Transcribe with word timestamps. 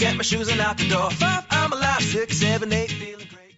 get 0.00 0.16
my 0.16 0.22
shoes 0.22 0.48
and 0.48 0.60
out 0.62 0.78
the 0.78 0.88
door. 0.88 1.10
Five, 1.10 1.44
I'm 1.50 1.72
alive. 1.74 2.00
Six, 2.00 2.38
seven, 2.38 2.72
eight, 2.72 2.90
feeling 2.90 3.26
great. 3.34 3.54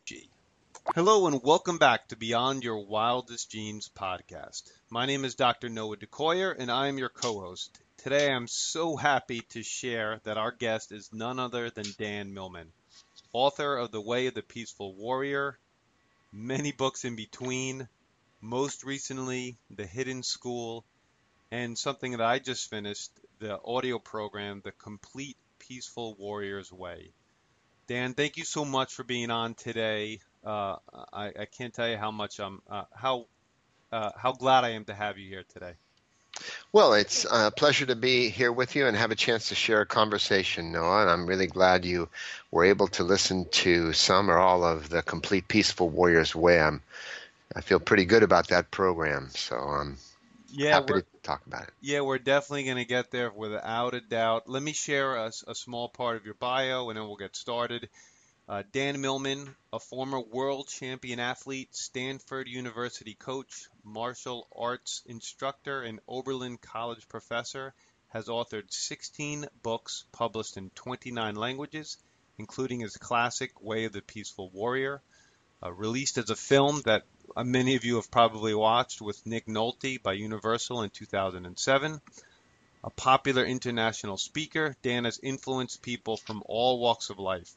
Hello 0.94 1.26
and 1.26 1.42
welcome 1.42 1.76
back 1.76 2.08
to 2.08 2.16
Beyond 2.16 2.64
Your 2.64 2.86
Wildest 2.86 3.50
Genes 3.50 3.90
podcast. 3.94 4.62
My 4.88 5.04
name 5.04 5.26
is 5.26 5.34
Dr. 5.34 5.68
Noah 5.68 5.98
DeCoyer 5.98 6.56
and 6.58 6.70
I 6.70 6.88
am 6.88 6.96
your 6.96 7.10
co-host. 7.10 7.78
Today 7.98 8.32
I'm 8.32 8.46
so 8.46 8.94
happy 8.94 9.40
to 9.50 9.64
share 9.64 10.20
that 10.22 10.38
our 10.38 10.52
guest 10.52 10.92
is 10.92 11.12
none 11.12 11.40
other 11.40 11.68
than 11.68 11.84
Dan 11.98 12.32
Millman, 12.32 12.72
author 13.32 13.76
of 13.76 13.90
The 13.90 14.00
Way 14.00 14.28
of 14.28 14.34
the 14.34 14.42
Peaceful 14.42 14.94
Warrior, 14.94 15.58
many 16.30 16.70
books 16.70 17.04
in 17.04 17.16
between, 17.16 17.88
most 18.40 18.84
recently 18.84 19.58
The 19.68 19.84
Hidden 19.84 20.22
School, 20.22 20.84
and 21.50 21.76
something 21.76 22.12
that 22.12 22.20
I 22.20 22.38
just 22.38 22.70
finished, 22.70 23.10
the 23.40 23.60
audio 23.64 23.98
program, 23.98 24.60
The 24.64 24.72
Complete 24.72 25.36
Peaceful 25.58 26.14
Warrior's 26.14 26.72
Way. 26.72 27.10
Dan, 27.88 28.14
thank 28.14 28.36
you 28.36 28.44
so 28.44 28.64
much 28.64 28.94
for 28.94 29.02
being 29.02 29.32
on 29.32 29.54
today. 29.54 30.20
Uh, 30.44 30.76
I, 31.12 31.32
I, 31.36 31.46
can't 31.46 31.74
tell 31.74 31.88
you 31.88 31.96
how 31.96 32.12
much 32.12 32.38
I'm 32.38 32.62
uh, 32.70 32.84
how 32.94 33.26
uh, 33.90 34.12
how 34.16 34.32
glad 34.32 34.62
I 34.62 34.70
am 34.70 34.84
to 34.84 34.94
have 34.94 35.18
you 35.18 35.28
here 35.28 35.44
today. 35.52 35.74
Well, 36.72 36.94
it's 36.94 37.26
a 37.30 37.50
pleasure 37.50 37.86
to 37.86 37.96
be 37.96 38.28
here 38.28 38.52
with 38.52 38.76
you 38.76 38.86
and 38.86 38.96
have 38.96 39.10
a 39.10 39.16
chance 39.16 39.48
to 39.48 39.54
share 39.54 39.80
a 39.80 39.86
conversation, 39.86 40.72
Noah. 40.72 41.02
And 41.02 41.10
I'm 41.10 41.26
really 41.26 41.46
glad 41.46 41.84
you 41.84 42.08
were 42.50 42.64
able 42.64 42.88
to 42.88 43.04
listen 43.04 43.46
to 43.50 43.92
some 43.92 44.30
or 44.30 44.38
all 44.38 44.64
of 44.64 44.88
the 44.88 45.02
Complete 45.02 45.48
Peaceful 45.48 45.88
Warriors 45.88 46.34
Way. 46.34 46.60
I'm, 46.60 46.82
I 47.56 47.60
feel 47.62 47.80
pretty 47.80 48.04
good 48.04 48.22
about 48.22 48.48
that 48.48 48.70
program, 48.70 49.30
so 49.30 49.56
I'm 49.56 49.96
yeah, 50.50 50.74
happy 50.74 50.94
to 50.94 51.04
talk 51.22 51.46
about 51.46 51.64
it. 51.64 51.70
Yeah, 51.80 52.00
we're 52.00 52.18
definitely 52.18 52.64
going 52.64 52.76
to 52.76 52.84
get 52.84 53.10
there 53.10 53.30
without 53.30 53.94
a 53.94 54.00
doubt. 54.00 54.48
Let 54.48 54.62
me 54.62 54.72
share 54.72 55.16
a, 55.16 55.32
a 55.46 55.54
small 55.54 55.88
part 55.88 56.16
of 56.16 56.24
your 56.24 56.34
bio, 56.34 56.88
and 56.88 56.98
then 56.98 57.06
we'll 57.06 57.16
get 57.16 57.36
started. 57.36 57.88
Uh, 58.48 58.62
Dan 58.72 59.00
Millman, 59.00 59.54
a 59.74 59.78
former 59.78 60.20
world 60.20 60.68
champion 60.68 61.20
athlete, 61.20 61.68
Stanford 61.74 62.48
University 62.48 63.14
coach, 63.14 63.68
martial 63.88 64.46
arts 64.54 65.02
instructor, 65.06 65.82
and 65.82 66.00
Oberlin 66.06 66.58
College 66.58 67.08
professor, 67.08 67.74
has 68.08 68.26
authored 68.26 68.72
16 68.72 69.46
books 69.62 70.04
published 70.12 70.56
in 70.56 70.70
29 70.70 71.34
languages, 71.34 71.96
including 72.38 72.80
his 72.80 72.96
classic 72.96 73.60
Way 73.60 73.84
of 73.84 73.92
the 73.92 74.02
Peaceful 74.02 74.50
Warrior, 74.50 75.02
uh, 75.62 75.72
released 75.72 76.18
as 76.18 76.30
a 76.30 76.36
film 76.36 76.82
that 76.82 77.04
uh, 77.36 77.44
many 77.44 77.74
of 77.74 77.84
you 77.84 77.96
have 77.96 78.10
probably 78.10 78.54
watched 78.54 79.00
with 79.00 79.26
Nick 79.26 79.46
Nolte 79.46 80.02
by 80.02 80.12
Universal 80.12 80.82
in 80.82 80.90
2007. 80.90 82.00
A 82.84 82.90
popular 82.90 83.44
international 83.44 84.16
speaker, 84.16 84.76
Dan 84.82 85.04
has 85.04 85.18
influenced 85.22 85.82
people 85.82 86.16
from 86.16 86.42
all 86.46 86.78
walks 86.78 87.10
of 87.10 87.18
life 87.18 87.52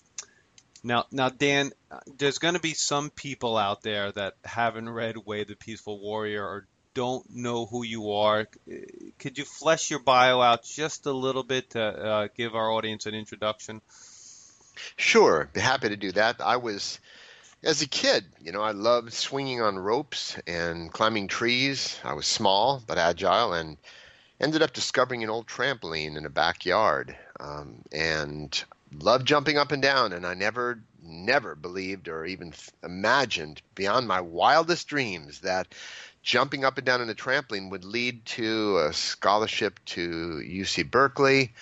Now, 0.83 1.05
now, 1.11 1.29
Dan, 1.29 1.71
there's 2.17 2.39
going 2.39 2.55
to 2.55 2.59
be 2.59 2.73
some 2.73 3.11
people 3.11 3.55
out 3.55 3.83
there 3.83 4.11
that 4.13 4.33
haven't 4.43 4.89
read 4.89 5.15
Way 5.17 5.43
the 5.43 5.55
Peaceful 5.55 5.99
Warrior 5.99 6.43
or 6.43 6.65
don't 6.93 7.23
know 7.29 7.67
who 7.67 7.83
you 7.83 8.13
are. 8.13 8.47
Could 9.19 9.37
you 9.37 9.45
flesh 9.45 9.91
your 9.91 9.99
bio 9.99 10.41
out 10.41 10.63
just 10.63 11.05
a 11.05 11.11
little 11.11 11.43
bit 11.43 11.69
to 11.71 11.81
uh, 11.81 12.27
give 12.35 12.55
our 12.55 12.71
audience 12.71 13.05
an 13.05 13.13
introduction? 13.13 13.81
Sure, 14.95 15.49
happy 15.55 15.89
to 15.89 15.97
do 15.97 16.11
that. 16.13 16.41
I 16.41 16.57
was 16.57 16.99
as 17.63 17.81
a 17.81 17.87
kid, 17.87 18.25
you 18.41 18.51
know, 18.51 18.61
I 18.61 18.71
loved 18.71 19.13
swinging 19.13 19.61
on 19.61 19.77
ropes 19.77 20.37
and 20.47 20.91
climbing 20.91 21.27
trees. 21.27 21.99
I 22.03 22.13
was 22.13 22.25
small 22.25 22.81
but 22.85 22.97
agile 22.97 23.53
and 23.53 23.77
ended 24.39 24.63
up 24.63 24.73
discovering 24.73 25.23
an 25.23 25.29
old 25.29 25.47
trampoline 25.47 26.17
in 26.17 26.25
a 26.25 26.29
backyard 26.29 27.15
um, 27.39 27.83
and 27.91 28.63
loved 28.99 29.27
jumping 29.27 29.57
up 29.57 29.71
and 29.71 29.81
down. 29.81 30.11
And 30.11 30.25
I 30.25 30.33
never, 30.33 30.81
never 31.03 31.53
believed 31.53 32.07
or 32.07 32.25
even 32.25 32.53
imagined 32.83 33.61
beyond 33.75 34.07
my 34.07 34.21
wildest 34.21 34.87
dreams 34.87 35.41
that 35.41 35.75
jumping 36.23 36.65
up 36.65 36.77
and 36.79 36.85
down 36.85 37.01
in 37.01 37.09
a 37.11 37.15
trampoline 37.15 37.69
would 37.69 37.85
lead 37.85 38.25
to 38.25 38.79
a 38.79 38.93
scholarship 38.93 39.79
to 39.85 40.41
UC 40.43 40.89
Berkeley 40.89 41.53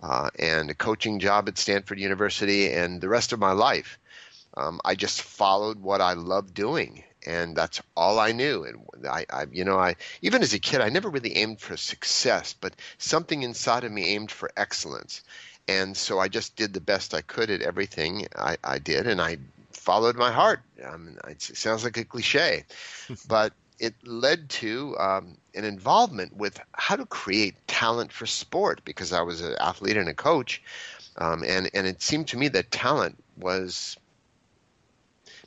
uh, 0.00 0.28
and 0.38 0.68
a 0.68 0.74
coaching 0.74 1.18
job 1.18 1.48
at 1.48 1.56
Stanford 1.56 1.98
University 1.98 2.70
and 2.70 3.00
the 3.00 3.08
rest 3.08 3.32
of 3.32 3.38
my 3.38 3.52
life 3.52 3.98
um, 4.56 4.80
I 4.84 4.94
just 4.94 5.22
followed 5.22 5.80
what 5.80 6.00
I 6.00 6.14
loved 6.14 6.54
doing, 6.54 7.04
and 7.26 7.56
that's 7.56 7.82
all 7.96 8.18
I 8.18 8.32
knew. 8.32 8.64
And 8.64 9.06
I, 9.06 9.26
I, 9.30 9.46
you 9.50 9.64
know, 9.64 9.78
I 9.78 9.96
even 10.22 10.42
as 10.42 10.54
a 10.54 10.58
kid, 10.58 10.80
I 10.80 10.88
never 10.88 11.10
really 11.10 11.36
aimed 11.36 11.60
for 11.60 11.76
success, 11.76 12.54
but 12.58 12.74
something 12.98 13.42
inside 13.42 13.84
of 13.84 13.92
me 13.92 14.14
aimed 14.14 14.30
for 14.30 14.50
excellence, 14.56 15.22
and 15.68 15.96
so 15.96 16.18
I 16.18 16.28
just 16.28 16.56
did 16.56 16.72
the 16.72 16.80
best 16.80 17.14
I 17.14 17.20
could 17.20 17.50
at 17.50 17.62
everything 17.62 18.26
I, 18.36 18.56
I 18.64 18.78
did, 18.78 19.06
and 19.06 19.20
I 19.20 19.38
followed 19.72 20.16
my 20.16 20.32
heart. 20.32 20.60
I 20.84 20.96
mean, 20.96 21.18
it 21.28 21.42
sounds 21.42 21.84
like 21.84 21.96
a 21.96 22.04
cliche, 22.04 22.64
but 23.28 23.52
it 23.78 23.94
led 24.04 24.48
to 24.48 24.96
um, 24.98 25.36
an 25.54 25.64
involvement 25.64 26.34
with 26.36 26.58
how 26.72 26.96
to 26.96 27.04
create 27.06 27.54
talent 27.66 28.10
for 28.12 28.26
sport 28.26 28.80
because 28.84 29.12
I 29.12 29.20
was 29.22 29.42
an 29.42 29.54
athlete 29.60 29.96
and 29.96 30.08
a 30.08 30.14
coach, 30.14 30.62
um, 31.18 31.44
and 31.46 31.70
and 31.74 31.86
it 31.86 32.00
seemed 32.00 32.28
to 32.28 32.38
me 32.38 32.48
that 32.48 32.70
talent 32.70 33.22
was 33.36 33.96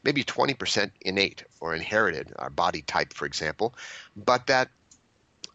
maybe 0.10 0.24
20% 0.24 0.90
innate 1.02 1.44
or 1.60 1.76
inherited, 1.76 2.34
our 2.40 2.50
body 2.50 2.82
type, 2.82 3.14
for 3.14 3.28
example, 3.28 3.76
but 4.16 4.48
that 4.48 4.68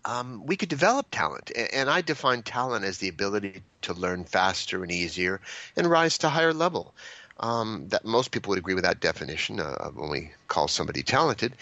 um, 0.04 0.46
we 0.46 0.56
could 0.56 0.68
develop 0.68 1.08
talent. 1.10 1.50
And 1.72 1.90
I 1.90 2.02
define 2.02 2.44
talent 2.44 2.84
as 2.84 2.98
the 2.98 3.08
ability 3.08 3.62
to 3.82 3.94
learn 3.94 4.22
faster 4.22 4.84
and 4.84 4.92
easier 4.92 5.40
and 5.76 5.90
rise 5.90 6.18
to 6.18 6.28
higher 6.28 6.52
level. 6.52 6.94
Um, 7.40 7.88
that 7.88 8.04
most 8.04 8.30
people 8.30 8.50
would 8.50 8.60
agree 8.60 8.74
with 8.74 8.84
that 8.84 9.00
definition 9.00 9.58
uh, 9.58 9.90
when 9.90 10.08
we 10.08 10.30
call 10.46 10.68
somebody 10.68 11.02
talented. 11.02 11.56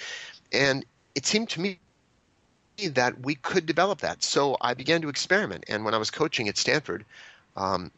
And 0.52 0.84
it 1.14 1.24
seemed 1.24 1.48
to 1.50 1.62
me 1.62 1.78
that 2.90 3.18
we 3.20 3.36
could 3.36 3.64
develop 3.64 4.00
that. 4.00 4.22
So 4.22 4.58
I 4.60 4.74
began 4.74 5.00
to 5.00 5.08
experiment. 5.08 5.64
And 5.66 5.82
when 5.86 5.94
I 5.94 5.98
was 5.98 6.10
coaching 6.10 6.46
at 6.50 6.58
Stanford, 6.58 7.06
um, 7.56 7.90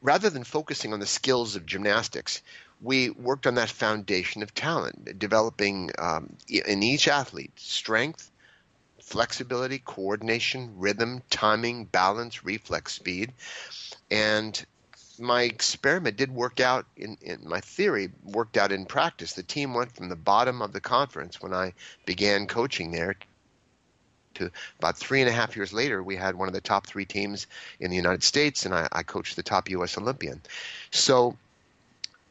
rather 0.00 0.30
than 0.30 0.44
focusing 0.44 0.94
on 0.94 1.00
the 1.00 1.06
skills 1.06 1.56
of 1.56 1.66
gymnastics, 1.66 2.40
we 2.82 3.10
worked 3.10 3.46
on 3.46 3.54
that 3.56 3.70
foundation 3.70 4.42
of 4.42 4.54
talent, 4.54 5.18
developing 5.18 5.90
um, 5.98 6.36
in 6.48 6.82
each 6.82 7.08
athlete 7.08 7.52
strength, 7.56 8.30
flexibility, 9.00 9.78
coordination, 9.78 10.72
rhythm, 10.76 11.22
timing, 11.30 11.84
balance, 11.84 12.44
reflex 12.44 12.94
speed. 12.94 13.32
And 14.10 14.64
my 15.18 15.42
experiment 15.42 16.16
did 16.16 16.34
work 16.34 16.60
out 16.60 16.86
in, 16.96 17.18
in, 17.20 17.40
my 17.46 17.60
theory 17.60 18.10
worked 18.24 18.56
out 18.56 18.72
in 18.72 18.86
practice. 18.86 19.34
The 19.34 19.42
team 19.42 19.74
went 19.74 19.92
from 19.92 20.08
the 20.08 20.16
bottom 20.16 20.62
of 20.62 20.72
the 20.72 20.80
conference 20.80 21.42
when 21.42 21.52
I 21.52 21.74
began 22.06 22.46
coaching 22.46 22.90
there 22.92 23.16
to 24.34 24.50
about 24.78 24.96
three 24.96 25.20
and 25.20 25.28
a 25.28 25.32
half 25.32 25.56
years 25.56 25.72
later, 25.72 26.02
we 26.02 26.16
had 26.16 26.34
one 26.34 26.48
of 26.48 26.54
the 26.54 26.60
top 26.60 26.86
three 26.86 27.04
teams 27.04 27.46
in 27.80 27.90
the 27.90 27.96
United 27.96 28.22
States, 28.22 28.64
and 28.64 28.74
I, 28.74 28.88
I 28.92 29.02
coached 29.02 29.36
the 29.36 29.42
top 29.42 29.68
U.S. 29.70 29.98
Olympian. 29.98 30.40
So 30.90 31.36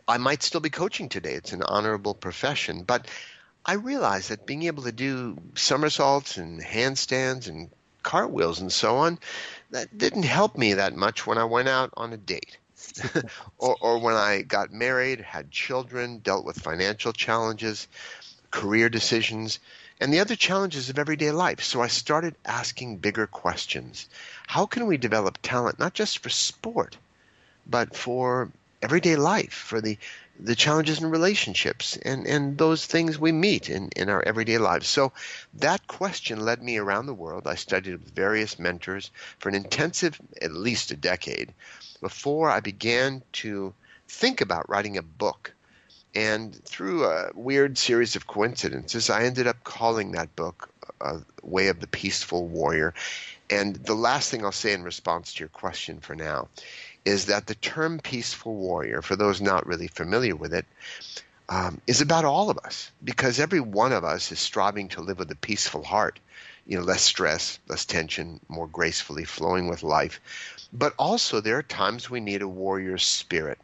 I 0.09 0.17
might 0.17 0.41
still 0.41 0.59
be 0.59 0.71
coaching 0.71 1.07
today. 1.07 1.35
It's 1.35 1.53
an 1.53 1.61
honorable 1.61 2.15
profession, 2.15 2.81
but 2.81 3.07
I 3.63 3.73
realized 3.73 4.29
that 4.29 4.47
being 4.47 4.63
able 4.63 4.81
to 4.83 4.91
do 4.91 5.37
somersaults 5.53 6.37
and 6.37 6.59
handstands 6.59 7.47
and 7.47 7.69
cartwheels 8.01 8.59
and 8.59 8.71
so 8.71 8.97
on, 8.97 9.19
that 9.69 9.95
didn't 9.95 10.23
help 10.23 10.57
me 10.57 10.73
that 10.73 10.95
much 10.95 11.27
when 11.27 11.37
I 11.37 11.43
went 11.43 11.67
out 11.67 11.91
on 11.95 12.11
a 12.11 12.17
date. 12.17 12.57
or, 13.59 13.77
or 13.81 13.99
when 13.99 14.15
I 14.15 14.41
got 14.41 14.73
married, 14.73 15.21
had 15.21 15.51
children, 15.51 16.17
dealt 16.17 16.43
with 16.43 16.59
financial 16.59 17.13
challenges, 17.13 17.87
career 18.49 18.89
decisions, 18.89 19.59
and 19.99 20.11
the 20.11 20.21
other 20.21 20.35
challenges 20.35 20.89
of 20.89 20.97
everyday 20.97 21.29
life. 21.29 21.61
So 21.61 21.83
I 21.83 21.87
started 21.87 22.33
asking 22.45 22.97
bigger 22.97 23.27
questions. 23.27 24.09
How 24.47 24.65
can 24.65 24.87
we 24.87 24.97
develop 24.97 25.37
talent 25.43 25.77
not 25.77 25.93
just 25.93 26.17
for 26.17 26.29
sport, 26.29 26.97
but 27.67 27.95
for 27.95 28.49
everyday 28.81 29.15
life, 29.15 29.53
for 29.53 29.81
the 29.81 29.97
the 30.41 30.55
challenges 30.55 31.01
in 31.01 31.09
relationships 31.09 31.97
and, 31.97 32.25
and 32.25 32.57
those 32.57 32.85
things 32.85 33.19
we 33.19 33.31
meet 33.31 33.69
in, 33.69 33.89
in 33.97 34.07
our 34.07 34.23
everyday 34.23 34.57
lives. 34.57 34.87
So 34.87 35.11
that 35.55 35.85
question 35.87 36.45
led 36.45 36.63
me 36.63 36.77
around 36.77 37.07
the 37.07 37.13
world. 37.13 37.45
I 37.45 37.55
studied 37.55 37.91
with 37.91 38.15
various 38.15 38.57
mentors 38.57 39.11
for 39.39 39.49
an 39.49 39.55
intensive, 39.55 40.19
at 40.41 40.53
least 40.53 40.91
a 40.91 40.95
decade, 40.95 41.53
before 41.99 42.49
I 42.49 42.61
began 42.61 43.21
to 43.33 43.73
think 44.07 44.39
about 44.39 44.69
writing 44.69 44.97
a 44.97 45.01
book 45.01 45.53
and 46.15 46.55
through 46.65 47.05
a 47.05 47.29
weird 47.35 47.77
series 47.77 48.15
of 48.15 48.25
coincidences, 48.25 49.09
I 49.09 49.25
ended 49.25 49.45
up 49.45 49.63
calling 49.63 50.13
that 50.13 50.35
book 50.35 50.69
uh, 51.01 51.19
Way 51.43 51.67
of 51.67 51.79
the 51.79 51.87
Peaceful 51.87 52.47
Warrior. 52.47 52.93
And 53.49 53.75
the 53.75 53.93
last 53.93 54.31
thing 54.31 54.43
I'll 54.43 54.51
say 54.51 54.73
in 54.73 54.83
response 54.83 55.33
to 55.33 55.39
your 55.41 55.49
question 55.49 55.99
for 55.99 56.15
now 56.15 56.47
is 57.09 57.25
that 57.25 57.47
the 57.47 57.55
term 57.55 57.99
peaceful 57.99 58.55
warrior, 58.55 59.01
for 59.01 59.15
those 59.15 59.41
not 59.41 59.65
really 59.65 59.87
familiar 59.87 60.35
with 60.35 60.53
it, 60.53 60.65
um, 61.49 61.81
is 61.87 62.01
about 62.01 62.23
all 62.23 62.51
of 62.51 62.59
us 62.59 62.91
because 63.03 63.39
every 63.39 63.59
one 63.59 63.91
of 63.91 64.03
us 64.03 64.31
is 64.31 64.39
striving 64.39 64.87
to 64.89 65.01
live 65.01 65.17
with 65.17 65.31
a 65.31 65.35
peaceful 65.35 65.83
heart, 65.83 66.19
you 66.67 66.77
know, 66.77 66.83
less 66.83 67.01
stress, 67.01 67.59
less 67.67 67.85
tension, 67.85 68.39
more 68.47 68.67
gracefully 68.67 69.25
flowing 69.25 69.67
with 69.67 69.81
life. 69.81 70.21
But 70.71 70.93
also, 70.99 71.41
there 71.41 71.57
are 71.57 71.63
times 71.63 72.09
we 72.09 72.19
need 72.19 72.43
a 72.43 72.47
warrior 72.47 72.99
spirit 72.99 73.57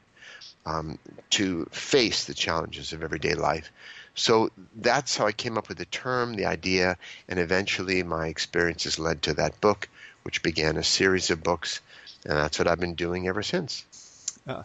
um, 0.65 0.97
to 1.29 1.65
face 1.71 2.23
the 2.23 2.33
challenges 2.33 2.93
of 2.93 3.03
everyday 3.03 3.35
life. 3.35 3.71
So 4.15 4.49
that's 4.77 5.15
how 5.15 5.27
I 5.27 5.33
came 5.33 5.57
up 5.57 5.69
with 5.69 5.77
the 5.77 5.85
term, 5.85 6.33
the 6.33 6.45
idea, 6.45 6.97
and 7.29 7.37
eventually 7.39 8.01
my 8.01 8.27
experiences 8.27 8.97
led 8.97 9.21
to 9.23 9.35
that 9.35 9.61
book, 9.61 9.87
which 10.23 10.41
began 10.41 10.77
a 10.77 10.83
series 10.83 11.29
of 11.29 11.43
books, 11.43 11.81
and 12.25 12.37
that's 12.37 12.59
what 12.59 12.67
I've 12.67 12.79
been 12.79 12.95
doing 12.95 13.27
ever 13.27 13.43
since. 13.43 13.85
Uh, 14.47 14.63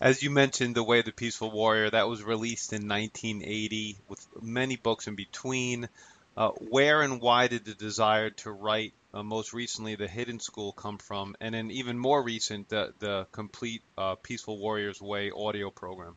as 0.00 0.22
you 0.22 0.30
mentioned, 0.30 0.74
The 0.74 0.82
Way 0.82 1.00
of 1.00 1.04
the 1.04 1.12
Peaceful 1.12 1.50
Warrior, 1.50 1.90
that 1.90 2.08
was 2.08 2.22
released 2.22 2.72
in 2.72 2.88
1980 2.88 3.96
with 4.08 4.26
many 4.42 4.76
books 4.76 5.06
in 5.06 5.14
between. 5.14 5.88
Uh, 6.36 6.50
where 6.50 7.02
and 7.02 7.20
why 7.20 7.46
did 7.46 7.64
the 7.64 7.74
desire 7.74 8.30
to 8.30 8.50
write 8.50 8.92
uh, 9.12 9.22
most 9.22 9.52
recently 9.52 9.94
the 9.94 10.08
Hidden 10.08 10.40
School 10.40 10.72
come 10.72 10.98
from, 10.98 11.36
and 11.40 11.54
then 11.54 11.70
even 11.70 11.96
more 11.96 12.20
recent 12.20 12.68
the 12.68 12.92
the 12.98 13.26
complete 13.30 13.82
uh, 13.96 14.16
Peaceful 14.16 14.58
Warriors 14.58 15.00
Way 15.00 15.30
audio 15.30 15.70
program? 15.70 16.16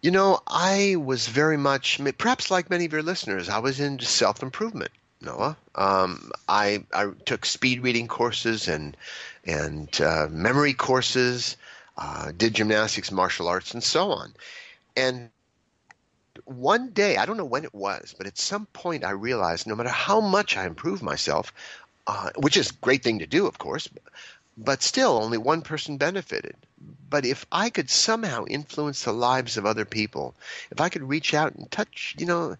You 0.00 0.10
know, 0.10 0.40
I 0.46 0.96
was 0.96 1.28
very 1.28 1.58
much, 1.58 2.00
perhaps 2.16 2.50
like 2.50 2.70
many 2.70 2.86
of 2.86 2.92
your 2.92 3.02
listeners, 3.02 3.50
I 3.50 3.58
was 3.58 3.80
into 3.80 4.06
self 4.06 4.42
improvement. 4.42 4.90
Noah, 5.22 5.56
um, 5.76 6.30
I 6.48 6.84
I 6.94 7.10
took 7.26 7.46
speed 7.46 7.82
reading 7.82 8.08
courses 8.08 8.68
and 8.68 8.96
and 9.44 10.00
uh, 10.00 10.28
memory 10.30 10.74
courses, 10.74 11.56
uh, 11.98 12.32
did 12.36 12.54
gymnastics, 12.54 13.12
martial 13.12 13.48
arts, 13.48 13.74
and 13.74 13.84
so 13.84 14.12
on, 14.12 14.34
and 14.96 15.30
one 16.44 16.90
day, 16.90 17.16
I 17.16 17.26
don't 17.26 17.36
know 17.36 17.44
when 17.44 17.64
it 17.64 17.74
was, 17.74 18.14
but 18.18 18.26
at 18.26 18.38
some 18.38 18.66
point 18.66 19.04
I 19.04 19.10
realized 19.10 19.66
no 19.66 19.76
matter 19.76 19.90
how 19.90 20.20
much 20.20 20.56
I 20.56 20.66
improve 20.66 21.02
myself, 21.02 21.52
uh, 22.06 22.30
which 22.38 22.56
is 22.56 22.70
a 22.70 22.74
great 22.74 23.02
thing 23.04 23.20
to 23.20 23.26
do, 23.26 23.46
of 23.46 23.58
course, 23.58 23.88
but 24.56 24.82
still 24.82 25.12
only 25.18 25.38
one 25.38 25.62
person 25.62 25.98
benefited. 25.98 26.56
But 27.10 27.26
if 27.26 27.44
I 27.52 27.70
could 27.70 27.90
somehow 27.90 28.44
influence 28.46 29.02
the 29.02 29.12
lives 29.12 29.56
of 29.56 29.66
other 29.66 29.84
people, 29.84 30.34
if 30.70 30.80
I 30.80 30.88
could 30.88 31.08
reach 31.08 31.34
out 31.34 31.54
and 31.54 31.70
touch, 31.70 32.14
you 32.18 32.26
know, 32.26 32.56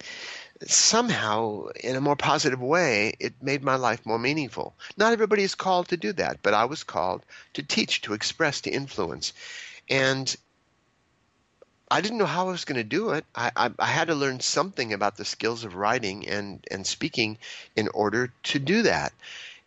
somehow 0.66 1.68
in 1.82 1.96
a 1.96 2.00
more 2.00 2.16
positive 2.16 2.60
way, 2.60 3.14
it 3.18 3.32
made 3.40 3.62
my 3.62 3.76
life 3.76 4.04
more 4.04 4.18
meaningful. 4.18 4.74
Not 4.96 5.12
everybody 5.12 5.42
is 5.42 5.54
called 5.54 5.88
to 5.88 5.96
do 5.96 6.12
that, 6.14 6.42
but 6.42 6.54
I 6.54 6.66
was 6.66 6.84
called 6.84 7.24
to 7.54 7.62
teach, 7.62 8.02
to 8.02 8.12
express, 8.12 8.60
to 8.62 8.70
influence. 8.70 9.32
And 9.88 10.36
I 11.90 12.00
didn't 12.00 12.18
know 12.18 12.26
how 12.26 12.48
I 12.48 12.52
was 12.52 12.64
going 12.64 12.76
to 12.76 12.84
do 12.84 13.10
it. 13.10 13.24
I, 13.34 13.50
I, 13.56 13.70
I, 13.78 13.86
had 13.86 14.08
to 14.08 14.14
learn 14.14 14.40
something 14.40 14.92
about 14.92 15.16
the 15.16 15.24
skills 15.24 15.64
of 15.64 15.74
writing 15.74 16.28
and, 16.28 16.64
and 16.70 16.86
speaking 16.86 17.38
in 17.74 17.88
order 17.88 18.32
to 18.44 18.58
do 18.58 18.82
that. 18.82 19.12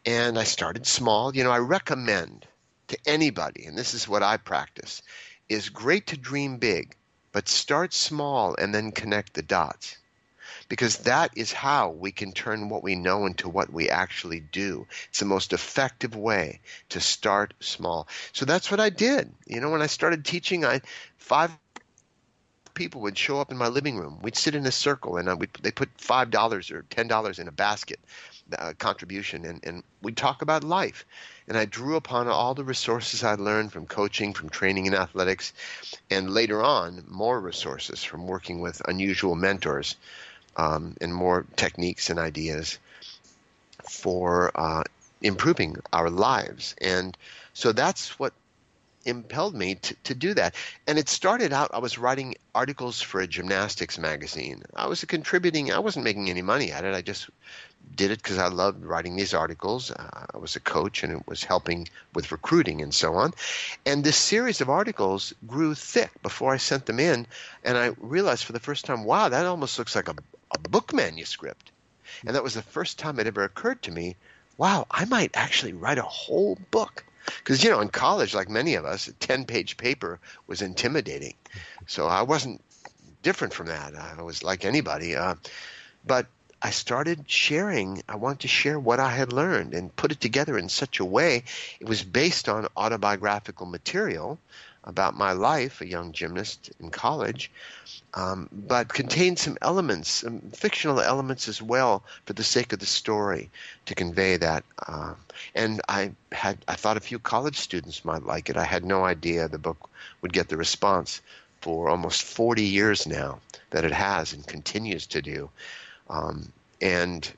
And 0.06 0.38
I 0.38 0.46
started 0.46 0.88
small. 0.88 1.36
You 1.36 1.44
know, 1.44 1.52
I 1.52 1.60
recommend 1.60 2.48
to 2.94 3.10
anybody, 3.10 3.66
and 3.66 3.78
this 3.78 3.94
is 3.94 4.08
what 4.08 4.24
I 4.24 4.38
practice, 4.38 5.02
is 5.50 5.70
great 5.70 6.08
to 6.08 6.18
dream 6.18 6.58
big, 6.58 6.96
but 7.32 7.50
start 7.50 7.94
small 7.94 8.56
and 8.56 8.74
then 8.74 8.92
connect 8.92 9.34
the 9.34 9.42
dots. 9.42 9.98
Because 10.70 10.98
that 11.00 11.32
is 11.36 11.52
how 11.52 11.90
we 11.90 12.12
can 12.12 12.32
turn 12.32 12.70
what 12.70 12.84
we 12.84 12.96
know 12.96 13.26
into 13.26 13.50
what 13.50 13.72
we 13.74 13.90
actually 13.90 14.40
do. 14.40 14.88
It's 15.10 15.20
the 15.20 15.26
most 15.26 15.54
effective 15.54 16.16
way 16.16 16.62
to 16.90 17.02
start 17.02 17.54
small. 17.60 18.08
So 18.32 18.46
that's 18.46 18.70
what 18.70 18.80
I 18.80 18.90
did. 18.90 19.34
You 19.46 19.60
know, 19.60 19.72
when 19.72 19.82
I 19.82 19.88
started 19.88 20.24
teaching, 20.24 20.64
I 20.64 20.82
five 21.18 21.52
people 22.74 23.02
would 23.02 23.18
show 23.18 23.40
up 23.40 23.52
in 23.52 23.58
my 23.58 23.68
living 23.68 23.98
room. 23.98 24.20
We'd 24.22 24.38
sit 24.38 24.56
in 24.56 24.66
a 24.66 24.72
circle, 24.72 25.18
and 25.18 25.30
uh, 25.30 25.36
we'd, 25.36 25.54
they 25.62 25.72
put 25.72 25.90
five 25.98 26.30
dollars 26.30 26.72
or 26.72 26.84
ten 26.90 27.08
dollars 27.08 27.40
in 27.40 27.48
a 27.48 27.52
basket 27.52 28.00
uh, 28.58 28.74
contribution, 28.78 29.46
and, 29.46 29.60
and 29.64 29.84
we'd 30.02 30.18
talk 30.18 30.42
about 30.42 30.64
life. 30.64 31.06
And 31.48 31.58
I 31.58 31.66
drew 31.66 31.96
upon 31.96 32.28
all 32.28 32.54
the 32.54 32.64
resources 32.64 33.24
I'd 33.24 33.40
learned 33.40 33.72
from 33.72 33.86
coaching, 33.86 34.34
from 34.34 34.50
training 34.50 34.86
in 34.86 34.94
athletics, 34.94 35.54
and 36.10 36.30
later 36.30 36.62
on, 36.62 37.04
more 37.08 37.40
resources 37.40 38.04
from 38.04 38.28
working 38.28 38.60
with 38.60 38.82
unusual 38.88 39.36
mentors, 39.36 39.96
um, 40.58 40.96
and 41.02 41.14
more 41.14 41.46
techniques 41.56 42.10
and 42.10 42.20
ideas 42.20 42.80
for 43.90 44.52
uh, 44.56 44.84
improving 45.22 45.78
our 45.92 46.10
lives. 46.10 46.76
And 46.82 47.18
so 47.54 47.72
that's 47.72 48.20
what 48.20 48.34
impelled 49.06 49.54
me 49.54 49.76
to, 49.76 49.96
to 50.04 50.16
do 50.16 50.34
that. 50.34 50.56
And 50.88 50.98
it 50.98 51.10
started 51.10 51.52
out, 51.52 51.72
I 51.74 51.80
was 51.80 51.98
writing 51.98 52.36
articles 52.56 53.02
for 53.02 53.20
a 53.20 53.28
gymnastics 53.28 53.98
magazine. 53.98 54.64
I 54.76 54.88
was 54.88 55.04
contributing, 55.04 55.72
I 55.74 55.80
wasn't 55.80 56.06
making 56.06 56.30
any 56.30 56.42
money 56.42 56.72
at 56.72 56.86
it. 56.86 56.94
I 56.94 57.02
just 57.02 57.30
did 57.96 58.12
it 58.12 58.22
because 58.22 58.38
I 58.38 58.48
loved 58.48 58.86
writing 58.86 59.16
these 59.16 59.34
articles. 59.34 59.92
Uh, 59.92 60.26
I 60.34 60.38
was 60.38 60.56
a 60.56 60.60
coach 60.60 61.04
and 61.04 61.14
it 61.14 61.28
was 61.28 61.44
helping 61.44 61.88
with 62.14 62.32
recruiting 62.32 62.82
and 62.82 62.94
so 62.94 63.16
on. 63.16 63.34
And 63.86 64.04
this 64.04 64.18
series 64.18 64.62
of 64.62 64.70
articles 64.70 65.34
grew 65.48 65.76
thick 65.76 66.12
before 66.22 66.54
I 66.54 66.58
sent 66.58 66.86
them 66.86 67.00
in. 67.00 67.28
And 67.64 67.78
I 67.78 67.94
realized 68.00 68.44
for 68.46 68.54
the 68.54 68.60
first 68.60 68.86
time, 68.86 69.04
wow, 69.04 69.30
that 69.30 69.46
almost 69.46 69.78
looks 69.80 69.96
like 69.96 70.08
a, 70.08 70.16
a 70.52 70.60
book 70.70 70.94
manuscript. 70.94 71.72
And 72.26 72.36
that 72.36 72.44
was 72.44 72.54
the 72.54 72.62
first 72.62 73.00
time 73.00 73.20
it 73.20 73.28
ever 73.28 73.44
occurred 73.44 73.82
to 73.84 73.92
me, 73.92 74.16
wow, 74.58 74.86
I 74.92 75.06
might 75.06 75.32
actually 75.34 75.74
write 75.74 75.98
a 75.98 76.04
whole 76.04 76.58
book 76.72 77.04
because 77.38 77.64
you 77.64 77.70
know 77.70 77.80
in 77.80 77.90
college 77.90 78.34
like 78.34 78.50
many 78.50 78.76
of 78.76 78.84
us 78.84 79.08
a 79.08 79.14
10 79.14 79.46
page 79.46 79.78
paper 79.78 80.20
was 80.48 80.62
intimidating 80.62 81.34
so 81.88 82.08
i 82.08 82.22
wasn't 82.22 82.62
different 83.22 83.54
from 83.54 83.68
that 83.68 83.96
i 83.96 84.22
was 84.22 84.44
like 84.44 84.66
anybody 84.66 85.16
uh, 85.16 85.36
but 86.06 86.28
i 86.64 86.70
started 86.70 87.30
sharing 87.30 88.02
i 88.10 88.16
wanted 88.16 88.40
to 88.40 88.48
share 88.48 88.80
what 88.80 89.00
i 89.00 89.12
had 89.12 89.32
learned 89.32 89.74
and 89.74 89.96
put 89.96 90.12
it 90.12 90.20
together 90.20 90.58
in 90.58 90.70
such 90.70 91.00
a 91.00 91.06
way 91.06 91.44
it 91.80 91.88
was 91.88 92.04
based 92.04 92.50
on 92.50 92.68
autobiographical 92.76 93.66
material 93.66 94.40
about 94.86 95.16
my 95.16 95.32
life, 95.32 95.82
a 95.82 95.88
young 95.88 96.12
gymnast 96.12 96.72
in 96.80 96.90
college, 96.90 97.50
um, 98.14 98.50
but 98.52 98.90
contained 98.90 99.40
some 99.40 99.58
elements, 99.62 100.10
some 100.10 100.40
fictional 100.52 101.00
elements 101.00 101.48
as 101.48 101.62
well, 101.62 102.04
for 102.26 102.34
the 102.34 102.44
sake 102.44 102.74
of 102.74 102.80
the 102.80 102.86
story, 102.86 103.50
to 103.86 103.96
convey 103.96 104.38
that. 104.38 104.64
Uh, 104.86 105.14
and 105.56 105.82
I 105.88 106.12
had, 106.32 106.58
I 106.68 106.76
thought 106.76 106.98
a 106.98 107.02
few 107.02 107.20
college 107.20 107.58
students 107.58 108.04
might 108.04 108.26
like 108.26 108.50
it. 108.50 108.58
I 108.58 108.66
had 108.66 108.84
no 108.84 109.06
idea 109.06 109.48
the 109.48 109.58
book 109.58 109.90
would 110.22 110.34
get 110.34 110.50
the 110.50 110.58
response 110.58 111.22
for 111.62 111.90
almost 111.90 112.24
40 112.24 112.64
years 112.64 113.08
now 113.08 113.40
that 113.70 113.86
it 113.86 113.94
has 113.94 114.34
and 114.34 114.46
continues 114.46 115.08
to 115.08 115.22
do. 115.22 115.50
Um, 116.10 116.52
and 116.82 117.30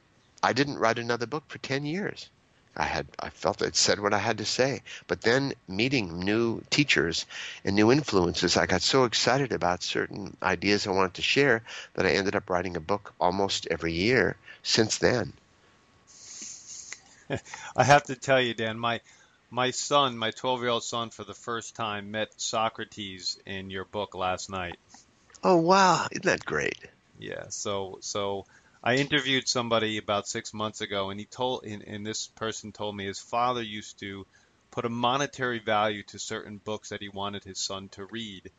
I 0.41 0.53
didn't 0.53 0.79
write 0.79 0.99
another 0.99 1.25
book 1.25 1.43
for 1.47 1.57
10 1.59 1.85
years. 1.85 2.29
I 2.77 2.83
had 2.83 3.07
I 3.19 3.29
felt 3.29 3.61
I'd 3.61 3.75
said 3.75 3.99
what 3.99 4.13
I 4.13 4.17
had 4.17 4.39
to 4.39 4.45
say. 4.45 4.81
But 5.07 5.21
then 5.21 5.53
meeting 5.67 6.19
new 6.19 6.61
teachers 6.69 7.25
and 7.63 7.75
new 7.75 7.91
influences, 7.91 8.57
I 8.57 8.65
got 8.65 8.81
so 8.81 9.05
excited 9.05 9.53
about 9.53 9.81
certain 9.81 10.35
ideas 10.43 10.85
I 10.85 10.91
wanted 10.91 11.13
to 11.15 11.21
share 11.21 11.63
that 11.93 12.05
I 12.05 12.11
ended 12.11 12.35
up 12.35 12.49
writing 12.49 12.75
a 12.75 12.81
book 12.81 13.13
almost 13.19 13.67
every 13.71 13.93
year 13.93 14.35
since 14.61 14.97
then. 14.97 15.31
I 17.75 17.83
have 17.83 18.03
to 18.03 18.15
tell 18.15 18.41
you, 18.41 18.53
Dan, 18.53 18.77
my 18.77 18.99
my 19.49 19.71
son, 19.71 20.17
my 20.17 20.31
12 20.31 20.61
year 20.61 20.69
old 20.69 20.83
son, 20.83 21.11
for 21.11 21.23
the 21.23 21.33
first 21.33 21.75
time 21.75 22.11
met 22.11 22.29
Socrates 22.35 23.39
in 23.45 23.69
your 23.69 23.85
book 23.85 24.15
last 24.15 24.49
night. 24.49 24.77
Oh 25.43 25.57
wow, 25.57 26.07
isn't 26.11 26.25
that 26.25 26.45
great? 26.45 26.77
Yeah. 27.19 27.45
So 27.49 27.97
so 28.01 28.45
I 28.83 28.95
interviewed 28.97 29.47
somebody 29.47 29.97
about 29.97 30.27
six 30.27 30.53
months 30.53 30.81
ago, 30.81 31.09
and 31.09 31.19
he 31.19 31.25
told, 31.25 31.65
and, 31.65 31.81
and 31.83 32.05
this 32.05 32.27
person 32.27 32.71
told 32.71 32.95
me 32.95 33.05
his 33.05 33.19
father 33.19 33.63
used 33.63 33.99
to 33.99 34.27
put 34.69 34.85
a 34.85 34.89
monetary 34.89 35.59
value 35.59 36.03
to 36.03 36.19
certain 36.19 36.57
books 36.57 36.89
that 36.89 37.01
he 37.01 37.09
wanted 37.09 37.43
his 37.43 37.57
son 37.57 37.89
to 37.89 38.05
read, 38.05 38.51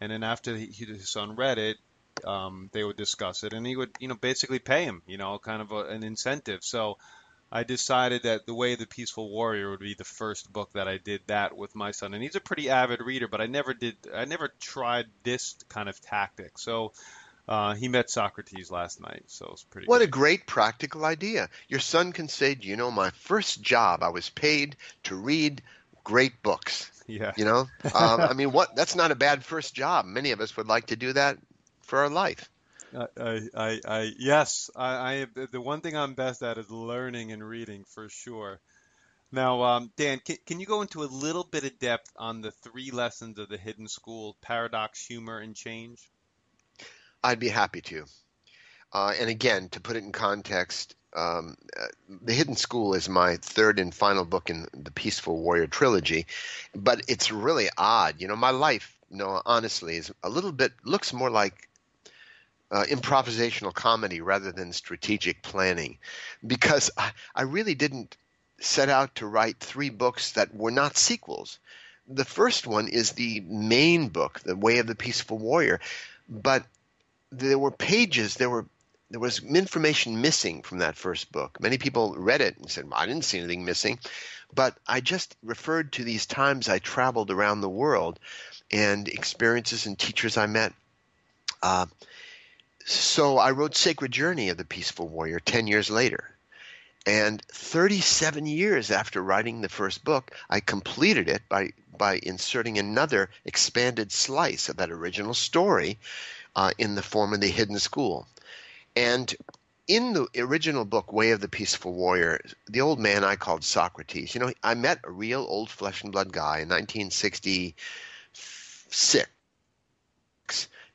and 0.00 0.10
then 0.10 0.22
after 0.22 0.56
he, 0.56 0.66
his 0.66 1.10
son 1.10 1.36
read 1.36 1.58
it, 1.58 1.76
um, 2.24 2.70
they 2.72 2.82
would 2.82 2.96
discuss 2.96 3.44
it, 3.44 3.52
and 3.52 3.66
he 3.66 3.76
would, 3.76 3.90
you 4.00 4.08
know, 4.08 4.14
basically 4.14 4.58
pay 4.60 4.84
him, 4.84 5.02
you 5.06 5.18
know, 5.18 5.38
kind 5.38 5.60
of 5.60 5.72
a, 5.72 5.84
an 5.88 6.02
incentive. 6.02 6.60
So 6.62 6.96
I 7.52 7.64
decided 7.64 8.22
that 8.22 8.46
The 8.46 8.54
Way 8.54 8.76
the 8.76 8.86
Peaceful 8.86 9.28
Warrior 9.28 9.70
would 9.70 9.80
be 9.80 9.94
the 9.94 10.04
first 10.04 10.50
book 10.50 10.72
that 10.72 10.88
I 10.88 10.96
did 10.96 11.20
that 11.26 11.54
with 11.54 11.74
my 11.74 11.90
son, 11.90 12.14
and 12.14 12.22
he's 12.22 12.36
a 12.36 12.40
pretty 12.40 12.70
avid 12.70 13.00
reader, 13.02 13.28
but 13.28 13.42
I 13.42 13.46
never 13.46 13.74
did, 13.74 13.96
I 14.14 14.24
never 14.24 14.52
tried 14.58 15.06
this 15.22 15.56
kind 15.68 15.88
of 15.90 16.00
tactic. 16.00 16.58
So 16.58 16.92
uh, 17.48 17.74
he 17.74 17.88
met 17.88 18.10
Socrates 18.10 18.70
last 18.70 19.00
night, 19.00 19.24
so 19.26 19.48
it's 19.52 19.62
pretty. 19.62 19.86
What 19.86 19.98
good. 19.98 20.08
a 20.08 20.10
great 20.10 20.46
practical 20.46 21.04
idea! 21.04 21.48
Your 21.68 21.80
son 21.80 22.12
can 22.12 22.28
say, 22.28 22.56
"You 22.60 22.76
know, 22.76 22.90
my 22.90 23.10
first 23.10 23.62
job, 23.62 24.02
I 24.02 24.08
was 24.08 24.28
paid 24.30 24.76
to 25.04 25.14
read 25.14 25.62
great 26.04 26.42
books." 26.42 26.90
Yeah. 27.08 27.34
You 27.36 27.44
know, 27.44 27.68
um, 27.94 28.20
I 28.20 28.32
mean, 28.32 28.50
what? 28.50 28.74
That's 28.74 28.96
not 28.96 29.12
a 29.12 29.14
bad 29.14 29.44
first 29.44 29.76
job. 29.76 30.06
Many 30.06 30.32
of 30.32 30.40
us 30.40 30.56
would 30.56 30.66
like 30.66 30.86
to 30.86 30.96
do 30.96 31.12
that 31.12 31.38
for 31.82 32.00
our 32.00 32.10
life. 32.10 32.50
I, 32.92 33.06
I, 33.16 33.40
I, 33.54 33.80
I 33.86 34.12
yes, 34.18 34.68
I, 34.74 35.26
I, 35.36 35.46
the 35.52 35.60
one 35.60 35.82
thing 35.82 35.96
I'm 35.96 36.14
best 36.14 36.42
at 36.42 36.58
is 36.58 36.68
learning 36.68 37.30
and 37.30 37.48
reading 37.48 37.84
for 37.84 38.08
sure. 38.08 38.58
Now, 39.30 39.62
um, 39.62 39.92
Dan, 39.96 40.18
can, 40.18 40.36
can 40.46 40.58
you 40.58 40.66
go 40.66 40.82
into 40.82 41.04
a 41.04 41.06
little 41.06 41.44
bit 41.44 41.62
of 41.62 41.78
depth 41.78 42.10
on 42.16 42.40
the 42.40 42.50
three 42.50 42.90
lessons 42.90 43.38
of 43.38 43.48
the 43.48 43.56
hidden 43.56 43.86
school: 43.86 44.36
paradox, 44.42 45.06
humor, 45.06 45.38
and 45.38 45.54
change? 45.54 46.10
I'd 47.22 47.40
be 47.40 47.48
happy 47.48 47.80
to. 47.82 48.04
Uh, 48.92 49.12
and 49.20 49.28
again, 49.28 49.68
to 49.70 49.80
put 49.80 49.96
it 49.96 50.04
in 50.04 50.12
context, 50.12 50.94
um, 51.14 51.56
uh, 51.78 51.86
The 52.22 52.32
Hidden 52.32 52.56
School 52.56 52.94
is 52.94 53.08
my 53.08 53.36
third 53.36 53.78
and 53.78 53.94
final 53.94 54.24
book 54.24 54.50
in 54.50 54.66
the 54.72 54.90
Peaceful 54.90 55.40
Warrior 55.40 55.66
trilogy, 55.66 56.26
but 56.74 57.02
it's 57.08 57.32
really 57.32 57.68
odd. 57.76 58.20
You 58.20 58.28
know, 58.28 58.36
my 58.36 58.50
life, 58.50 58.96
you 59.10 59.16
know, 59.16 59.42
honestly, 59.44 59.96
is 59.96 60.12
a 60.22 60.28
little 60.28 60.52
bit 60.52 60.72
looks 60.84 61.12
more 61.12 61.30
like 61.30 61.68
uh, 62.70 62.84
improvisational 62.88 63.72
comedy 63.72 64.20
rather 64.20 64.52
than 64.52 64.72
strategic 64.72 65.42
planning, 65.42 65.98
because 66.46 66.90
I, 66.96 67.12
I 67.34 67.42
really 67.42 67.74
didn't 67.74 68.16
set 68.60 68.88
out 68.88 69.16
to 69.16 69.26
write 69.26 69.58
three 69.60 69.90
books 69.90 70.32
that 70.32 70.54
were 70.54 70.70
not 70.70 70.96
sequels. 70.96 71.58
The 72.08 72.24
first 72.24 72.66
one 72.66 72.88
is 72.88 73.12
the 73.12 73.40
main 73.40 74.08
book, 74.08 74.40
The 74.40 74.56
Way 74.56 74.78
of 74.78 74.86
the 74.86 74.94
Peaceful 74.94 75.38
Warrior, 75.38 75.80
but 76.28 76.64
there 77.30 77.58
were 77.58 77.70
pages, 77.70 78.34
there 78.34 78.50
were 78.50 78.66
there 79.08 79.20
was 79.20 79.38
information 79.38 80.20
missing 80.20 80.62
from 80.62 80.78
that 80.78 80.96
first 80.96 81.30
book. 81.30 81.60
Many 81.60 81.78
people 81.78 82.16
read 82.16 82.40
it 82.40 82.58
and 82.58 82.68
said, 82.68 82.90
well, 82.90 82.98
"I 82.98 83.06
didn't 83.06 83.24
see 83.24 83.38
anything 83.38 83.64
missing," 83.64 84.00
but 84.52 84.76
I 84.86 85.00
just 85.00 85.36
referred 85.44 85.92
to 85.92 86.04
these 86.04 86.26
times 86.26 86.68
I 86.68 86.80
traveled 86.80 87.30
around 87.30 87.60
the 87.60 87.68
world 87.68 88.18
and 88.70 89.06
experiences 89.06 89.86
and 89.86 89.98
teachers 89.98 90.36
I 90.36 90.46
met. 90.46 90.72
Uh, 91.62 91.86
so 92.84 93.38
I 93.38 93.50
wrote 93.52 93.76
Sacred 93.76 94.12
Journey 94.12 94.48
of 94.48 94.56
the 94.56 94.64
Peaceful 94.64 95.08
Warrior 95.08 95.40
10 95.40 95.66
years 95.66 95.90
later. 95.90 96.36
And 97.04 97.40
37 97.52 98.46
years 98.46 98.90
after 98.90 99.22
writing 99.22 99.60
the 99.60 99.68
first 99.68 100.02
book, 100.02 100.32
I 100.50 100.58
completed 100.58 101.28
it 101.28 101.42
by, 101.48 101.72
by 101.96 102.18
inserting 102.20 102.78
another 102.78 103.30
expanded 103.44 104.10
slice 104.10 104.68
of 104.68 104.76
that 104.78 104.90
original 104.90 105.34
story 105.34 105.98
uh, 106.56 106.72
in 106.78 106.96
the 106.96 107.02
form 107.02 107.32
of 107.34 107.40
the 107.40 107.48
Hidden 107.48 107.78
School. 107.78 108.26
And 108.96 109.32
in 109.86 110.14
the 110.14 110.26
original 110.38 110.84
book, 110.84 111.12
Way 111.12 111.30
of 111.30 111.40
the 111.40 111.48
Peaceful 111.48 111.92
Warrior, 111.92 112.40
the 112.66 112.80
old 112.80 112.98
man 112.98 113.22
I 113.22 113.36
called 113.36 113.62
Socrates, 113.62 114.34
you 114.34 114.40
know, 114.40 114.52
I 114.62 114.74
met 114.74 114.98
a 115.04 115.10
real 115.10 115.46
old 115.48 115.70
flesh 115.70 116.02
and 116.02 116.10
blood 116.10 116.32
guy 116.32 116.60
in 116.60 116.68
1966 116.68 117.76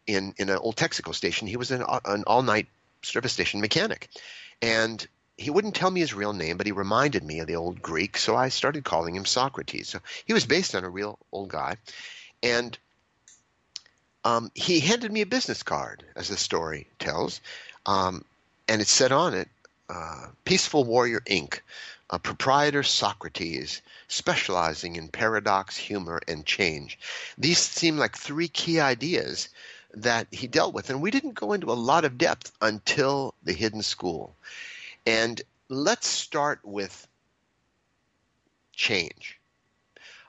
in, 0.08 0.34
in 0.38 0.50
an 0.50 0.58
old 0.58 0.76
Texaco 0.76 1.14
station. 1.16 1.48
He 1.48 1.58
was 1.58 1.72
an, 1.72 1.86
an 2.06 2.24
all 2.26 2.42
night 2.42 2.68
service 3.04 3.32
station 3.32 3.62
mechanic. 3.62 4.10
And 4.62 5.08
he 5.38 5.50
wouldn't 5.52 5.76
tell 5.76 5.90
me 5.92 6.02
his 6.02 6.14
real 6.14 6.34
name, 6.34 6.58
but 6.58 6.66
he 6.66 6.74
reminded 6.74 7.24
me 7.24 7.40
of 7.40 7.48
the 7.48 7.56
old 7.56 7.82
Greek, 7.82 8.18
so 8.18 8.36
I 8.36 8.50
started 8.50 8.84
calling 8.84 9.16
him 9.16 9.26
Socrates. 9.26 9.90
So 9.90 10.00
he 10.26 10.34
was 10.34 10.46
based 10.46 10.76
on 10.76 10.84
a 10.84 10.90
real 10.90 11.18
old 11.32 11.50
guy. 11.50 11.78
And 12.44 12.78
um, 14.24 14.52
he 14.54 14.80
handed 14.80 15.12
me 15.12 15.22
a 15.22 15.26
business 15.26 15.64
card, 15.64 16.04
as 16.16 16.28
the 16.28 16.38
story 16.38 16.88
tells, 17.00 17.42
um, 17.86 18.24
and 18.68 18.82
it 18.82 18.88
said 18.88 19.12
on 19.12 19.34
it, 19.34 19.50
uh, 19.90 20.28
Peaceful 20.46 20.84
Warrior 20.84 21.22
Inc., 21.22 21.60
a 22.10 22.20
proprietor 22.20 22.84
Socrates, 22.84 23.82
specializing 24.08 24.96
in 24.96 25.08
paradox, 25.08 25.78
humor, 25.78 26.22
and 26.28 26.46
change. 26.46 27.00
These 27.38 27.60
seem 27.60 27.98
like 27.98 28.18
three 28.18 28.48
key 28.48 28.80
ideas 28.80 29.50
that 29.94 30.28
he 30.32 30.48
dealt 30.48 30.74
with, 30.74 30.90
and 30.90 31.02
we 31.02 31.12
didn't 31.12 31.34
go 31.34 31.54
into 31.54 31.72
a 31.72 31.74
lot 31.74 32.06
of 32.06 32.18
depth 32.18 32.52
until 32.62 33.34
the 33.44 33.54
Hidden 33.54 33.82
School. 33.82 34.36
And 35.06 35.42
let's 35.70 36.08
start 36.08 36.60
with 36.64 37.08
change. 38.74 39.40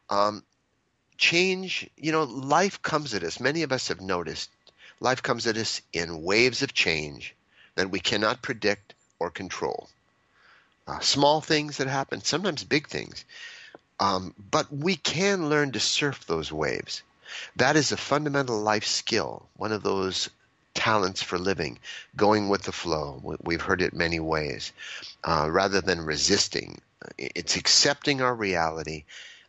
Um, 0.08 0.44
change, 1.22 1.88
you 1.96 2.10
know, 2.10 2.24
life 2.24 2.82
comes 2.82 3.14
at 3.14 3.22
us. 3.22 3.38
Many 3.38 3.62
of 3.62 3.70
us 3.70 3.88
have 3.88 4.00
noticed 4.00 4.50
life 4.98 5.22
comes 5.22 5.46
at 5.46 5.56
us 5.56 5.80
in 5.92 6.22
waves 6.22 6.62
of 6.62 6.74
change 6.74 7.36
that 7.76 7.90
we 7.92 8.00
cannot 8.00 8.42
predict 8.42 8.94
or 9.20 9.30
control. 9.30 9.88
Uh, 10.88 10.98
small 10.98 11.40
things 11.40 11.76
that 11.76 11.86
happen, 11.86 12.20
sometimes 12.22 12.64
big 12.64 12.88
things. 12.88 13.24
Um, 14.00 14.34
but 14.50 14.66
we 14.74 14.96
can 14.96 15.48
learn 15.48 15.70
to 15.72 15.80
surf 15.80 16.26
those 16.26 16.50
waves. 16.50 17.02
That 17.54 17.76
is 17.76 17.92
a 17.92 17.96
fundamental 17.96 18.60
life 18.60 18.84
skill, 18.84 19.46
one 19.56 19.70
of 19.70 19.84
those 19.84 20.28
talents 20.74 21.22
for 21.22 21.38
living, 21.38 21.78
going 22.16 22.48
with 22.48 22.62
the 22.62 22.72
flow. 22.72 23.38
We've 23.44 23.62
heard 23.62 23.80
it 23.80 23.94
many 23.94 24.18
ways. 24.18 24.72
Uh, 25.22 25.46
rather 25.48 25.80
than 25.80 26.00
resisting, 26.00 26.80
it's 27.16 27.54
accepting 27.54 28.20
our 28.20 28.34
reality 28.34 29.04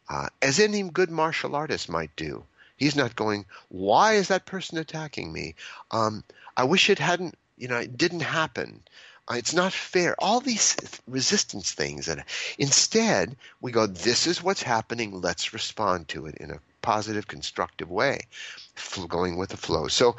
uh, 0.10 0.28
as 0.42 0.60
any 0.60 0.84
good 0.84 1.10
martial 1.10 1.56
artist 1.56 1.90
might 1.90 2.16
do. 2.16 2.44
He's 2.78 2.96
not 2.96 3.16
going, 3.16 3.46
why 3.70 4.14
is 4.14 4.28
that 4.28 4.46
person 4.46 4.78
attacking 4.78 5.32
me? 5.32 5.56
Um, 5.92 6.24
I 6.58 6.66
wish 6.66 6.90
it 6.90 7.00
hadn't, 7.00 7.38
you 7.58 7.68
know, 7.68 7.78
it 7.78 7.98
didn't 7.98 8.22
happen. 8.22 8.82
Uh, 9.30 9.36
it's 9.36 9.54
not 9.54 9.72
fair. 9.72 10.16
All 10.20 10.42
these 10.42 10.76
resistance 11.08 11.72
things. 11.72 12.08
And 12.08 12.24
instead, 12.58 13.36
we 13.62 13.72
go, 13.72 13.88
this 13.88 14.28
is 14.28 14.44
what's 14.44 14.64
happening. 14.64 15.22
Let's 15.22 15.54
respond 15.54 16.10
to 16.10 16.26
it 16.26 16.36
in 16.36 16.52
a 16.52 16.60
positive, 16.82 17.28
constructive 17.28 17.90
way, 17.90 18.20
going 19.08 19.38
with 19.38 19.52
the 19.52 19.58
flow. 19.58 19.88
So 19.88 20.18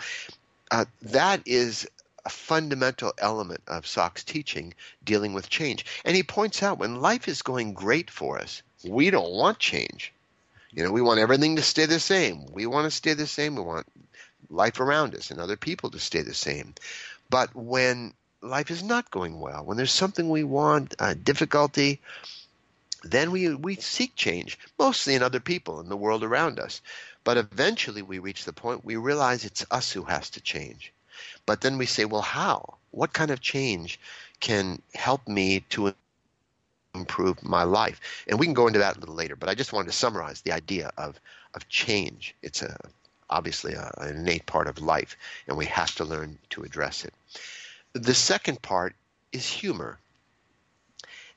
uh, 0.70 0.86
that 1.02 1.42
is 1.44 1.86
a 2.24 2.30
fundamental 2.30 3.12
element 3.18 3.60
of 3.68 3.86
Soc's 3.86 4.24
teaching 4.24 4.72
dealing 5.04 5.34
with 5.34 5.50
change. 5.50 5.84
And 6.04 6.16
he 6.16 6.22
points 6.22 6.62
out 6.62 6.78
when 6.78 7.02
life 7.02 7.28
is 7.28 7.42
going 7.42 7.74
great 7.74 8.10
for 8.10 8.38
us, 8.38 8.62
we 8.84 9.10
don't 9.10 9.32
want 9.32 9.58
change. 9.58 10.12
You 10.72 10.82
know, 10.84 10.92
we 10.92 11.02
want 11.02 11.20
everything 11.20 11.56
to 11.56 11.62
stay 11.62 11.86
the 11.86 12.00
same. 12.00 12.46
We 12.52 12.66
want 12.66 12.84
to 12.84 12.90
stay 12.90 13.14
the 13.14 13.26
same. 13.26 13.56
We 13.56 13.62
want 13.62 13.86
life 14.50 14.80
around 14.80 15.14
us 15.14 15.30
and 15.30 15.40
other 15.40 15.56
people 15.56 15.90
to 15.90 15.98
stay 15.98 16.22
the 16.22 16.34
same. 16.34 16.74
But 17.30 17.54
when 17.54 18.14
life 18.42 18.70
is 18.70 18.82
not 18.82 19.10
going 19.10 19.40
well, 19.40 19.64
when 19.64 19.76
there's 19.76 19.92
something 19.92 20.28
we 20.28 20.44
want, 20.44 20.94
uh, 20.98 21.14
difficulty, 21.14 22.00
then 23.02 23.30
we, 23.30 23.54
we 23.54 23.76
seek 23.76 24.16
change, 24.16 24.58
mostly 24.78 25.14
in 25.14 25.22
other 25.22 25.40
people 25.40 25.80
in 25.80 25.88
the 25.88 25.96
world 25.96 26.24
around 26.24 26.58
us. 26.58 26.80
But 27.24 27.36
eventually 27.38 28.02
we 28.02 28.18
reach 28.18 28.44
the 28.44 28.52
point 28.52 28.84
we 28.84 28.96
realize 28.96 29.44
it's 29.44 29.64
us 29.70 29.92
who 29.92 30.02
has 30.04 30.30
to 30.30 30.40
change. 30.40 30.92
But 31.46 31.60
then 31.60 31.78
we 31.78 31.86
say, 31.86 32.04
well, 32.04 32.22
how? 32.22 32.76
What 32.90 33.12
kind 33.12 33.30
of 33.30 33.40
change 33.40 34.00
can 34.40 34.82
help 34.94 35.26
me 35.28 35.60
to 35.70 35.94
improve 36.94 37.42
my 37.42 37.64
life. 37.64 38.00
And 38.28 38.38
we 38.38 38.46
can 38.46 38.54
go 38.54 38.66
into 38.66 38.78
that 38.78 38.96
a 38.96 39.00
little 39.00 39.14
later, 39.14 39.36
but 39.36 39.48
I 39.48 39.54
just 39.54 39.72
wanted 39.72 39.90
to 39.90 39.96
summarize 39.96 40.40
the 40.40 40.52
idea 40.52 40.92
of, 40.96 41.20
of 41.54 41.68
change. 41.68 42.34
It's 42.42 42.62
a, 42.62 42.76
obviously 43.28 43.74
a, 43.74 43.90
an 43.98 44.16
innate 44.16 44.46
part 44.46 44.68
of 44.68 44.80
life, 44.80 45.16
and 45.48 45.56
we 45.56 45.66
have 45.66 45.94
to 45.96 46.04
learn 46.04 46.38
to 46.50 46.62
address 46.62 47.04
it. 47.04 47.14
The 47.92 48.14
second 48.14 48.62
part 48.62 48.94
is 49.32 49.46
humor. 49.46 49.98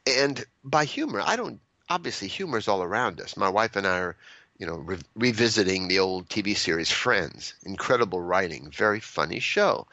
And 0.06 0.46
by 0.64 0.86
humor, 0.86 1.22
I 1.24 1.36
don't, 1.36 1.60
obviously, 1.90 2.28
humor 2.28 2.58
is 2.58 2.68
all 2.68 2.84
around 2.84 3.20
us. 3.20 3.36
My 3.36 3.50
wife 3.50 3.76
and 3.76 3.86
I 3.86 4.00
are, 4.00 4.16
you 4.58 4.66
know, 4.66 4.76
re- 4.76 5.00
revisiting 5.16 5.88
the 5.88 6.00
old 6.00 6.30
TV 6.30 6.56
series 6.56 6.92
Friends. 6.92 7.54
Incredible 7.64 8.22
writing, 8.22 8.72
very 8.72 9.00
funny 9.00 9.40
show. 9.40 9.88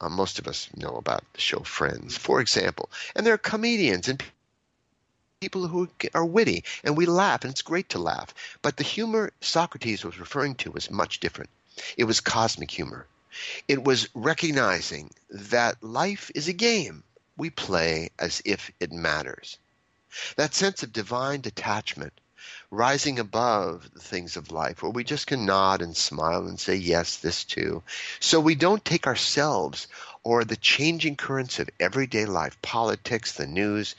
Uh, 0.00 0.08
most 0.08 0.38
of 0.38 0.48
us 0.48 0.68
know 0.76 0.96
about 0.96 1.24
the 1.34 1.40
show 1.40 1.60
Friends, 1.60 2.16
for 2.16 2.40
example. 2.40 2.90
And 3.14 3.24
there 3.24 3.34
are 3.34 3.38
comedians 3.38 4.08
and 4.08 4.22
people 5.40 5.66
who 5.66 5.88
are 6.12 6.26
witty, 6.26 6.62
and 6.84 6.98
we 6.98 7.06
laugh, 7.06 7.44
and 7.44 7.50
it's 7.50 7.62
great 7.62 7.88
to 7.88 7.98
laugh. 7.98 8.34
But 8.60 8.76
the 8.76 8.84
humor 8.84 9.32
Socrates 9.40 10.04
was 10.04 10.20
referring 10.20 10.54
to 10.56 10.70
was 10.70 10.90
much 10.90 11.18
different. 11.18 11.48
It 11.96 12.04
was 12.04 12.20
cosmic 12.20 12.70
humor. 12.70 13.06
It 13.66 13.82
was 13.82 14.06
recognizing 14.14 15.10
that 15.30 15.82
life 15.82 16.30
is 16.34 16.46
a 16.46 16.52
game 16.52 17.02
we 17.38 17.48
play 17.48 18.10
as 18.18 18.42
if 18.44 18.70
it 18.80 18.92
matters. 18.92 19.56
That 20.36 20.52
sense 20.52 20.82
of 20.82 20.92
divine 20.92 21.40
detachment, 21.40 22.12
rising 22.70 23.18
above 23.18 23.88
the 23.94 24.00
things 24.00 24.36
of 24.36 24.52
life, 24.52 24.82
where 24.82 24.92
we 24.92 25.04
just 25.04 25.26
can 25.26 25.46
nod 25.46 25.80
and 25.80 25.96
smile 25.96 26.48
and 26.48 26.60
say, 26.60 26.74
yes, 26.74 27.16
this 27.16 27.44
too. 27.44 27.82
So 28.18 28.40
we 28.40 28.56
don't 28.56 28.84
take 28.84 29.06
ourselves 29.06 29.88
or 30.22 30.44
the 30.44 30.56
changing 30.56 31.16
currents 31.16 31.58
of 31.58 31.70
everyday 31.80 32.26
life, 32.26 32.60
politics, 32.60 33.32
the 33.32 33.46
news, 33.46 33.94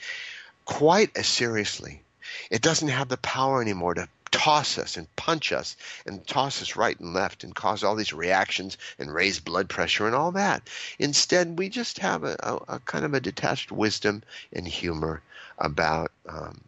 quite 0.64 1.16
as 1.16 1.26
seriously. 1.26 2.02
It 2.50 2.62
doesn't 2.62 2.88
have 2.88 3.08
the 3.08 3.16
power 3.18 3.60
anymore 3.60 3.94
to 3.94 4.08
toss 4.30 4.78
us 4.78 4.96
and 4.96 5.14
punch 5.14 5.52
us 5.52 5.76
and 6.06 6.26
toss 6.26 6.62
us 6.62 6.74
right 6.74 6.98
and 6.98 7.14
left 7.14 7.44
and 7.44 7.54
cause 7.54 7.84
all 7.84 7.94
these 7.94 8.12
reactions 8.12 8.78
and 8.98 9.12
raise 9.12 9.38
blood 9.38 9.68
pressure 9.68 10.06
and 10.06 10.16
all 10.16 10.32
that. 10.32 10.68
Instead, 10.98 11.58
we 11.58 11.68
just 11.68 11.98
have 11.98 12.24
a, 12.24 12.36
a, 12.40 12.74
a 12.74 12.78
kind 12.80 13.04
of 13.04 13.14
a 13.14 13.20
detached 13.20 13.70
wisdom 13.70 14.22
and 14.52 14.66
humor 14.66 15.22
about 15.58 16.10
um, 16.26 16.60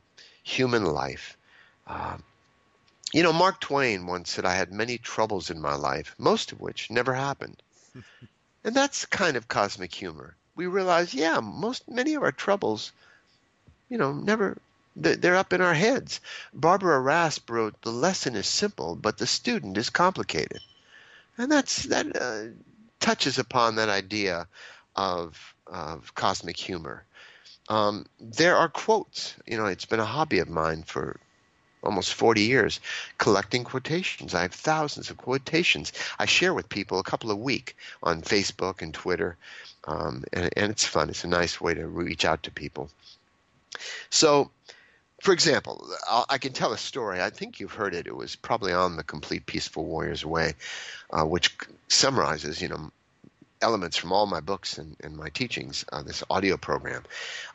human 0.43 0.85
life. 0.85 1.37
Um, 1.87 2.23
you 3.13 3.23
know, 3.23 3.33
Mark 3.33 3.61
Twain 3.61 4.07
once 4.07 4.31
said, 4.31 4.45
I 4.45 4.55
had 4.55 4.73
many 4.73 4.99
troubles 4.99 5.51
in 5.51 5.61
my 5.61 5.75
life, 5.75 6.15
most 6.19 6.53
of 6.53 6.61
which 6.61 6.91
never 6.91 7.15
happened. 7.15 7.63
and 8.65 8.75
that's 8.75 9.07
kind 9.07 9.37
of 9.37 9.49
cosmic 9.49 9.95
humor. 9.95 10.37
We 10.55 10.67
realize, 10.67 11.15
yeah, 11.15 11.41
most 11.41 11.89
many 11.89 12.15
of 12.15 12.23
our 12.23 12.33
troubles, 12.33 12.93
you 13.89 13.99
know, 13.99 14.13
never 14.13 14.59
they're 14.97 15.37
up 15.37 15.53
in 15.53 15.61
our 15.61 15.75
heads. 15.75 16.21
Barbara 16.53 17.01
Rasp 17.01 17.51
wrote, 17.51 17.81
"The 17.83 17.91
lesson 17.91 18.37
is 18.37 18.47
simple, 18.47 18.95
but 18.95 19.19
the 19.19 19.27
student 19.27 19.77
is 19.77 19.91
complicated," 19.91 20.61
and 21.37 21.51
that's 21.51 21.85
that 21.85 22.17
uh, 22.17 22.55
touches 23.01 23.39
upon 23.39 23.77
that 23.77 23.89
idea 23.89 24.47
of 24.97 25.55
of 25.67 26.15
cosmic 26.15 26.57
humor. 26.57 27.05
Um, 27.69 28.07
there 28.21 28.57
are 28.57 28.69
quotes. 28.69 29.35
You 29.47 29.57
know, 29.57 29.67
it's 29.67 29.87
been 29.87 30.01
a 30.01 30.05
hobby 30.05 30.39
of 30.39 30.49
mine 30.49 30.83
for 30.85 31.19
almost 31.83 32.15
40 32.15 32.41
years 32.43 32.81
collecting 33.19 33.65
quotations. 33.65 34.35
I 34.35 34.43
have 34.43 34.55
thousands 34.55 35.11
of 35.11 35.19
quotations. 35.19 35.93
I 36.19 36.25
share 36.27 36.55
with 36.55 36.69
people 36.69 36.99
a 36.99 37.05
couple 37.05 37.31
a 37.31 37.37
week 37.37 37.77
on 38.03 38.23
Facebook 38.23 38.81
and 38.81 38.95
Twitter, 38.95 39.37
um, 39.85 40.25
and, 40.33 40.51
and 40.57 40.71
it's 40.73 40.85
fun. 40.85 41.11
It's 41.11 41.25
a 41.25 41.29
nice 41.29 41.61
way 41.61 41.75
to 41.75 41.87
reach 41.87 42.25
out 42.25 42.43
to 42.45 42.51
people. 42.51 42.91
So 44.11 44.51
for 45.25 45.33
example, 45.33 45.89
I 46.29 46.37
can 46.37 46.53
tell 46.53 46.75
a 46.75 46.79
story. 46.79 47.23
I 47.23 47.31
think 47.31 47.59
you've 47.59 47.73
heard 47.73 47.95
it. 47.95 48.07
It 48.07 48.15
was 48.15 48.37
probably 48.37 48.75
on 48.75 48.97
the 48.97 49.03
Complete 49.03 49.47
Peaceful 49.47 49.87
Warrior's 49.87 50.23
Way, 50.23 50.53
uh, 51.11 51.25
which 51.25 51.57
summarizes, 51.89 52.61
you 52.61 52.69
know, 52.69 52.93
elements 53.63 53.97
from 53.97 54.13
all 54.13 54.27
my 54.27 54.41
books 54.41 54.77
and, 54.77 54.97
and 55.03 55.17
my 55.17 55.31
teachings. 55.31 55.87
Uh, 55.91 56.03
this 56.03 56.23
audio 56.29 56.59
program. 56.59 57.05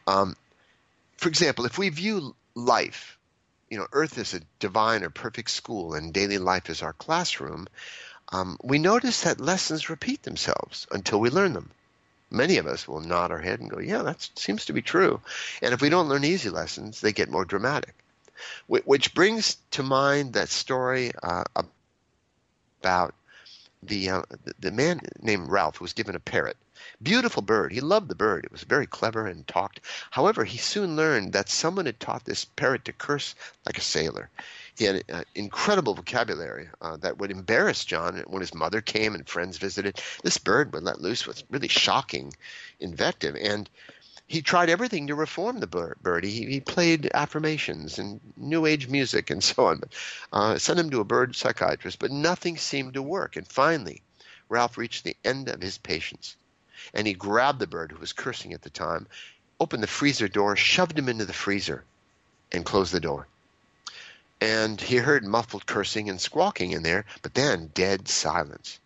Um, 0.08 0.36
for 1.18 1.30
example, 1.30 1.66
if 1.68 1.78
we 1.78 1.90
view 1.90 2.36
life, 2.56 3.20
you 3.70 3.78
know, 3.78 3.86
Earth 3.92 4.18
is 4.18 4.34
a 4.34 4.42
divine 4.58 5.04
or 5.04 5.12
perfect 5.12 5.52
school, 5.52 5.94
and 5.94 6.12
daily 6.12 6.40
life 6.40 6.72
is 6.72 6.82
our 6.82 6.94
classroom. 6.94 7.68
Um, 8.32 8.58
we 8.64 8.80
notice 8.80 9.22
that 9.22 9.40
lessons 9.40 9.92
repeat 9.92 10.24
themselves 10.24 10.88
until 10.92 11.20
we 11.20 11.30
learn 11.30 11.54
them 11.54 11.70
many 12.30 12.58
of 12.58 12.68
us 12.68 12.88
will 12.88 13.02
nod 13.02 13.32
our 13.32 13.40
head 13.40 13.60
and 13.60 13.70
go, 13.70 13.80
yeah, 13.80 14.04
that 14.04 14.30
seems 14.36 14.66
to 14.66 14.74
be 14.74 14.82
true. 14.82 15.22
And 15.62 15.74
if 15.74 15.82
we 15.82 15.90
don't 15.90 16.10
learn 16.10 16.24
easy 16.24 16.50
lessons, 16.50 17.02
they 17.02 17.14
get 17.14 17.30
more 17.30 17.46
dramatic. 17.46 17.96
Which 18.68 19.14
brings 19.14 19.58
to 19.72 19.84
mind 19.84 20.34
that 20.34 20.50
story 20.50 21.12
uh, 21.22 21.44
about 22.82 23.14
the, 23.82 24.10
uh, 24.10 24.22
the 24.60 24.72
man 24.72 25.00
named 25.22 25.50
Ralph 25.50 25.80
was 25.80 25.94
given 25.94 26.16
a 26.16 26.20
parrot. 26.20 26.58
Beautiful 27.02 27.42
bird. 27.42 27.72
He 27.72 27.82
loved 27.82 28.08
the 28.10 28.16
bird. 28.16 28.46
It 28.46 28.52
was 28.52 28.64
very 28.64 28.88
clever 28.88 29.26
and 29.26 29.48
talked. 29.48 29.82
However, 30.12 30.46
he 30.46 30.58
soon 30.58 30.96
learned 30.96 31.34
that 31.34 31.50
someone 31.50 31.86
had 31.86 32.00
taught 32.00 32.26
this 32.26 32.46
parrot 32.46 32.86
to 32.86 32.94
curse 32.94 33.36
like 33.66 33.78
a 33.78 33.82
sailor. 33.82 34.30
He 34.78 34.86
had 34.86 35.04
uh, 35.12 35.24
incredible 35.36 35.94
vocabulary 35.94 36.70
uh, 36.82 36.98
that 36.98 37.18
would 37.18 37.32
embarrass 37.32 37.84
John 37.84 38.24
when 38.28 38.42
his 38.42 38.54
mother 38.54 38.80
came 38.80 39.14
and 39.14 39.28
friends 39.28 39.58
visited. 39.58 40.02
This 40.24 40.38
bird 40.38 40.74
would 40.74 40.84
let 40.84 41.02
loose 41.02 41.28
with 41.28 41.44
really 41.50 41.68
shocking 41.68 42.34
invective, 42.80 43.36
and 43.36 43.70
he 44.30 44.42
tried 44.42 44.70
everything 44.70 45.08
to 45.08 45.16
reform 45.16 45.60
the 45.60 45.68
bird. 45.68 46.24
He, 46.24 46.46
he 46.46 46.60
played 46.62 47.12
affirmations 47.14 48.00
and 48.00 48.22
new 48.38 48.66
age 48.66 48.88
music 48.88 49.30
and 49.30 49.44
so 49.44 49.66
on. 49.66 49.82
Uh, 50.32 50.58
sent 50.58 50.80
him 50.80 50.92
to 50.92 51.02
a 51.02 51.04
bird 51.04 51.36
psychiatrist, 51.36 52.00
but 52.00 52.12
nothing 52.12 52.56
seemed 52.56 52.94
to 52.94 53.02
work. 53.02 53.36
And 53.36 53.48
finally, 53.48 54.02
Ralph 54.48 54.78
reached 54.78 55.04
the 55.04 55.18
end 55.26 55.50
of 55.50 55.62
his 55.62 55.78
patience, 55.78 56.36
and 56.94 57.06
he 57.06 57.14
grabbed 57.14 57.60
the 57.60 57.68
bird 57.68 57.92
who 57.92 57.98
was 57.98 58.14
cursing 58.14 58.54
at 58.54 58.62
the 58.62 58.70
time, 58.70 59.08
opened 59.60 59.84
the 59.84 59.88
freezer 59.88 60.28
door, 60.28 60.56
shoved 60.56 60.98
him 60.98 61.10
into 61.10 61.26
the 61.26 61.34
freezer, 61.34 61.84
and 62.52 62.66
closed 62.66 62.94
the 62.94 63.00
door 63.00 63.28
and 64.42 64.80
he 64.80 64.98
heard 64.98 65.26
muffled 65.26 65.66
cursing 65.66 66.10
and 66.10 66.22
squawking 66.22 66.72
in 66.72 66.84
there, 66.84 67.06
but 67.22 67.34
then 67.34 67.70
dead 67.74 68.08
silence. 68.08 68.80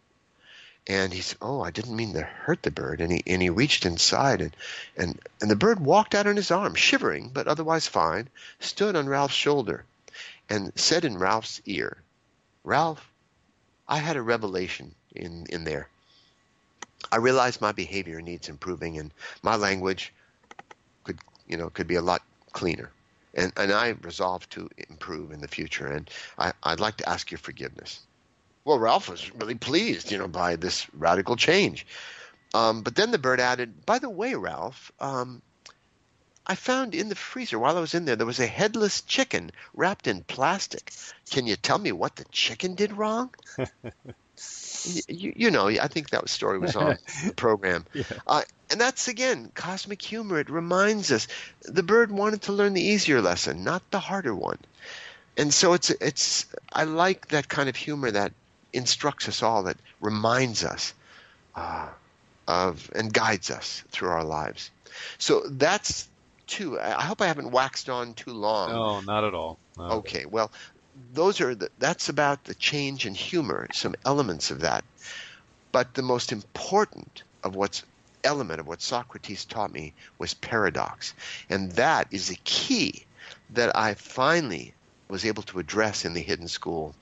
And 0.88 1.13
he 1.13 1.22
said, 1.22 1.38
"Oh, 1.41 1.62
I 1.62 1.72
didn't 1.72 1.96
mean 1.96 2.13
to 2.13 2.22
hurt 2.22 2.63
the 2.63 2.72
bird." 2.72 3.00
And 3.02 3.12
he 3.12 3.24
and 3.26 3.41
he 3.41 3.50
reached 3.50 3.86
inside, 3.86 4.41
and 4.41 4.56
and 4.98 5.19
and 5.41 5.50
the 5.50 5.56
bird 5.56 5.80
walked 5.80 6.13
out 6.13 6.28
on 6.28 6.36
his 6.36 6.52
arm, 6.52 6.76
shivering 6.76 7.30
but 7.30 7.48
otherwise 7.48 7.88
fine, 7.88 8.30
stood 8.60 8.96
on 8.96 9.08
Ralph's 9.08 9.36
shoulder, 9.36 9.86
and 10.50 10.72
said 10.76 11.06
in 11.06 11.17
Ralph's 11.17 11.62
ear, 11.65 12.04
"Ralph, 12.63 13.10
I 13.88 13.98
had 13.98 14.17
a 14.17 14.22
revelation 14.22 14.96
in 15.15 15.46
in 15.50 15.63
there. 15.63 15.89
I 17.12 17.17
realized 17.17 17.62
my 17.62 17.72
behavior 17.72 18.22
needs 18.22 18.50
improving, 18.50 18.98
and 18.98 19.13
my 19.41 19.56
language 19.56 20.13
could 21.06 21.19
you 21.46 21.58
know 21.58 21.69
could 21.69 21.88
be 21.88 21.96
a 21.96 22.02
lot 22.02 22.24
cleaner." 22.52 22.91
and, 23.34 23.52
and 23.58 23.72
I 23.72 23.89
resolve 24.02 24.48
to 24.52 24.69
improve 24.89 25.32
in 25.32 25.41
the 25.41 25.48
future. 25.48 25.88
And 25.88 26.10
I, 26.38 26.54
I'd 26.62 26.80
like 26.80 26.98
to 26.98 27.10
ask 27.10 27.32
your 27.32 27.39
forgiveness. 27.39 28.00
Well, 28.65 28.80
Ralph 28.80 29.10
was 29.10 29.34
really 29.36 29.56
pleased, 29.56 30.12
you 30.12 30.17
know, 30.17 30.28
by 30.28 30.56
this 30.56 30.88
radical 30.93 31.36
change. 31.36 31.86
Um, 32.54 32.82
but 32.82 32.95
then 32.95 33.12
the 33.12 33.17
bird 33.17 33.39
added, 33.39 33.86
"By 33.86 33.99
the 33.99 34.10
way, 34.10 34.36
Ralph, 34.36 34.91
um, 34.99 35.41
I 36.45 36.56
found 36.56 36.93
in 36.93 37.10
the 37.10 37.15
freezer 37.15 37.58
while 37.58 37.78
I 37.78 37.82
was 37.82 37.93
in 37.93 38.06
there 38.06 38.15
there 38.15 38.28
was 38.28 38.39
a 38.39 38.47
headless 38.47 39.02
chicken 39.02 39.52
wrapped 39.73 40.08
in 40.08 40.23
plastic. 40.23 40.93
Can 41.30 41.47
you 41.47 41.56
tell 41.56 41.78
me 41.78 41.91
what 41.91 42.15
the 42.15 42.26
chicken 42.26 42.76
did 42.76 42.93
wrong?" 42.93 43.34
you, 45.08 45.34
you, 45.36 45.52
know, 45.52 45.67
I 45.67 45.88
think 45.88 46.10
that 46.10 46.30
story 46.30 46.60
was 46.60 46.76
on 46.76 46.97
the 47.26 47.34
program. 47.36 47.86
Yeah. 47.93 48.04
Uh, 48.26 48.41
and 48.69 48.80
that's 48.80 49.08
again 49.08 49.52
cosmic 49.54 50.02
humor. 50.02 50.39
It 50.39 50.49
reminds 50.49 51.12
us 51.12 51.28
the 51.62 51.84
bird 51.84 52.12
wanted 52.12 52.43
to 52.43 52.54
learn 52.54 52.73
the 52.73 52.82
easier 52.82 53.21
lesson, 53.21 53.63
not 53.63 53.89
the 53.91 53.99
harder 53.99 54.34
one. 54.34 54.60
And 55.38 55.54
so 55.54 55.73
it's 55.73 55.89
it's 55.89 56.45
I 56.71 56.84
like 56.84 57.30
that 57.30 57.47
kind 57.47 57.69
of 57.69 57.76
humor 57.76 58.12
that 58.12 58.34
instructs 58.74 59.28
us 59.28 59.44
all, 59.44 59.64
that 59.64 59.78
reminds 60.02 60.64
us 60.64 60.94
uh, 61.56 61.88
of 62.48 62.92
and 62.96 63.14
guides 63.14 63.50
us 63.52 63.84
through 63.90 64.10
our 64.10 64.24
lives. 64.24 64.72
So 65.18 65.44
that's 65.48 66.08
two. 66.48 66.80
I 66.80 67.04
hope 67.04 67.22
I 67.22 67.28
haven't 67.28 67.52
waxed 67.52 67.90
on 67.90 68.14
too 68.14 68.34
long. 68.34 68.72
No, 68.72 69.00
not 69.02 69.24
at 69.24 69.34
all. 69.34 69.58
Not 69.78 69.92
okay, 69.92 70.26
well, 70.26 70.52
those 71.14 71.42
are 71.42 71.56
the, 71.56 71.70
that's 71.80 72.10
about 72.10 72.44
the 72.44 72.56
change 72.56 73.06
in 73.06 73.16
humor, 73.16 73.68
some 73.74 73.96
elements 74.06 74.52
of 74.52 74.62
that. 74.62 74.84
But 75.72 75.96
the 75.96 76.04
most 76.04 76.32
important 76.32 77.24
of 77.44 77.56
what's 77.56 77.84
element 78.24 78.60
of 78.60 78.68
what 78.68 78.82
Socrates 78.82 79.46
taught 79.46 79.74
me 79.74 79.94
was 80.18 80.34
paradox, 80.34 81.14
and 81.50 81.72
that 81.74 82.08
is 82.12 82.30
a 82.30 82.36
key 82.44 83.06
that 83.52 83.76
I 83.76 83.96
finally 83.96 84.74
was 85.10 85.26
able 85.26 85.44
to 85.44 85.60
address 85.60 86.06
in 86.06 86.14
the 86.14 86.22
hidden 86.22 86.48
school. 86.48 86.96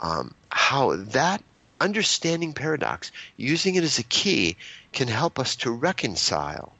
Um, 0.00 0.34
how 0.50 0.96
that 0.96 1.42
understanding 1.80 2.52
paradox, 2.52 3.12
using 3.36 3.74
it 3.74 3.84
as 3.84 3.98
a 3.98 4.04
key, 4.04 4.56
can 4.92 5.08
help 5.08 5.38
us 5.38 5.56
to 5.56 5.70
reconcile 5.70 6.72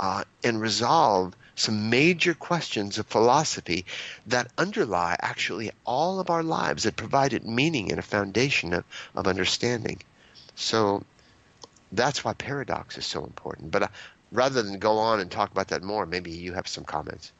uh, 0.00 0.24
and 0.44 0.60
resolve 0.60 1.34
some 1.54 1.90
major 1.90 2.34
questions 2.34 2.98
of 2.98 3.06
philosophy 3.06 3.84
that 4.26 4.50
underlie 4.56 5.16
actually 5.20 5.72
all 5.84 6.20
of 6.20 6.30
our 6.30 6.42
lives 6.42 6.84
that 6.84 6.96
provide 6.96 7.32
it 7.32 7.44
meaning 7.44 7.90
and 7.90 7.98
a 7.98 8.02
foundation 8.02 8.72
of, 8.72 8.84
of 9.16 9.26
understanding. 9.26 10.00
So 10.54 11.02
that's 11.90 12.24
why 12.24 12.34
paradox 12.34 12.96
is 12.96 13.06
so 13.06 13.24
important. 13.24 13.72
But 13.72 13.82
uh, 13.84 13.88
rather 14.30 14.62
than 14.62 14.78
go 14.78 14.98
on 14.98 15.20
and 15.20 15.30
talk 15.30 15.50
about 15.50 15.68
that 15.68 15.82
more, 15.82 16.06
maybe 16.06 16.30
you 16.30 16.52
have 16.52 16.68
some 16.68 16.84
comments. 16.84 17.32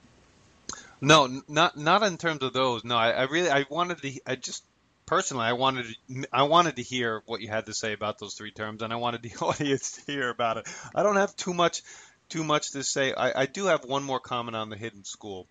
No, 1.00 1.42
not 1.46 1.76
not 1.76 2.02
in 2.02 2.18
terms 2.18 2.42
of 2.42 2.52
those. 2.52 2.82
No, 2.82 2.96
I, 2.96 3.10
I 3.10 3.22
really 3.24 3.50
I 3.50 3.66
wanted 3.70 4.02
to. 4.02 4.20
I 4.26 4.34
just 4.34 4.64
personally 5.08 5.46
I 5.46 5.54
wanted 5.54 5.86
to, 5.86 6.28
I 6.32 6.42
wanted 6.44 6.76
to 6.76 6.82
hear 6.82 7.22
what 7.26 7.40
you 7.40 7.48
had 7.48 7.66
to 7.66 7.74
say 7.74 7.94
about 7.94 8.18
those 8.18 8.34
three 8.34 8.52
terms, 8.52 8.82
and 8.82 8.92
I 8.92 8.96
wanted 8.96 9.22
the 9.22 9.32
audience 9.42 9.92
to 9.92 10.12
hear 10.12 10.28
about 10.28 10.58
it. 10.58 10.68
I 10.94 11.02
don't 11.02 11.16
have 11.16 11.34
too 11.34 11.54
much 11.54 11.82
too 12.28 12.44
much 12.44 12.72
to 12.72 12.84
say. 12.84 13.14
I, 13.14 13.42
I 13.42 13.46
do 13.46 13.66
have 13.66 13.84
one 13.84 14.04
more 14.04 14.20
comment 14.20 14.54
on 14.54 14.68
the 14.68 14.76
hidden 14.76 15.04
school. 15.04 15.46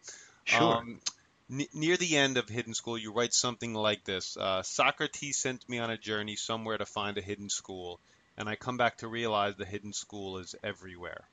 Sure. 0.45 0.77
Um, 0.77 1.01
n- 1.51 1.65
near 1.73 1.97
the 1.97 2.15
end 2.15 2.37
of 2.37 2.47
Hidden 2.47 2.75
School, 2.75 2.97
you 2.97 3.11
write 3.11 3.33
something 3.33 3.73
like 3.73 4.03
this 4.05 4.37
uh, 4.37 4.61
Socrates 4.61 5.37
sent 5.37 5.67
me 5.67 5.79
on 5.79 5.89
a 5.89 5.97
journey 5.97 6.35
somewhere 6.35 6.77
to 6.77 6.85
find 6.85 7.17
a 7.17 7.21
hidden 7.21 7.49
school, 7.49 7.99
and 8.37 8.47
I 8.47 8.55
come 8.55 8.77
back 8.77 8.97
to 8.97 9.07
realize 9.07 9.55
the 9.55 9.65
hidden 9.65 9.91
school 9.91 10.37
is 10.37 10.55
everywhere. 10.63 11.25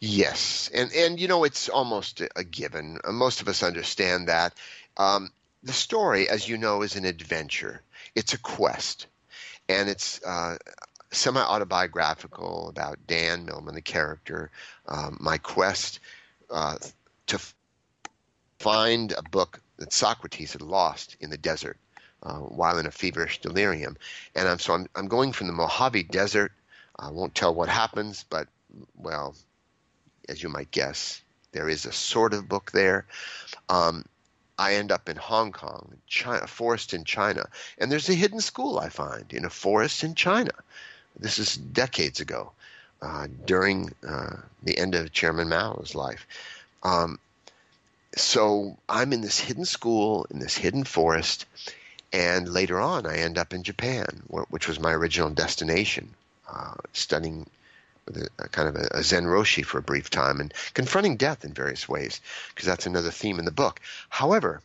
Yes, 0.00 0.70
and 0.74 0.92
and 0.92 1.18
you 1.18 1.28
know 1.28 1.44
it's 1.44 1.70
almost 1.70 2.20
a 2.36 2.44
given. 2.44 2.98
Most 3.10 3.40
of 3.40 3.48
us 3.48 3.62
understand 3.62 4.28
that. 4.28 4.52
Um, 4.98 5.30
the 5.64 5.72
story, 5.72 6.28
as 6.28 6.48
you 6.48 6.58
know, 6.58 6.82
is 6.82 6.94
an 6.94 7.06
adventure. 7.06 7.80
It's 8.14 8.34
a 8.34 8.38
quest, 8.38 9.06
and 9.68 9.88
it's 9.88 10.22
uh, 10.22 10.58
semi-autobiographical 11.10 12.68
about 12.68 12.98
Dan 13.06 13.46
Millman, 13.46 13.74
the 13.74 13.80
character. 13.80 14.50
Um, 14.86 15.16
my 15.20 15.38
quest 15.38 16.00
uh, 16.50 16.76
to 17.26 17.36
f- 17.36 17.54
find 18.58 19.12
a 19.12 19.22
book 19.22 19.60
that 19.78 19.92
Socrates 19.92 20.52
had 20.52 20.62
lost 20.62 21.16
in 21.20 21.30
the 21.30 21.38
desert 21.38 21.78
uh, 22.22 22.38
while 22.38 22.78
in 22.78 22.86
a 22.86 22.90
feverish 22.90 23.40
delirium, 23.40 23.96
and 24.34 24.46
I'm 24.46 24.58
so 24.58 24.74
I'm, 24.74 24.86
I'm 24.94 25.08
going 25.08 25.32
from 25.32 25.46
the 25.46 25.54
Mojave 25.54 26.04
Desert. 26.04 26.52
I 26.98 27.10
won't 27.10 27.34
tell 27.34 27.54
what 27.54 27.70
happens, 27.70 28.24
but 28.28 28.48
well, 28.96 29.34
as 30.28 30.42
you 30.42 30.50
might 30.50 30.70
guess, 30.70 31.22
there 31.52 31.68
is 31.68 31.86
a 31.86 31.92
sort 31.92 32.34
of 32.34 32.48
book 32.48 32.70
there. 32.72 33.06
Um, 33.68 34.04
I 34.58 34.74
end 34.74 34.92
up 34.92 35.08
in 35.08 35.16
Hong 35.16 35.52
Kong, 35.52 35.96
China, 36.06 36.42
a 36.44 36.46
forest 36.46 36.94
in 36.94 37.04
China, 37.04 37.46
and 37.78 37.90
there's 37.90 38.08
a 38.08 38.14
hidden 38.14 38.40
school 38.40 38.78
I 38.78 38.88
find 38.88 39.32
in 39.32 39.44
a 39.44 39.50
forest 39.50 40.04
in 40.04 40.14
China. 40.14 40.52
This 41.18 41.38
is 41.38 41.56
decades 41.56 42.20
ago, 42.20 42.52
uh, 43.02 43.28
during 43.44 43.92
uh, 44.06 44.36
the 44.62 44.78
end 44.78 44.94
of 44.94 45.12
Chairman 45.12 45.48
Mao's 45.48 45.94
life. 45.94 46.26
Um, 46.82 47.18
so 48.16 48.76
I'm 48.88 49.12
in 49.12 49.20
this 49.20 49.40
hidden 49.40 49.64
school 49.64 50.26
in 50.30 50.38
this 50.38 50.56
hidden 50.56 50.84
forest, 50.84 51.46
and 52.12 52.48
later 52.48 52.80
on 52.80 53.06
I 53.06 53.18
end 53.18 53.38
up 53.38 53.52
in 53.52 53.64
Japan, 53.64 54.22
which 54.50 54.68
was 54.68 54.78
my 54.78 54.92
original 54.92 55.30
destination, 55.30 56.14
uh, 56.48 56.74
studying 56.92 57.46
a, 58.08 58.44
a 58.44 58.48
kind 58.48 58.68
of 58.68 58.76
a, 58.76 58.88
a 58.92 59.02
Zen 59.02 59.24
Roshi 59.24 59.64
for 59.64 59.78
a 59.78 59.82
brief 59.82 60.10
time 60.10 60.40
and 60.40 60.52
confronting 60.74 61.16
death 61.16 61.44
in 61.44 61.52
various 61.52 61.88
ways, 61.88 62.20
because 62.48 62.66
that's 62.66 62.86
another 62.86 63.10
theme 63.10 63.38
in 63.38 63.44
the 63.44 63.50
book. 63.50 63.80
However, 64.08 64.60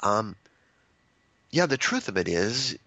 um, 0.00 0.36
yeah, 1.50 1.66
the 1.66 1.76
truth 1.76 2.08
of 2.08 2.16
it 2.16 2.28
is, 2.28 2.78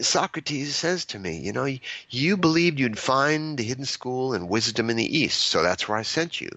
Socrates 0.00 0.74
says 0.74 1.04
to 1.06 1.18
me, 1.18 1.36
you 1.36 1.52
know, 1.52 1.68
you 2.08 2.36
believed 2.36 2.80
you'd 2.80 2.98
find 2.98 3.58
the 3.58 3.64
hidden 3.64 3.84
school 3.84 4.32
and 4.32 4.48
wisdom 4.48 4.88
in 4.88 4.96
the 4.96 5.18
East, 5.18 5.40
so 5.40 5.62
that's 5.62 5.88
where 5.88 5.98
I 5.98 6.02
sent 6.02 6.40
you. 6.40 6.48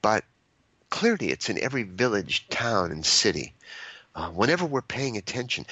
But 0.00 0.24
clearly, 0.88 1.30
it's 1.30 1.50
in 1.50 1.62
every 1.62 1.82
village, 1.82 2.48
town, 2.48 2.92
and 2.92 3.04
city. 3.04 3.52
Uh, 4.14 4.30
whenever 4.30 4.64
we're 4.64 4.80
paying 4.80 5.18
attention, 5.18 5.66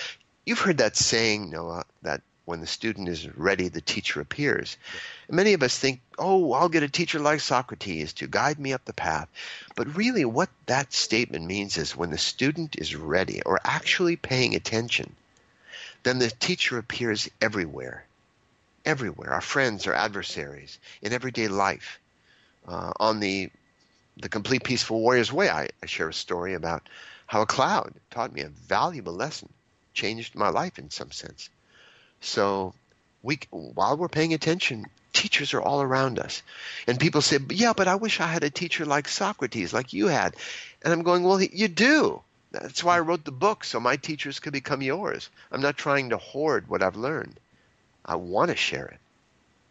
you've 0.45 0.59
heard 0.59 0.79
that 0.79 0.97
saying, 0.97 1.51
Noah, 1.51 1.85
that 2.03 2.21
when 2.45 2.61
the 2.61 2.67
student 2.67 3.09
is 3.09 3.29
ready, 3.37 3.69
the 3.69 3.81
teacher 3.81 4.21
appears. 4.21 4.77
And 5.29 5.37
many 5.37 5.55
of 5.55 5.63
us 5.63 5.79
think, 5.79 6.01
oh, 6.19 6.53
I'll 6.53 6.69
get 6.69 6.83
a 6.83 6.89
teacher 6.89 7.19
like 7.19 7.41
Socrates 7.41 8.13
to 8.15 8.27
guide 8.27 8.59
me 8.59 8.73
up 8.73 8.85
the 8.85 8.93
path. 8.93 9.29
But 9.75 9.97
really, 9.97 10.25
what 10.25 10.51
that 10.67 10.93
statement 10.93 11.47
means 11.47 11.79
is 11.79 11.97
when 11.97 12.11
the 12.11 12.19
student 12.19 12.77
is 12.79 12.95
ready 12.95 13.41
or 13.43 13.61
actually 13.65 14.17
paying 14.17 14.55
attention, 14.55 15.15
then 16.03 16.19
the 16.19 16.31
teacher 16.31 16.77
appears 16.77 17.31
everywhere. 17.41 18.05
Everywhere. 18.85 19.33
Our 19.33 19.41
friends, 19.41 19.87
our 19.87 19.95
adversaries, 19.95 20.79
in 21.01 21.13
everyday 21.13 21.49
life. 21.49 21.99
Uh, 22.67 22.93
on 22.99 23.21
the 23.21 23.51
the 24.17 24.29
complete 24.29 24.63
peaceful 24.63 25.01
warrior's 25.01 25.33
way, 25.33 25.51
I, 25.51 25.69
I 25.83 25.87
share 25.87 26.09
a 26.09 26.15
story 26.15 26.55
about 26.55 26.89
how 27.27 27.43
a 27.43 27.47
cloud 27.47 27.95
taught 28.11 28.33
me 28.33 28.43
a 28.43 28.49
valuable 28.49 29.13
lesson, 29.13 29.49
changed 29.93 30.37
my 30.37 30.51
life 30.51 30.79
in 30.79 30.91
some 30.91 31.11
sense. 31.11 31.51
So 32.25 32.75
we, 33.23 33.39
while 33.51 33.97
we're 33.97 34.09
paying 34.09 34.35
attention, 34.35 34.87
teachers 35.13 35.55
are 35.55 35.63
all 35.63 35.83
around 35.83 36.19
us. 36.19 36.43
And 36.87 36.99
people 36.99 37.23
say, 37.23 37.39
yeah, 37.51 37.73
but 37.75 37.89
I 37.89 37.97
wish 37.97 38.21
I 38.21 38.27
had 38.27 38.45
a 38.45 38.51
teacher 38.51 38.85
like 38.85 39.09
Socrates, 39.09 39.73
like 39.73 39.93
you 39.93 40.09
had. 40.09 40.35
And 40.83 40.93
I'm 40.93 41.03
going, 41.03 41.23
well, 41.23 41.41
you 41.41 41.69
do. 41.69 42.21
That's 42.51 42.85
why 42.85 42.97
I 42.97 43.01
wrote 43.01 43.25
the 43.25 43.33
book, 43.33 43.65
so 43.65 43.81
my 43.81 43.97
teachers 43.97 44.41
could 44.41 44.53
become 44.53 44.81
yours. 44.81 45.29
I'm 45.51 45.61
not 45.61 45.77
trying 45.77 46.11
to 46.11 46.17
hoard 46.17 46.69
what 46.69 46.83
I've 46.83 46.97
learned. 46.97 47.35
I 48.05 48.17
want 48.17 48.51
to 48.51 48.57
share 48.57 48.87
it. 48.87 48.99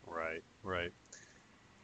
Right, 0.07 0.43
right. 0.63 0.91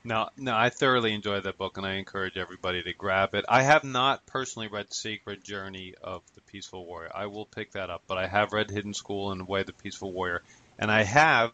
No, 0.03 0.29
no, 0.37 0.55
I 0.55 0.69
thoroughly 0.69 1.13
enjoyed 1.13 1.43
that 1.43 1.57
book, 1.57 1.77
and 1.77 1.85
I 1.85 1.95
encourage 1.95 2.37
everybody 2.37 2.81
to 2.83 2.93
grab 2.93 3.35
it. 3.35 3.43
I 3.49 3.63
have 3.63 3.83
not 3.83 4.25
personally 4.25 4.69
read 4.69 4.93
Sacred 4.93 5.43
Journey 5.43 5.93
of 6.01 6.21
the 6.35 6.41
Peaceful 6.41 6.85
Warrior. 6.85 7.11
I 7.13 7.25
will 7.25 7.45
pick 7.45 7.73
that 7.73 7.89
up, 7.89 8.03
but 8.07 8.17
I 8.17 8.25
have 8.25 8.53
read 8.53 8.71
Hidden 8.71 8.93
School 8.93 9.31
and 9.31 9.47
Way 9.47 9.61
of 9.61 9.65
the 9.65 9.73
Peaceful 9.73 10.13
Warrior, 10.13 10.41
and 10.77 10.89
I 10.89 11.03
have, 11.03 11.51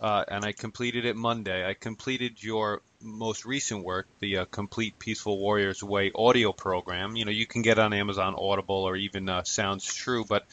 uh, 0.00 0.24
and 0.26 0.44
I 0.44 0.50
completed 0.50 1.04
it 1.04 1.14
Monday. 1.14 1.64
I 1.64 1.74
completed 1.74 2.42
your 2.42 2.82
most 3.00 3.44
recent 3.44 3.84
work, 3.84 4.08
the 4.18 4.38
uh, 4.38 4.44
Complete 4.46 4.98
Peaceful 4.98 5.38
Warrior's 5.38 5.82
Way 5.82 6.10
audio 6.12 6.52
program. 6.52 7.14
You 7.14 7.24
know, 7.24 7.30
you 7.30 7.46
can 7.46 7.62
get 7.62 7.78
on 7.78 7.92
Amazon 7.92 8.34
Audible 8.36 8.82
or 8.82 8.96
even 8.96 9.28
uh, 9.28 9.44
Sounds 9.44 9.94
True, 9.94 10.24
but 10.24 10.44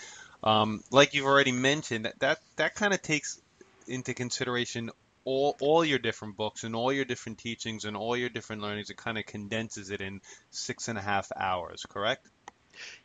um, 0.43 0.83
like 0.91 1.15
you've 1.15 1.25
already 1.25 1.51
mentioned, 1.51 2.05
that 2.05 2.19
that, 2.19 2.39
that 2.57 2.75
kind 2.75 2.93
of 2.93 3.01
takes 3.01 3.41
into 3.87 4.13
consideration 4.13 4.91
all 5.25 5.55
all 5.61 5.85
your 5.85 5.99
different 5.99 6.35
books 6.35 6.63
and 6.63 6.75
all 6.75 6.91
your 6.91 7.05
different 7.05 7.37
teachings 7.37 7.85
and 7.85 7.95
all 7.95 8.17
your 8.17 8.29
different 8.29 8.61
learnings. 8.61 8.89
It 8.89 8.97
kind 8.97 9.17
of 9.17 9.25
condenses 9.25 9.89
it 9.89 10.01
in 10.01 10.21
six 10.49 10.87
and 10.87 10.97
a 10.97 11.01
half 11.01 11.31
hours. 11.35 11.85
Correct? 11.87 12.27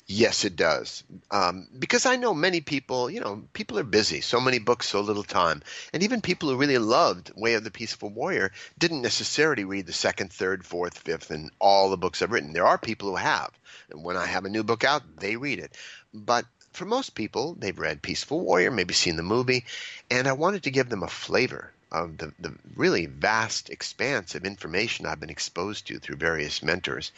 Yes, 0.07 0.47
it 0.47 0.57
does. 0.57 1.05
Um, 1.31 1.69
because 1.79 2.07
I 2.07 2.17
know 2.17 2.33
many 2.33 2.63
people, 2.63 3.11
you 3.11 3.21
know, 3.21 3.45
people 3.53 3.79
are 3.79 3.85
busy. 3.85 4.23
So 4.23 4.41
many 4.41 4.59
books, 4.59 4.89
so 4.89 5.03
little 5.03 5.23
time. 5.23 5.63
And 5.93 6.03
even 6.03 6.23
people 6.23 6.49
who 6.49 6.57
really 6.57 6.79
loved 6.79 7.31
Way 7.37 7.53
of 7.55 7.65
the 7.65 7.71
Peaceful 7.71 8.09
Warrior 8.09 8.51
didn't 8.79 9.03
necessarily 9.03 9.65
read 9.65 9.87
the 9.87 9.93
second, 9.93 10.33
third, 10.33 10.65
fourth, 10.65 10.97
fifth, 10.97 11.31
and 11.31 11.51
all 11.59 11.91
the 11.91 11.99
books 11.99 12.23
I've 12.23 12.33
written. 12.33 12.55
There 12.55 12.67
are 12.67 12.79
people 12.79 13.11
who 13.11 13.17
have. 13.17 13.51
And 13.91 14.03
when 14.03 14.17
I 14.17 14.25
have 14.25 14.47
a 14.47 14.51
new 14.51 14.65
book 14.65 14.85
out, 14.85 15.03
they 15.19 15.37
read 15.37 15.59
it. 15.59 15.77
But 16.15 16.47
for 16.73 16.87
most 16.87 17.15
people, 17.15 17.55
they've 17.59 17.79
read 17.79 18.01
Peaceful 18.01 18.41
Warrior, 18.41 18.71
maybe 18.71 18.95
seen 18.95 19.17
the 19.17 19.23
movie, 19.23 19.67
and 20.11 20.27
I 20.27 20.33
wanted 20.33 20.63
to 20.63 20.71
give 20.71 20.89
them 20.89 21.03
a 21.03 21.09
flavor 21.09 21.73
of 21.91 22.19
the, 22.19 22.33
the 22.39 22.55
really 22.77 23.07
vast 23.07 23.71
expanse 23.71 24.35
of 24.35 24.45
information 24.45 25.07
I've 25.07 25.21
been 25.21 25.31
exposed 25.31 25.87
to 25.87 25.99
through 25.99 26.17
various 26.17 26.63
mentors. 26.63 27.13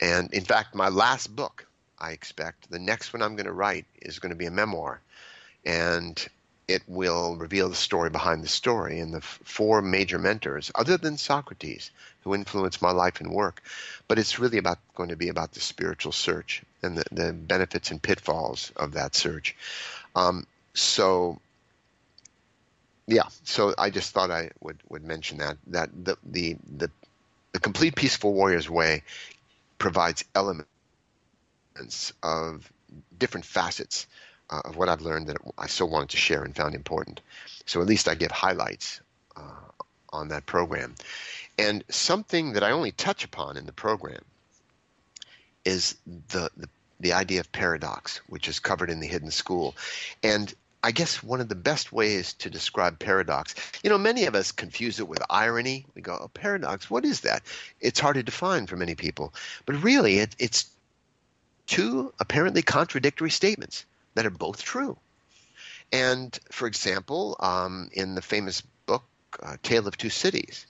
And 0.00 0.32
in 0.32 0.44
fact, 0.44 0.74
my 0.74 0.88
last 0.88 1.34
book, 1.34 1.66
I 1.98 2.12
expect, 2.12 2.70
the 2.70 2.78
next 2.78 3.12
one 3.12 3.22
I'm 3.22 3.36
going 3.36 3.46
to 3.46 3.52
write 3.52 3.86
is 4.00 4.18
going 4.18 4.30
to 4.30 4.36
be 4.36 4.46
a 4.46 4.50
memoir. 4.50 5.00
And 5.64 6.26
it 6.68 6.82
will 6.88 7.36
reveal 7.36 7.68
the 7.68 7.76
story 7.76 8.10
behind 8.10 8.42
the 8.42 8.48
story 8.48 8.98
and 8.98 9.12
the 9.12 9.18
f- 9.18 9.40
four 9.44 9.80
major 9.80 10.18
mentors, 10.18 10.70
other 10.74 10.96
than 10.96 11.16
Socrates, 11.16 11.90
who 12.24 12.34
influenced 12.34 12.82
my 12.82 12.90
life 12.90 13.20
and 13.20 13.30
work. 13.30 13.62
But 14.08 14.18
it's 14.18 14.38
really 14.38 14.58
about 14.58 14.78
going 14.96 15.10
to 15.10 15.16
be 15.16 15.28
about 15.28 15.52
the 15.52 15.60
spiritual 15.60 16.12
search 16.12 16.62
and 16.82 16.98
the, 16.98 17.04
the 17.12 17.32
benefits 17.32 17.90
and 17.90 18.02
pitfalls 18.02 18.72
of 18.76 18.92
that 18.92 19.14
search. 19.14 19.54
Um, 20.16 20.46
so 20.74 21.40
yeah, 23.06 23.24
so 23.44 23.74
I 23.78 23.90
just 23.90 24.12
thought 24.12 24.30
I 24.30 24.50
would, 24.60 24.78
would 24.88 25.04
mention 25.04 25.38
that 25.38 25.56
that 25.68 25.90
the, 26.04 26.16
the 26.24 26.56
the 26.76 26.90
the 27.52 27.60
complete 27.60 27.94
peaceful 27.94 28.34
warrior's 28.34 28.68
way 28.68 29.02
provides 29.78 30.24
elements 30.34 30.66
of 32.22 32.70
different 33.18 33.46
facets 33.46 34.06
uh, 34.50 34.62
of 34.64 34.76
what 34.76 34.88
I've 34.88 35.02
learned 35.02 35.28
that 35.28 35.36
I 35.56 35.66
so 35.66 35.86
wanted 35.86 36.10
to 36.10 36.16
share 36.16 36.42
and 36.42 36.54
found 36.54 36.74
important. 36.74 37.20
So 37.64 37.80
at 37.80 37.86
least 37.86 38.08
I 38.08 38.14
give 38.14 38.30
highlights 38.30 39.00
uh, 39.36 39.40
on 40.10 40.28
that 40.28 40.46
program. 40.46 40.94
And 41.58 41.84
something 41.88 42.52
that 42.54 42.62
I 42.62 42.72
only 42.72 42.92
touch 42.92 43.24
upon 43.24 43.56
in 43.56 43.66
the 43.66 43.72
program 43.72 44.22
is 45.64 45.96
the, 46.28 46.50
the 46.56 46.68
the 46.98 47.12
idea 47.12 47.40
of 47.40 47.52
paradox, 47.52 48.18
which 48.26 48.48
is 48.48 48.58
covered 48.58 48.88
in 48.88 49.00
the 49.00 49.06
Hidden 49.06 49.30
School. 49.30 49.76
And 50.22 50.52
I 50.82 50.92
guess 50.92 51.22
one 51.22 51.40
of 51.40 51.48
the 51.48 51.54
best 51.54 51.92
ways 51.92 52.34
to 52.34 52.50
describe 52.50 52.98
paradox, 52.98 53.54
you 53.82 53.90
know, 53.90 53.98
many 53.98 54.26
of 54.26 54.34
us 54.34 54.52
confuse 54.52 55.00
it 55.00 55.08
with 55.08 55.22
irony. 55.28 55.86
We 55.94 56.02
go, 56.02 56.18
oh, 56.20 56.28
paradox, 56.28 56.88
what 56.90 57.04
is 57.04 57.22
that? 57.22 57.42
It's 57.80 58.00
hard 58.00 58.14
to 58.14 58.22
define 58.22 58.66
for 58.66 58.76
many 58.76 58.94
people. 58.94 59.34
But 59.64 59.82
really, 59.82 60.18
it, 60.18 60.36
it's 60.38 60.70
two 61.66 62.12
apparently 62.20 62.62
contradictory 62.62 63.30
statements 63.30 63.84
that 64.14 64.26
are 64.26 64.30
both 64.30 64.62
true. 64.62 64.96
And 65.92 66.38
for 66.50 66.66
example, 66.66 67.36
um, 67.40 67.90
in 67.92 68.14
the 68.14 68.22
famous 68.22 68.60
book, 68.86 69.04
uh, 69.42 69.56
Tale 69.62 69.88
of 69.88 69.96
Two 69.96 70.10
Cities, 70.10 70.66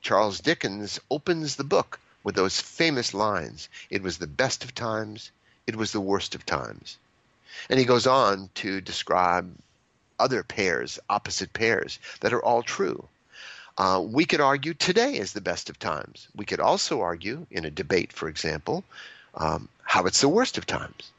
Charles 0.00 0.40
Dickens 0.40 0.98
opens 1.10 1.56
the 1.56 1.64
book 1.64 2.00
with 2.24 2.34
those 2.34 2.60
famous 2.60 3.14
lines 3.14 3.68
It 3.90 4.02
was 4.02 4.18
the 4.18 4.26
best 4.26 4.64
of 4.64 4.74
times, 4.74 5.30
it 5.66 5.76
was 5.76 5.92
the 5.92 6.00
worst 6.00 6.34
of 6.34 6.46
times. 6.46 6.98
And 7.68 7.78
he 7.78 7.84
goes 7.84 8.06
on 8.06 8.50
to 8.56 8.80
describe 8.80 9.54
other 10.18 10.42
pairs, 10.42 10.98
opposite 11.08 11.52
pairs, 11.52 11.98
that 12.20 12.32
are 12.32 12.42
all 12.42 12.62
true. 12.62 13.08
Uh, 13.78 14.02
we 14.04 14.24
could 14.24 14.40
argue 14.40 14.74
today 14.74 15.16
is 15.16 15.32
the 15.32 15.40
best 15.40 15.70
of 15.70 15.78
times. 15.78 16.28
We 16.36 16.44
could 16.44 16.60
also 16.60 17.00
argue 17.00 17.46
in 17.50 17.64
a 17.64 17.70
debate, 17.70 18.12
for 18.12 18.28
example, 18.28 18.84
um, 19.34 19.68
how 19.82 20.04
it's 20.04 20.20
the 20.20 20.28
worst 20.28 20.58
of 20.58 20.66
times. 20.66 21.10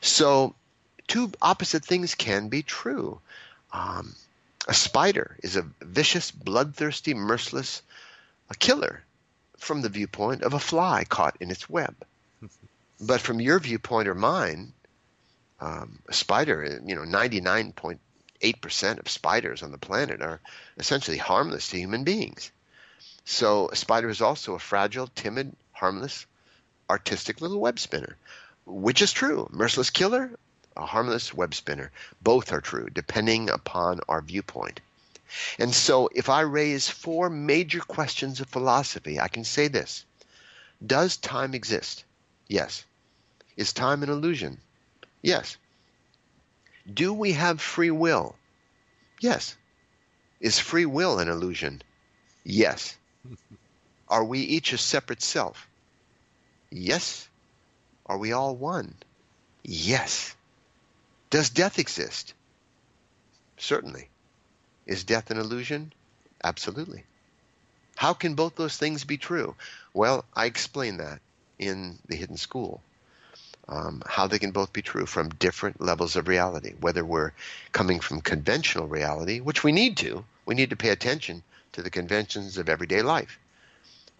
So, 0.00 0.54
two 1.06 1.32
opposite 1.42 1.84
things 1.84 2.14
can 2.14 2.48
be 2.48 2.62
true. 2.62 3.20
Um, 3.72 4.14
a 4.66 4.74
spider 4.74 5.36
is 5.42 5.56
a 5.56 5.66
vicious, 5.80 6.30
bloodthirsty, 6.30 7.14
merciless 7.14 7.82
a 8.50 8.54
killer 8.54 9.02
from 9.58 9.82
the 9.82 9.88
viewpoint 9.88 10.42
of 10.42 10.54
a 10.54 10.58
fly 10.58 11.04
caught 11.04 11.36
in 11.40 11.50
its 11.50 11.68
web. 11.68 11.94
but 13.00 13.20
from 13.20 13.40
your 13.40 13.58
viewpoint 13.58 14.08
or 14.08 14.14
mine, 14.14 14.72
um, 15.60 15.98
a 16.08 16.12
spider, 16.12 16.80
you 16.84 16.94
know, 16.94 17.02
99.8% 17.02 18.98
of 18.98 19.08
spiders 19.08 19.62
on 19.62 19.72
the 19.72 19.78
planet 19.78 20.22
are 20.22 20.40
essentially 20.78 21.18
harmless 21.18 21.68
to 21.68 21.78
human 21.78 22.04
beings. 22.04 22.50
So 23.24 23.68
a 23.68 23.76
spider 23.76 24.08
is 24.08 24.22
also 24.22 24.54
a 24.54 24.58
fragile, 24.58 25.08
timid, 25.14 25.54
harmless, 25.72 26.26
artistic 26.88 27.40
little 27.40 27.60
web 27.60 27.78
spinner, 27.78 28.16
which 28.64 29.02
is 29.02 29.12
true. 29.12 29.48
Merciless 29.52 29.90
killer, 29.90 30.38
a 30.76 30.86
harmless 30.86 31.34
web 31.34 31.54
spinner. 31.54 31.92
Both 32.22 32.52
are 32.52 32.60
true, 32.60 32.88
depending 32.90 33.50
upon 33.50 34.00
our 34.08 34.22
viewpoint. 34.22 34.80
And 35.58 35.72
so, 35.72 36.08
if 36.12 36.28
I 36.28 36.40
raise 36.40 36.88
four 36.88 37.30
major 37.30 37.80
questions 37.80 38.40
of 38.40 38.48
philosophy, 38.48 39.20
I 39.20 39.28
can 39.28 39.44
say 39.44 39.68
this 39.68 40.04
Does 40.84 41.16
time 41.18 41.54
exist? 41.54 42.04
Yes. 42.48 42.84
Is 43.56 43.72
time 43.72 44.02
an 44.02 44.08
illusion? 44.08 44.60
Yes. 45.22 45.56
Do 46.92 47.12
we 47.12 47.32
have 47.32 47.60
free 47.60 47.90
will? 47.90 48.36
Yes. 49.20 49.56
Is 50.40 50.58
free 50.58 50.86
will 50.86 51.18
an 51.18 51.28
illusion? 51.28 51.82
Yes. 52.44 52.96
Are 54.08 54.24
we 54.24 54.40
each 54.40 54.72
a 54.72 54.78
separate 54.78 55.22
self? 55.22 55.68
Yes. 56.70 57.28
Are 58.06 58.18
we 58.18 58.32
all 58.32 58.56
one? 58.56 58.94
Yes. 59.62 60.34
Does 61.28 61.50
death 61.50 61.78
exist? 61.78 62.34
Certainly. 63.58 64.08
Is 64.86 65.04
death 65.04 65.30
an 65.30 65.38
illusion? 65.38 65.92
Absolutely. 66.42 67.04
How 67.94 68.14
can 68.14 68.34
both 68.34 68.56
those 68.56 68.76
things 68.78 69.04
be 69.04 69.18
true? 69.18 69.54
Well, 69.92 70.24
I 70.34 70.46
explain 70.46 70.96
that 70.96 71.20
in 71.58 71.98
The 72.08 72.16
Hidden 72.16 72.38
School. 72.38 72.82
Um, 73.70 74.02
how 74.04 74.26
they 74.26 74.40
can 74.40 74.50
both 74.50 74.72
be 74.72 74.82
true 74.82 75.06
from 75.06 75.28
different 75.28 75.80
levels 75.80 76.16
of 76.16 76.26
reality, 76.26 76.74
whether 76.80 77.04
we're 77.04 77.32
coming 77.70 78.00
from 78.00 78.20
conventional 78.20 78.88
reality, 78.88 79.38
which 79.38 79.62
we 79.62 79.70
need 79.70 79.96
to. 79.98 80.24
We 80.44 80.56
need 80.56 80.70
to 80.70 80.76
pay 80.76 80.88
attention 80.88 81.44
to 81.72 81.82
the 81.82 81.90
conventions 81.90 82.58
of 82.58 82.68
everyday 82.68 83.02
life. 83.02 83.38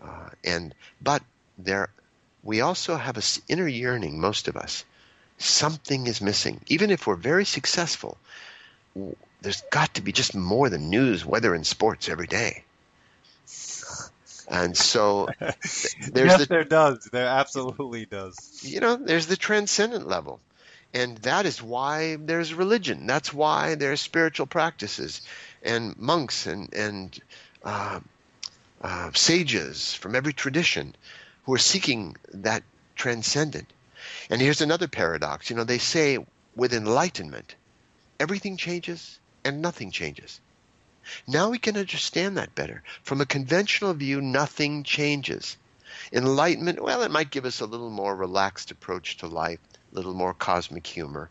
Uh, 0.01 0.29
and 0.45 0.73
but 1.03 1.23
there, 1.59 1.91
we 2.45 2.61
also 2.61 2.97
have 2.97 3.17
an 3.17 3.25
inner 3.49 3.67
yearning. 3.67 4.21
Most 4.21 4.47
of 4.47 4.57
us, 4.57 4.85
something 5.39 6.07
is 6.07 6.21
missing. 6.21 6.61
Even 6.69 6.91
if 6.91 7.07
we're 7.07 7.17
very 7.17 7.45
successful, 7.45 8.19
there's 9.41 9.63
got 9.71 9.95
to 9.95 10.01
be 10.01 10.13
just 10.13 10.35
more 10.35 10.69
than 10.69 10.91
news, 10.91 11.25
weather, 11.27 11.55
and 11.55 11.67
sports 11.67 12.09
every 12.09 12.27
day. 12.29 12.63
And 14.51 14.77
so 14.77 15.29
there's 15.41 15.57
yes, 16.13 16.39
the, 16.39 16.47
there 16.47 16.65
does. 16.65 17.09
There 17.13 17.27
absolutely 17.27 18.05
does. 18.05 18.61
You 18.65 18.81
know, 18.81 18.97
there's 18.97 19.29
the 19.29 19.37
transcendent 19.37 20.09
level. 20.09 20.41
And 20.93 21.19
that 21.19 21.47
is 21.47 21.63
why 21.63 22.17
there's 22.17 22.53
religion. 22.53 23.07
That's 23.07 23.33
why 23.33 23.77
there's 23.77 24.01
spiritual 24.01 24.47
practices 24.47 25.23
and 25.63 25.97
monks 25.97 26.47
and, 26.47 26.75
and 26.75 27.21
uh, 27.65 28.01
uh, 28.83 29.11
sages 29.15 29.95
from 29.95 30.17
every 30.17 30.33
tradition 30.33 30.97
who 31.45 31.55
are 31.55 31.59
seeking 31.59 32.17
that 32.35 32.65
transcendent. 32.97 33.69
And 34.31 34.41
here's 34.41 34.61
another 34.61 34.89
paradox. 34.89 35.49
You 35.49 35.57
know, 35.57 35.65
they 35.65 35.79
say 35.79 36.19
with 36.57 36.75
enlightenment, 36.75 37.55
everything 38.19 38.57
changes 38.57 39.21
and 39.45 39.63
nothing 39.63 39.93
changes. 39.93 40.41
Now 41.27 41.51
we 41.51 41.59
can 41.59 41.77
understand 41.77 42.37
that 42.37 42.55
better. 42.55 42.83
From 43.03 43.21
a 43.21 43.27
conventional 43.27 43.95
view, 43.95 44.21
nothing 44.21 44.83
changes. 44.83 45.57
Enlightenment, 46.13 46.83
well, 46.83 47.03
it 47.03 47.11
might 47.11 47.31
give 47.31 47.45
us 47.45 47.61
a 47.61 47.67
little 47.67 47.91
more 47.91 48.15
relaxed 48.15 48.71
approach 48.71 49.19
to 49.19 49.27
life, 49.27 49.59
a 49.93 49.95
little 49.95 50.15
more 50.15 50.35
cosmic 50.35 50.87
humor. 50.87 51.31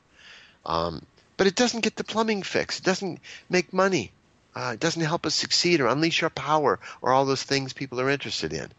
Um, 0.66 1.06
but 1.38 1.48
it 1.48 1.56
doesn't 1.56 1.82
get 1.82 1.96
the 1.96 2.04
plumbing 2.04 2.44
fixed. 2.44 2.80
It 2.80 2.86
doesn't 2.86 3.20
make 3.50 3.74
money. 3.74 4.12
Uh, 4.56 4.72
it 4.74 4.80
doesn't 4.80 5.02
help 5.02 5.26
us 5.26 5.36
succeed 5.36 5.80
or 5.80 5.88
unleash 5.88 6.24
our 6.24 6.30
power 6.30 6.80
or 7.02 7.14
all 7.14 7.26
those 7.26 7.44
things 7.44 7.74
people 7.74 8.02
are 8.02 8.10
interested 8.10 8.52
in. 8.54 8.70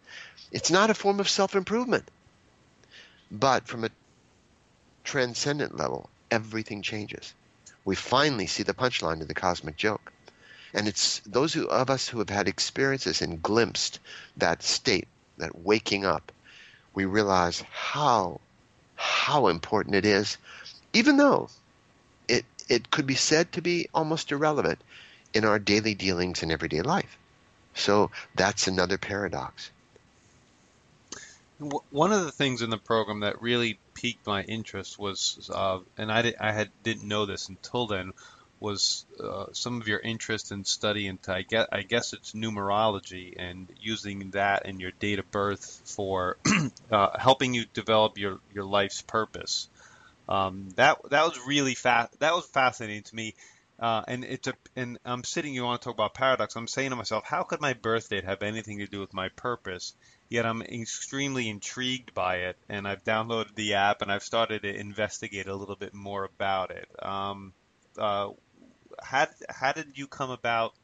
It's 0.52 0.70
not 0.70 0.90
a 0.90 0.94
form 0.94 1.20
of 1.20 1.28
self 1.28 1.54
improvement. 1.54 2.04
But 3.30 3.68
from 3.68 3.84
a 3.84 3.90
transcendent 5.04 5.76
level, 5.76 6.10
everything 6.30 6.82
changes 6.82 7.32
we 7.84 7.96
finally 7.96 8.46
see 8.46 8.62
the 8.62 8.74
punchline 8.74 9.20
to 9.20 9.24
the 9.24 9.34
cosmic 9.34 9.76
joke. 9.76 10.12
And 10.72 10.86
it's 10.86 11.20
those 11.20 11.52
who, 11.52 11.66
of 11.68 11.90
us 11.90 12.08
who 12.08 12.18
have 12.18 12.30
had 12.30 12.48
experiences 12.48 13.22
and 13.22 13.42
glimpsed 13.42 13.98
that 14.36 14.62
state, 14.62 15.08
that 15.38 15.58
waking 15.58 16.04
up, 16.04 16.32
we 16.94 17.04
realize 17.04 17.62
how 17.70 18.40
how 18.96 19.48
important 19.48 19.94
it 19.94 20.04
is, 20.04 20.36
even 20.92 21.16
though 21.16 21.48
it 22.28 22.44
it 22.68 22.90
could 22.90 23.06
be 23.06 23.14
said 23.14 23.50
to 23.52 23.62
be 23.62 23.88
almost 23.94 24.30
irrelevant 24.30 24.80
in 25.32 25.44
our 25.44 25.58
daily 25.58 25.94
dealings 25.94 26.42
in 26.42 26.50
everyday 26.50 26.82
life. 26.82 27.16
So 27.74 28.10
that's 28.34 28.68
another 28.68 28.98
paradox. 28.98 29.70
One 31.90 32.12
of 32.12 32.24
the 32.24 32.32
things 32.32 32.62
in 32.62 32.70
the 32.70 32.78
program 32.78 33.20
that 33.20 33.42
really 33.42 33.78
piqued 33.94 34.26
my 34.26 34.42
interest 34.42 34.98
was, 34.98 35.50
uh, 35.52 35.80
and 35.98 36.10
I, 36.10 36.22
did, 36.22 36.36
I 36.40 36.52
had 36.52 36.70
didn't 36.82 37.06
know 37.06 37.26
this 37.26 37.48
until 37.48 37.86
then, 37.86 38.12
was 38.60 39.04
uh, 39.22 39.46
some 39.52 39.80
of 39.80 39.88
your 39.88 39.98
interest 39.98 40.52
in 40.52 40.64
studying. 40.64 41.18
I 41.26 41.42
guess, 41.42 41.66
I 41.72 41.82
guess 41.82 42.12
it's 42.12 42.32
numerology 42.32 43.34
and 43.38 43.68
using 43.80 44.30
that 44.30 44.66
and 44.66 44.80
your 44.80 44.92
date 44.92 45.18
of 45.18 45.30
birth 45.30 45.82
for 45.84 46.36
uh, 46.90 47.18
helping 47.18 47.54
you 47.54 47.64
develop 47.72 48.18
your, 48.18 48.38
your 48.54 48.64
life's 48.64 49.02
purpose. 49.02 49.68
Um, 50.28 50.68
that 50.76 50.98
that 51.10 51.24
was 51.24 51.38
really 51.46 51.74
fast. 51.74 52.18
That 52.20 52.34
was 52.34 52.46
fascinating 52.46 53.02
to 53.04 53.16
me. 53.16 53.34
Uh, 53.80 54.02
and 54.06 54.24
it's 54.24 54.46
a, 54.46 54.52
and 54.76 54.98
I'm 55.04 55.24
sitting. 55.24 55.54
You 55.54 55.64
want 55.64 55.80
to 55.80 55.84
talk 55.86 55.94
about 55.94 56.14
paradox? 56.14 56.54
I'm 56.54 56.68
saying 56.68 56.90
to 56.90 56.96
myself, 56.96 57.24
how 57.24 57.42
could 57.42 57.60
my 57.60 57.72
birth 57.72 58.10
date 58.10 58.24
have 58.24 58.42
anything 58.42 58.78
to 58.78 58.86
do 58.86 59.00
with 59.00 59.14
my 59.14 59.30
purpose? 59.30 59.94
yet 60.30 60.46
I'm 60.46 60.62
extremely 60.62 61.48
intrigued 61.48 62.14
by 62.14 62.36
it, 62.36 62.56
and 62.68 62.88
I've 62.88 63.04
downloaded 63.04 63.56
the 63.56 63.74
app 63.74 64.00
and 64.00 64.10
I've 64.10 64.22
started 64.22 64.62
to 64.62 64.74
investigate 64.74 65.48
a 65.48 65.54
little 65.54 65.76
bit 65.76 65.92
more 65.92 66.24
about 66.24 66.70
it. 66.70 66.88
Um, 67.02 67.52
uh, 67.98 68.28
how 69.02 69.26
how 69.48 69.72
did 69.72 69.98
you 69.98 70.06
come 70.06 70.30
about? 70.30 70.74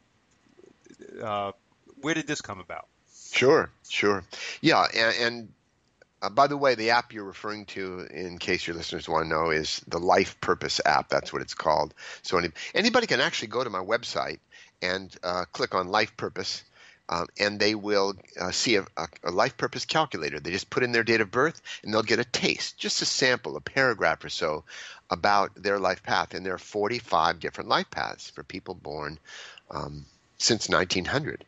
Uh, 1.22 1.52
where 2.00 2.14
did 2.14 2.26
this 2.26 2.40
come 2.40 2.60
about? 2.60 2.86
Sure, 3.32 3.70
sure, 3.88 4.24
yeah, 4.60 4.86
and, 4.94 5.16
and 5.20 5.48
uh, 6.22 6.30
by 6.30 6.46
the 6.46 6.56
way, 6.56 6.74
the 6.74 6.90
app 6.90 7.12
you're 7.12 7.24
referring 7.24 7.66
to, 7.66 8.06
in 8.10 8.38
case 8.38 8.66
your 8.66 8.76
listeners 8.76 9.08
want 9.08 9.24
to 9.24 9.28
know, 9.28 9.50
is 9.50 9.80
the 9.86 9.98
Life 9.98 10.40
Purpose 10.40 10.80
app. 10.84 11.08
That's 11.08 11.32
what 11.32 11.42
it's 11.42 11.54
called. 11.54 11.94
So 12.22 12.38
any, 12.38 12.48
anybody 12.74 13.06
can 13.06 13.20
actually 13.20 13.48
go 13.48 13.62
to 13.62 13.70
my 13.70 13.80
website 13.80 14.38
and 14.80 15.14
uh, 15.22 15.44
click 15.52 15.74
on 15.74 15.88
Life 15.88 16.16
Purpose 16.16 16.62
um, 17.08 17.26
and 17.38 17.60
they 17.60 17.74
will 17.74 18.14
uh, 18.40 18.50
see 18.50 18.76
a, 18.76 18.86
a, 19.22 19.30
life 19.30 19.56
purpose 19.56 19.84
calculator. 19.84 20.40
They 20.40 20.50
just 20.50 20.70
put 20.70 20.82
in 20.82 20.92
their 20.92 21.04
date 21.04 21.20
of 21.20 21.30
birth, 21.30 21.60
and 21.82 21.92
they'll 21.92 22.02
get 22.02 22.18
a 22.18 22.24
taste, 22.24 22.78
just 22.78 23.02
a 23.02 23.06
sample, 23.06 23.56
a 23.56 23.60
paragraph 23.60 24.24
or 24.24 24.28
so 24.28 24.64
about 25.10 25.52
their 25.54 25.78
life 25.78 26.02
path. 26.02 26.34
And 26.34 26.44
there 26.44 26.54
are 26.54 26.58
45 26.58 27.38
different 27.40 27.70
life 27.70 27.90
paths 27.90 28.30
for 28.30 28.42
people 28.42 28.74
born 28.74 29.18
um, 29.70 30.06
since 30.38 30.68
1900. 30.68 31.44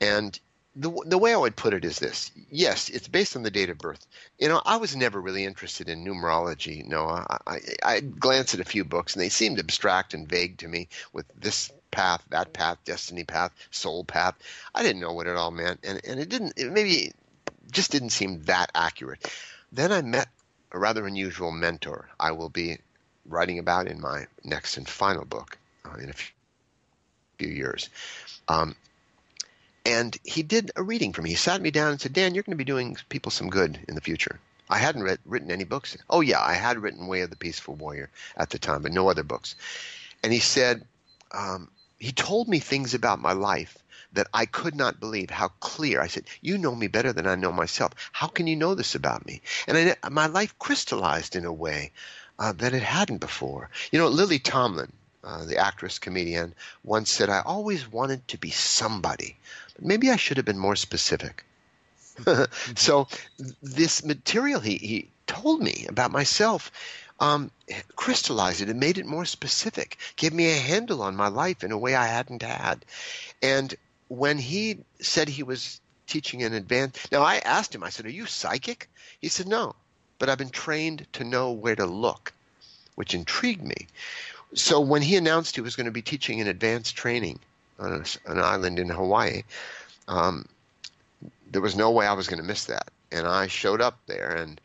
And 0.00 0.38
the, 0.76 0.90
the 1.06 1.18
way 1.18 1.32
I 1.32 1.36
would 1.36 1.54
put 1.54 1.74
it 1.74 1.84
is 1.84 1.98
this 1.98 2.32
yes, 2.50 2.88
it's 2.88 3.06
based 3.06 3.36
on 3.36 3.42
the 3.42 3.50
date 3.50 3.70
of 3.70 3.78
birth. 3.78 4.06
You 4.38 4.48
know, 4.48 4.60
I 4.64 4.76
was 4.76 4.96
never 4.96 5.20
really 5.20 5.44
interested 5.44 5.88
in 5.88 6.04
numerology, 6.04 6.84
Noah. 6.84 7.26
I, 7.30 7.38
I, 7.46 7.60
I 7.84 8.00
glanced 8.00 8.54
at 8.54 8.60
a 8.60 8.64
few 8.64 8.84
books 8.84 9.14
and 9.14 9.22
they 9.22 9.28
seemed 9.28 9.58
abstract 9.58 10.14
and 10.14 10.28
vague 10.28 10.58
to 10.58 10.68
me 10.68 10.88
with 11.12 11.26
this 11.38 11.70
path, 11.94 12.22
that 12.30 12.52
path, 12.52 12.78
destiny 12.84 13.24
path, 13.24 13.52
soul 13.70 14.04
path. 14.04 14.34
I 14.74 14.82
didn't 14.82 15.00
know 15.00 15.12
what 15.12 15.26
it 15.26 15.36
all 15.36 15.50
meant, 15.50 15.80
and 15.84 16.00
and 16.04 16.20
it 16.20 16.28
didn't. 16.28 16.54
It 16.56 16.72
maybe 16.72 17.12
just 17.70 17.90
didn't 17.90 18.10
seem 18.10 18.42
that 18.44 18.70
accurate. 18.74 19.30
Then 19.72 19.92
I 19.92 20.02
met 20.02 20.28
a 20.72 20.78
rather 20.78 21.06
unusual 21.06 21.52
mentor. 21.52 22.08
I 22.18 22.32
will 22.32 22.50
be 22.50 22.78
writing 23.26 23.58
about 23.58 23.86
in 23.86 24.00
my 24.00 24.26
next 24.42 24.76
and 24.76 24.88
final 24.88 25.24
book 25.24 25.58
uh, 25.84 25.96
in 25.96 26.10
a 26.10 26.14
few 27.38 27.48
years. 27.48 27.90
Um, 28.48 28.76
and 29.86 30.16
he 30.24 30.42
did 30.42 30.70
a 30.76 30.82
reading 30.82 31.12
for 31.12 31.22
me. 31.22 31.30
He 31.30 31.36
sat 31.36 31.60
me 31.60 31.70
down 31.70 31.92
and 31.92 32.00
said, 32.00 32.12
Dan, 32.12 32.34
you're 32.34 32.42
going 32.42 32.56
to 32.56 32.64
be 32.64 32.64
doing 32.64 32.96
people 33.08 33.30
some 33.30 33.50
good 33.50 33.78
in 33.88 33.94
the 33.94 34.00
future. 34.00 34.40
I 34.68 34.78
hadn't 34.78 35.02
read, 35.02 35.18
written 35.26 35.50
any 35.50 35.64
books. 35.64 35.96
Oh, 36.08 36.22
yeah, 36.22 36.40
I 36.40 36.54
had 36.54 36.78
written 36.78 37.06
Way 37.06 37.20
of 37.20 37.30
the 37.30 37.36
Peaceful 37.36 37.74
Warrior 37.74 38.10
at 38.36 38.50
the 38.50 38.58
time, 38.58 38.82
but 38.82 38.92
no 38.92 39.08
other 39.10 39.22
books. 39.22 39.56
And 40.22 40.32
he 40.32 40.38
said, 40.38 40.86
um, 41.32 41.68
he 41.98 42.12
told 42.12 42.48
me 42.48 42.58
things 42.58 42.94
about 42.94 43.20
my 43.20 43.32
life 43.32 43.78
that 44.12 44.28
I 44.32 44.46
could 44.46 44.74
not 44.74 45.00
believe 45.00 45.30
how 45.30 45.48
clear. 45.60 46.00
I 46.00 46.06
said, 46.06 46.24
"You 46.40 46.58
know 46.58 46.74
me 46.74 46.86
better 46.86 47.12
than 47.12 47.26
I 47.26 47.34
know 47.34 47.52
myself. 47.52 47.92
How 48.12 48.28
can 48.28 48.46
you 48.46 48.56
know 48.56 48.74
this 48.74 48.94
about 48.94 49.26
me?" 49.26 49.42
And 49.66 49.96
I, 50.02 50.08
my 50.08 50.26
life 50.26 50.58
crystallized 50.58 51.36
in 51.36 51.44
a 51.44 51.52
way 51.52 51.92
uh, 52.38 52.52
that 52.52 52.74
it 52.74 52.82
hadn't 52.82 53.18
before. 53.18 53.70
You 53.90 53.98
know, 53.98 54.08
Lily 54.08 54.38
Tomlin, 54.38 54.92
uh, 55.22 55.44
the 55.44 55.58
actress 55.58 55.98
comedian, 55.98 56.54
once 56.82 57.10
said, 57.10 57.28
"I 57.28 57.40
always 57.40 57.90
wanted 57.90 58.26
to 58.28 58.38
be 58.38 58.50
somebody, 58.50 59.36
but 59.74 59.84
maybe 59.84 60.10
I 60.10 60.16
should 60.16 60.36
have 60.36 60.46
been 60.46 60.58
more 60.58 60.76
specific." 60.76 61.44
so 62.76 63.08
this 63.62 64.04
material 64.04 64.60
he, 64.60 64.76
he 64.76 65.10
told 65.26 65.60
me 65.60 65.86
about 65.88 66.12
myself 66.12 66.70
um, 67.20 67.50
crystallized 67.96 68.60
it 68.60 68.68
and 68.68 68.80
made 68.80 68.98
it 68.98 69.06
more 69.06 69.24
specific, 69.24 69.98
gave 70.16 70.32
me 70.32 70.50
a 70.50 70.58
handle 70.58 71.02
on 71.02 71.16
my 71.16 71.28
life 71.28 71.62
in 71.62 71.72
a 71.72 71.78
way 71.78 71.94
I 71.94 72.06
hadn't 72.06 72.42
had. 72.42 72.84
And 73.42 73.74
when 74.08 74.38
he 74.38 74.78
said 75.00 75.28
he 75.28 75.42
was 75.42 75.80
teaching 76.06 76.40
in 76.40 76.52
advance, 76.52 77.10
now 77.10 77.22
I 77.22 77.36
asked 77.36 77.74
him, 77.74 77.82
I 77.82 77.90
said, 77.90 78.06
Are 78.06 78.10
you 78.10 78.26
psychic? 78.26 78.88
He 79.20 79.28
said, 79.28 79.46
No, 79.46 79.74
but 80.18 80.28
I've 80.28 80.38
been 80.38 80.50
trained 80.50 81.06
to 81.14 81.24
know 81.24 81.52
where 81.52 81.76
to 81.76 81.86
look, 81.86 82.32
which 82.94 83.14
intrigued 83.14 83.64
me. 83.64 83.86
So 84.54 84.80
when 84.80 85.02
he 85.02 85.16
announced 85.16 85.54
he 85.54 85.60
was 85.60 85.76
going 85.76 85.86
to 85.86 85.92
be 85.92 86.02
teaching 86.02 86.40
an 86.40 86.48
advanced 86.48 86.96
training 86.96 87.38
on 87.78 87.92
a, 87.92 88.30
an 88.30 88.38
island 88.38 88.78
in 88.78 88.88
Hawaii, 88.88 89.42
um, 90.08 90.46
there 91.50 91.62
was 91.62 91.76
no 91.76 91.90
way 91.90 92.06
I 92.06 92.12
was 92.12 92.28
going 92.28 92.40
to 92.40 92.46
miss 92.46 92.66
that. 92.66 92.88
And 93.10 93.26
I 93.26 93.46
showed 93.46 93.80
up 93.80 93.98
there, 94.06 94.30
and 94.30 94.60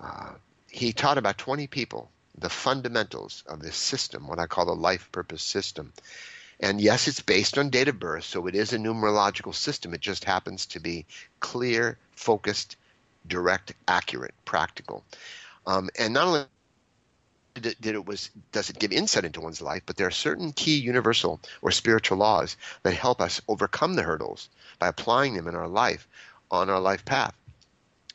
uh, 0.00 0.30
he 0.70 0.92
taught 0.92 1.18
about 1.18 1.38
20 1.38 1.66
people 1.66 2.10
the 2.38 2.48
fundamentals 2.48 3.42
of 3.46 3.60
this 3.60 3.76
system, 3.76 4.26
what 4.26 4.38
I 4.38 4.46
call 4.46 4.66
the 4.66 4.74
life 4.74 5.10
purpose 5.12 5.42
system. 5.42 5.92
And 6.58 6.80
yes, 6.80 7.08
it's 7.08 7.20
based 7.20 7.58
on 7.58 7.70
date 7.70 7.88
of 7.88 7.98
birth, 7.98 8.24
so 8.24 8.46
it 8.46 8.54
is 8.54 8.72
a 8.72 8.78
numerological 8.78 9.54
system. 9.54 9.94
It 9.94 10.00
just 10.00 10.24
happens 10.24 10.66
to 10.66 10.80
be 10.80 11.06
clear, 11.40 11.98
focused, 12.12 12.76
direct, 13.26 13.72
accurate, 13.88 14.34
practical. 14.44 15.04
Um, 15.66 15.90
and 15.98 16.14
not 16.14 16.26
only 16.26 16.44
did 17.54 17.66
it, 17.66 17.80
did 17.80 17.94
it, 17.94 18.06
was 18.06 18.30
does 18.52 18.70
it 18.70 18.78
give 18.78 18.92
insight 18.92 19.24
into 19.24 19.40
one's 19.40 19.60
life, 19.60 19.82
but 19.86 19.96
there 19.96 20.06
are 20.06 20.12
certain 20.12 20.52
key 20.52 20.76
universal 20.76 21.40
or 21.62 21.70
spiritual 21.70 22.18
laws 22.18 22.56
that 22.82 22.92
help 22.92 23.20
us 23.20 23.40
overcome 23.48 23.94
the 23.94 24.02
hurdles 24.02 24.48
by 24.78 24.88
applying 24.88 25.34
them 25.34 25.48
in 25.48 25.54
our 25.54 25.68
life 25.68 26.06
on 26.50 26.70
our 26.70 26.80
life 26.80 27.04
path. 27.04 27.34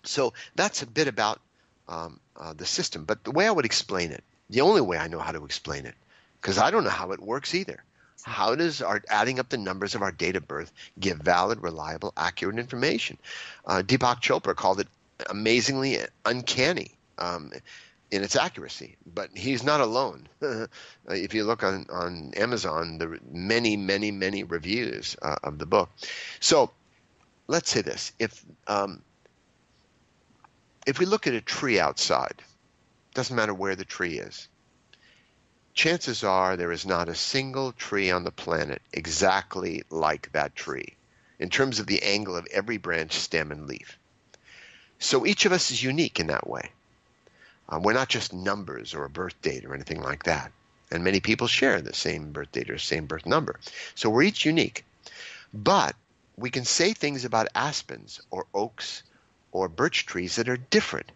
So 0.03 0.33
that's 0.55 0.81
a 0.81 0.87
bit 0.87 1.07
about 1.07 1.41
um, 1.87 2.19
uh, 2.37 2.53
the 2.53 2.65
system. 2.65 3.05
But 3.05 3.23
the 3.23 3.31
way 3.31 3.47
I 3.47 3.51
would 3.51 3.65
explain 3.65 4.11
it, 4.11 4.23
the 4.49 4.61
only 4.61 4.81
way 4.81 4.97
I 4.97 5.07
know 5.07 5.19
how 5.19 5.31
to 5.31 5.45
explain 5.45 5.85
it, 5.85 5.95
because 6.41 6.57
I 6.57 6.71
don't 6.71 6.83
know 6.83 6.89
how 6.89 7.11
it 7.11 7.19
works 7.19 7.55
either. 7.55 7.83
How 8.23 8.55
does 8.55 8.81
our 8.81 9.03
adding 9.09 9.39
up 9.39 9.49
the 9.49 9.57
numbers 9.57 9.93
of 9.93 10.01
our 10.01 10.11
date 10.11 10.35
of 10.35 10.47
birth 10.47 10.71
give 10.99 11.19
valid, 11.19 11.61
reliable, 11.61 12.11
accurate 12.17 12.57
information? 12.57 13.17
Uh, 13.65 13.83
Deepak 13.85 14.21
Chopra 14.21 14.55
called 14.55 14.79
it 14.79 14.87
amazingly 15.29 15.99
uncanny 16.25 16.91
um, 17.17 17.51
in 18.11 18.23
its 18.23 18.35
accuracy, 18.35 18.95
but 19.13 19.29
he's 19.35 19.63
not 19.63 19.81
alone. 19.81 20.27
if 21.09 21.33
you 21.33 21.43
look 21.43 21.63
on, 21.63 21.85
on 21.91 22.33
Amazon, 22.35 22.97
there 22.97 23.13
are 23.13 23.19
many, 23.31 23.77
many, 23.77 24.11
many 24.11 24.43
reviews 24.43 25.15
uh, 25.21 25.35
of 25.43 25.59
the 25.59 25.65
book. 25.65 25.89
So 26.39 26.71
let's 27.47 27.69
say 27.69 27.81
this: 27.81 28.11
if 28.17 28.43
um, 28.67 29.01
if 30.85 30.99
we 30.99 31.05
look 31.05 31.27
at 31.27 31.33
a 31.33 31.41
tree 31.41 31.79
outside, 31.79 32.41
doesn't 33.13 33.35
matter 33.35 33.53
where 33.53 33.75
the 33.75 33.85
tree 33.85 34.19
is, 34.19 34.47
chances 35.73 36.23
are 36.23 36.55
there 36.55 36.71
is 36.71 36.85
not 36.85 37.09
a 37.09 37.15
single 37.15 37.71
tree 37.73 38.11
on 38.11 38.23
the 38.23 38.31
planet 38.31 38.81
exactly 38.93 39.83
like 39.89 40.31
that 40.31 40.55
tree 40.55 40.95
in 41.39 41.49
terms 41.49 41.79
of 41.79 41.87
the 41.87 42.01
angle 42.03 42.35
of 42.35 42.47
every 42.51 42.77
branch, 42.77 43.13
stem, 43.13 43.51
and 43.51 43.67
leaf. 43.67 43.97
So 44.99 45.25
each 45.25 45.45
of 45.45 45.51
us 45.51 45.71
is 45.71 45.83
unique 45.83 46.19
in 46.19 46.27
that 46.27 46.47
way. 46.47 46.71
Um, 47.67 47.83
we're 47.83 47.93
not 47.93 48.09
just 48.09 48.33
numbers 48.33 48.93
or 48.93 49.03
a 49.03 49.09
birth 49.09 49.41
date 49.41 49.65
or 49.65 49.73
anything 49.73 50.01
like 50.01 50.23
that. 50.23 50.51
And 50.91 51.03
many 51.03 51.19
people 51.19 51.47
share 51.47 51.81
the 51.81 51.93
same 51.93 52.31
birth 52.31 52.51
date 52.51 52.69
or 52.69 52.77
same 52.77 53.05
birth 53.05 53.25
number. 53.25 53.59
So 53.95 54.09
we're 54.09 54.23
each 54.23 54.45
unique. 54.45 54.85
But 55.53 55.95
we 56.37 56.51
can 56.51 56.63
say 56.63 56.93
things 56.93 57.25
about 57.25 57.47
aspens 57.55 58.21
or 58.29 58.45
oaks 58.53 59.03
or 59.55 59.69
birch 59.69 60.05
trees 60.05 60.35
that 60.35 60.49
are 60.49 60.57
different 60.57 61.09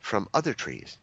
from 0.00 0.26
other 0.32 0.54
trees. 0.54 0.96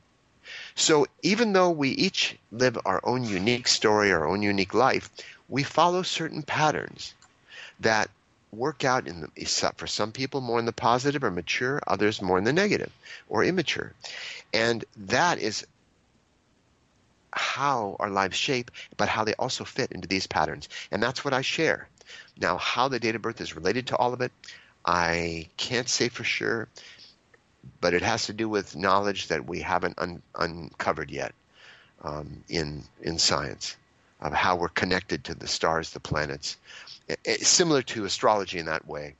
So 0.73 1.05
even 1.21 1.53
though 1.53 1.69
we 1.69 1.89
each 1.89 2.35
live 2.51 2.75
our 2.85 2.99
own 3.03 3.23
unique 3.23 3.67
story, 3.67 4.11
our 4.11 4.27
own 4.27 4.41
unique 4.41 4.73
life, 4.73 5.11
we 5.47 5.61
follow 5.61 6.01
certain 6.01 6.41
patterns 6.41 7.13
that 7.81 8.09
work 8.51 8.83
out 8.83 9.07
in 9.07 9.21
the, 9.21 9.73
for 9.77 9.85
some 9.85 10.11
people 10.11 10.41
more 10.41 10.57
in 10.57 10.65
the 10.65 10.73
positive 10.73 11.23
or 11.23 11.29
mature, 11.29 11.79
others 11.85 12.19
more 12.19 12.39
in 12.39 12.45
the 12.45 12.51
negative 12.51 12.91
or 13.29 13.43
immature. 13.43 13.93
And 14.51 14.83
that 14.97 15.37
is 15.37 15.67
how 17.31 17.95
our 17.99 18.09
lives 18.09 18.35
shape, 18.35 18.71
but 18.97 19.07
how 19.07 19.23
they 19.23 19.35
also 19.35 19.63
fit 19.65 19.91
into 19.91 20.07
these 20.07 20.25
patterns. 20.25 20.67
And 20.89 21.01
that's 21.01 21.23
what 21.23 21.33
I 21.33 21.41
share. 21.41 21.87
Now, 22.37 22.57
how 22.57 22.87
the 22.87 22.99
date 22.99 23.15
of 23.15 23.21
birth 23.21 23.39
is 23.39 23.55
related 23.55 23.85
to 23.87 23.95
all 23.97 24.13
of 24.13 24.21
it, 24.21 24.31
I 24.85 25.47
can't 25.57 25.89
say 25.89 26.09
for 26.09 26.23
sure, 26.23 26.67
but 27.79 27.93
it 27.93 28.01
has 28.01 28.25
to 28.25 28.33
do 28.33 28.49
with 28.49 28.75
knowledge 28.75 29.27
that 29.27 29.45
we 29.45 29.59
haven't 29.61 29.99
un- 29.99 30.21
uncovered 30.35 31.11
yet 31.11 31.33
um, 32.03 32.43
in 32.49 32.83
in 33.01 33.17
science 33.19 33.75
of 34.21 34.33
how 34.33 34.55
we're 34.55 34.69
connected 34.69 35.23
to 35.25 35.35
the 35.35 35.47
stars, 35.47 35.91
the 35.91 35.99
planets. 35.99 36.57
It, 37.07 37.19
it, 37.25 37.45
similar 37.45 37.81
to 37.83 38.05
astrology 38.05 38.59
in 38.59 38.67
that 38.67 38.87
way. 38.87 39.15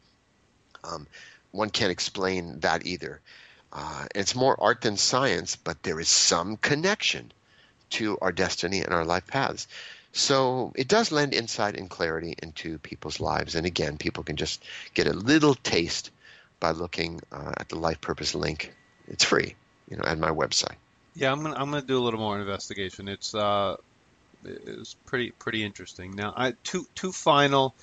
Um, 0.84 1.08
one 1.52 1.70
can't 1.70 1.92
explain 1.92 2.60
that 2.62 2.86
either. 2.86 3.20
Uh, 3.74 4.06
it's 4.16 4.36
more 4.36 4.62
art 4.62 4.82
than 4.82 4.98
science, 4.98 5.56
but 5.56 5.82
there 5.84 6.00
is 6.00 6.10
some 6.10 6.58
connection 6.58 7.32
to 7.92 8.18
our 8.22 8.32
destiny 8.32 8.82
and 8.82 8.94
our 8.94 9.06
life 9.06 9.28
paths. 9.28 9.68
So 10.14 10.74
it 10.76 10.88
does 10.88 11.12
lend 11.12 11.34
insight 11.34 11.78
and 11.78 11.90
clarity 11.90 12.36
into 12.42 12.78
people's 12.80 13.20
lives. 13.20 13.56
And 13.56 13.66
again, 13.66 13.98
people 13.98 14.24
can 14.24 14.36
just 14.36 14.64
get 14.94 15.08
a 15.08 15.14
little 15.14 15.56
taste 15.56 16.12
by 16.60 16.72
looking 16.72 17.22
uh, 17.32 17.54
at 17.58 17.70
the 17.70 17.78
life 17.78 18.02
purpose 18.02 18.36
link. 18.36 18.74
It's 19.08 19.24
free, 19.24 19.56
you 19.90 19.98
know, 19.98 20.04
at 20.04 20.20
my 20.20 20.30
website. 20.30 20.76
Yeah, 21.16 21.32
I'm 21.32 21.42
gonna 21.42 21.56
I'm 21.56 21.72
gonna 21.72 21.82
do 21.82 21.98
a 21.98 22.04
little 22.04 22.20
more 22.20 22.40
investigation. 22.40 23.08
It's 23.10 23.36
uh, 23.36 23.76
it's 24.46 24.94
pretty 25.06 25.32
pretty 25.32 25.64
interesting. 25.64 26.16
Now, 26.16 26.34
I 26.36 26.54
two 26.64 26.88
two 26.96 27.12
final 27.12 27.76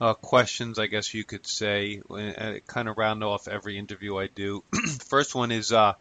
uh, 0.00 0.14
questions, 0.14 0.78
I 0.78 0.86
guess 0.86 1.12
you 1.12 1.24
could 1.24 1.46
say, 1.46 2.02
and 2.08 2.64
kind 2.66 2.88
of 2.88 2.98
round 2.98 3.24
off 3.24 3.48
every 3.48 3.78
interview 3.78 4.16
I 4.16 4.28
do. 4.28 4.62
First 5.06 5.34
one 5.34 5.50
is 5.50 5.72
uh, 5.72 5.94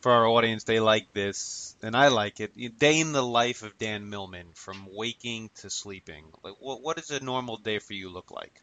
for 0.00 0.12
our 0.12 0.26
audience, 0.26 0.64
they 0.64 0.80
like 0.80 1.12
this, 1.12 1.65
and 1.82 1.96
I 1.96 2.08
like 2.08 2.40
it. 2.40 2.78
Day 2.78 3.00
in 3.00 3.12
the 3.12 3.22
life 3.22 3.62
of 3.62 3.78
Dan 3.78 4.08
Millman, 4.08 4.48
from 4.54 4.88
waking 4.90 5.50
to 5.56 5.70
sleeping. 5.70 6.24
Like, 6.42 6.54
what, 6.60 6.82
what 6.82 6.96
does 6.96 7.10
a 7.10 7.22
normal 7.22 7.56
day 7.56 7.78
for 7.78 7.92
you 7.92 8.10
look 8.10 8.30
like? 8.30 8.62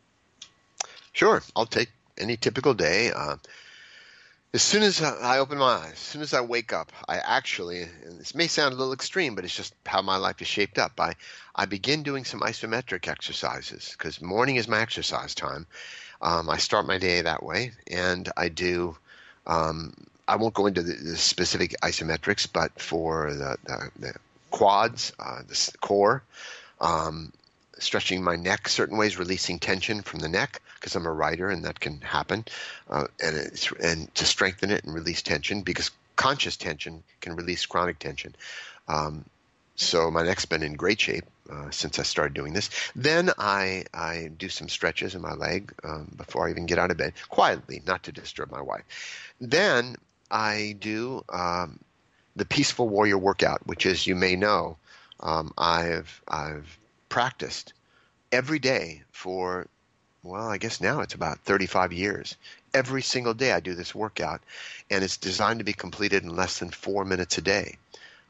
Sure, 1.12 1.42
I'll 1.56 1.66
take 1.66 1.90
any 2.18 2.38
typical 2.38 2.74
day. 2.74 3.12
Uh, 3.12 3.38
as 4.54 4.62
soon 4.62 4.84
as 4.84 5.02
I 5.02 5.40
open 5.40 5.58
my 5.58 5.66
eyes, 5.66 5.94
as 5.94 6.00
soon 6.00 6.22
as 6.22 6.34
I 6.34 6.42
wake 6.42 6.74
up, 6.74 6.92
I 7.08 7.18
actually, 7.18 7.82
and 7.82 8.20
this 8.20 8.36
may 8.36 8.46
sound 8.46 8.74
a 8.74 8.78
little 8.78 8.94
extreme, 8.94 9.34
but 9.34 9.46
it's 9.46 9.56
just 9.56 9.74
how 9.86 10.04
my 10.04 10.18
life 10.18 10.42
is 10.42 10.48
shaped 10.48 10.78
up. 10.78 11.00
I, 11.00 11.14
I 11.56 11.66
begin 11.66 12.04
doing 12.04 12.24
some 12.24 12.42
isometric 12.42 13.08
exercises 13.08 13.96
because 13.98 14.22
morning 14.22 14.58
is 14.58 14.68
my 14.68 14.80
exercise 14.80 15.34
time. 15.34 15.66
Um, 16.22 16.50
I 16.50 16.58
start 16.58 16.86
my 16.86 17.00
day 17.00 17.22
that 17.22 17.42
way, 17.42 17.72
and 17.90 18.32
I 18.38 18.50
do 18.50 18.96
um, 19.48 19.94
I 20.28 20.38
won't 20.38 20.54
go 20.54 20.68
into 20.68 20.82
the, 20.82 20.94
the 20.94 21.18
specific 21.18 21.76
isometrics, 21.82 22.48
but 22.52 22.80
for 22.80 23.34
the, 23.34 23.58
the, 23.66 23.92
the 24.00 24.14
quads, 24.52 25.12
uh, 25.20 25.42
the 25.48 25.72
core, 25.82 26.24
um, 26.80 27.34
stretching 27.80 28.24
my 28.24 28.36
neck 28.36 28.68
certain 28.70 28.98
ways, 28.98 29.18
releasing 29.18 29.60
tension 29.60 30.02
from 30.02 30.20
the 30.20 30.30
neck 30.30 30.62
because 30.76 30.96
I'm 30.96 31.06
a 31.06 31.12
writer 31.12 31.50
and 31.50 31.66
that 31.66 31.80
can 31.80 32.02
happen, 32.02 32.46
uh, 32.90 33.08
and 33.22 33.70
and 33.82 34.16
to 34.16 34.26
strengthen 34.26 34.72
it 34.72 34.84
and 34.84 34.94
release 34.94 35.22
tension 35.22 35.62
because 35.62 35.92
conscious 36.16 36.58
tension 36.58 37.04
can 37.22 37.36
release 37.36 37.66
chronic 37.66 38.00
tension. 38.00 38.36
Um, 38.88 39.26
so 39.76 40.12
my 40.12 40.24
neck's 40.24 40.46
been 40.46 40.62
in 40.62 40.74
great 40.74 41.02
shape 41.02 41.26
uh, 41.52 41.72
since 41.72 42.00
I 42.00 42.04
started 42.04 42.34
doing 42.34 42.54
this. 42.54 42.70
Then 42.96 43.32
I 43.38 43.86
I 43.94 44.30
do 44.38 44.50
some 44.50 44.70
stretches 44.70 45.16
in 45.16 45.22
my 45.22 45.34
leg 45.34 45.74
um, 45.84 46.14
before 46.16 46.48
I 46.48 46.52
even 46.52 46.66
get 46.66 46.80
out 46.80 46.92
of 46.92 46.98
bed, 46.98 47.14
quietly, 47.30 47.82
not 47.86 48.04
to 48.04 48.12
disturb 48.12 48.52
my 48.52 48.62
wife. 48.62 48.84
Then 49.42 49.96
I 50.34 50.76
do 50.80 51.24
um, 51.30 51.80
the 52.36 52.46
Peaceful 52.46 52.90
Warrior 52.90 53.20
workout, 53.20 53.68
which, 53.68 53.86
as 53.86 54.08
you 54.08 54.16
may 54.16 54.36
know, 54.36 54.78
um, 55.20 55.54
I've 55.58 56.22
I've 56.28 56.80
practiced 57.08 57.74
every 58.32 58.58
day 58.58 59.04
for 59.12 59.68
well, 60.24 60.48
I 60.48 60.58
guess 60.58 60.82
now 60.82 61.02
it's 61.02 61.14
about 61.14 61.40
35 61.40 61.94
years. 61.94 62.36
Every 62.74 63.04
single 63.04 63.36
day 63.36 63.52
I 63.52 63.60
do 63.60 63.76
this 63.76 63.94
workout, 63.94 64.42
and 64.90 65.04
it's 65.04 65.18
designed 65.18 65.60
to 65.60 65.66
be 65.66 65.74
completed 65.74 66.24
in 66.24 66.36
less 66.36 66.58
than 66.60 66.72
four 66.72 67.06
minutes 67.06 67.38
a 67.38 67.42
day. 67.42 67.78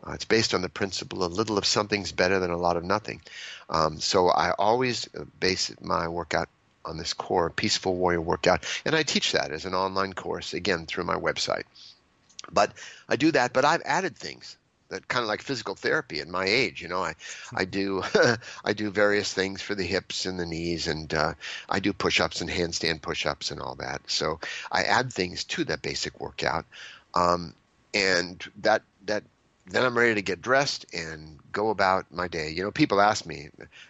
Uh, 0.05 0.11
it's 0.11 0.25
based 0.25 0.53
on 0.53 0.61
the 0.61 0.69
principle 0.69 1.23
a 1.23 1.27
little 1.27 1.57
of 1.57 1.65
something's 1.65 2.11
better 2.11 2.39
than 2.39 2.51
a 2.51 2.57
lot 2.57 2.75
of 2.75 2.83
nothing. 2.83 3.21
Um, 3.69 3.99
so 4.01 4.27
I 4.27 4.51
always 4.51 5.07
base 5.39 5.71
my 5.79 6.09
workout 6.09 6.49
on 6.83 6.97
this 6.97 7.13
core 7.13 7.49
peaceful 7.49 7.95
warrior 7.95 8.19
workout, 8.19 8.65
and 8.85 8.93
I 8.93 9.03
teach 9.03 9.31
that 9.31 9.51
as 9.51 9.63
an 9.63 9.73
online 9.73 10.11
course 10.11 10.53
again 10.53 10.85
through 10.85 11.05
my 11.05 11.15
website. 11.15 11.63
But 12.51 12.73
I 13.09 13.15
do 13.15 13.31
that, 13.31 13.53
but 13.53 13.65
I've 13.65 13.81
added 13.85 14.17
things 14.17 14.57
that 14.89 15.07
kind 15.07 15.23
of 15.23 15.27
like 15.27 15.41
physical 15.41 15.75
therapy 15.75 16.19
in 16.19 16.31
my 16.31 16.45
age. 16.45 16.81
You 16.81 16.87
know, 16.87 17.03
I 17.03 17.15
I 17.53 17.65
do 17.65 18.03
I 18.65 18.73
do 18.73 18.89
various 18.89 19.33
things 19.33 19.61
for 19.61 19.75
the 19.75 19.83
hips 19.83 20.25
and 20.25 20.39
the 20.39 20.45
knees, 20.45 20.87
and 20.87 21.13
uh, 21.13 21.33
I 21.69 21.79
do 21.79 21.93
push-ups 21.93 22.41
and 22.41 22.49
handstand 22.49 23.01
push-ups 23.01 23.51
and 23.51 23.59
all 23.59 23.75
that. 23.75 24.01
So 24.07 24.39
I 24.71 24.83
add 24.83 25.11
things 25.11 25.43
to 25.45 25.63
that 25.65 25.81
basic 25.81 26.19
workout, 26.19 26.65
um, 27.15 27.53
and 27.93 28.43
that 28.61 28.83
that 29.05 29.23
then 29.65 29.85
I'm 29.85 29.97
ready 29.97 30.15
to 30.15 30.21
get 30.21 30.41
dressed 30.41 30.85
and 30.93 31.39
go 31.51 31.69
about 31.69 32.11
my 32.11 32.27
day. 32.27 32.49
You 32.49 32.63
know, 32.63 32.71
people 32.71 32.99
ask 32.99 33.25
me, 33.25 33.49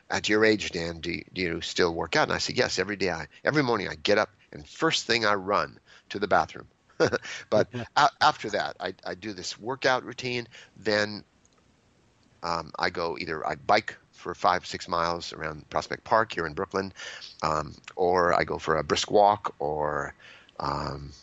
at 0.09 0.29
your 0.29 0.45
age, 0.45 0.71
Dan, 0.71 0.99
do 0.99 1.11
you, 1.11 1.23
do 1.33 1.41
you 1.41 1.61
still 1.61 1.91
work 1.93 2.15
out? 2.15 2.23
And 2.23 2.33
I 2.33 2.37
say, 2.37 2.53
yes, 2.55 2.77
every 2.77 2.95
day. 2.95 3.09
I 3.09 3.27
every 3.43 3.63
morning 3.63 3.87
I 3.87 3.95
get 3.95 4.19
up 4.19 4.29
and 4.51 4.67
first 4.67 5.07
thing 5.07 5.25
I 5.25 5.33
run 5.33 5.79
to 6.09 6.19
the 6.19 6.27
bathroom. 6.27 6.67
but 7.49 7.67
a- 7.95 8.09
after 8.21 8.49
that, 8.51 8.75
I, 8.79 8.93
I 9.05 9.15
do 9.15 9.33
this 9.33 9.57
workout 9.59 10.03
routine. 10.03 10.47
Then 10.75 11.23
um, 12.43 12.71
I 12.77 12.89
go 12.89 13.17
either 13.19 13.45
I 13.47 13.55
bike 13.55 13.97
for 14.11 14.35
five 14.35 14.65
six 14.65 14.87
miles 14.87 15.33
around 15.33 15.69
Prospect 15.69 16.03
Park 16.03 16.33
here 16.33 16.45
in 16.45 16.53
Brooklyn, 16.53 16.93
um, 17.41 17.75
or 17.95 18.33
I 18.39 18.43
go 18.43 18.57
for 18.59 18.77
a 18.77 18.83
brisk 18.83 19.11
walk, 19.11 19.55
or 19.59 20.13
um, 20.59 21.13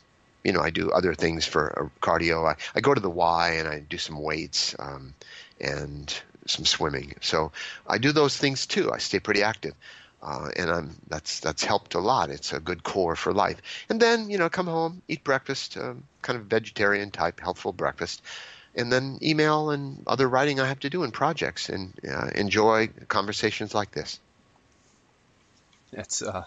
you 0.45 0.53
know 0.53 0.61
I 0.61 0.71
do 0.71 0.91
other 0.91 1.15
things 1.15 1.47
for 1.47 1.79
uh, 1.79 1.89
cardio. 2.07 2.49
I, 2.51 2.57
I 2.75 2.81
go 2.81 2.95
to 2.95 3.01
the 3.01 3.11
Y 3.11 3.51
and 3.59 3.69
I 3.69 3.81
do 3.81 3.99
some 3.99 4.21
weights 4.23 4.75
um, 4.79 5.15
and 5.61 6.21
some 6.47 6.65
swimming. 6.65 7.15
So 7.21 7.53
I 7.87 7.99
do 7.99 8.13
those 8.13 8.37
things 8.37 8.67
too. 8.67 8.91
I 8.93 8.99
stay 8.99 9.21
pretty 9.21 9.43
active. 9.43 9.75
Uh, 10.23 10.51
and 10.57 10.71
I'm 10.71 10.97
that's 11.09 11.41
that's 11.41 11.65
helped 11.65 11.95
a 11.95 11.99
lot. 11.99 12.31
It's 12.31 12.53
a 12.53 12.61
good 12.61 12.83
core 12.83 13.17
for 13.17 13.33
life. 13.33 13.63
And 13.89 14.01
then 14.01 14.29
you 14.29 14.39
know, 14.39 14.51
come 14.51 14.67
home, 14.67 15.03
eat 15.09 15.25
breakfast, 15.25 15.77
um, 15.79 16.05
kind 16.21 16.39
of 16.39 16.47
vegetarian 16.47 17.11
type, 17.11 17.41
healthful 17.41 17.73
breakfast, 17.73 18.23
and 18.75 18.93
then 18.93 19.19
email 19.23 19.71
and 19.71 20.03
other 20.07 20.29
writing 20.29 20.61
I 20.61 20.69
have 20.69 20.81
to 20.81 20.91
do 20.91 21.05
in 21.05 21.11
projects, 21.11 21.71
and 21.71 21.95
uh, 22.07 22.29
enjoy 22.35 22.89
conversations 23.09 23.75
like 23.75 23.93
this. 23.93 24.21
That's 25.91 26.21
uh, 26.21 26.45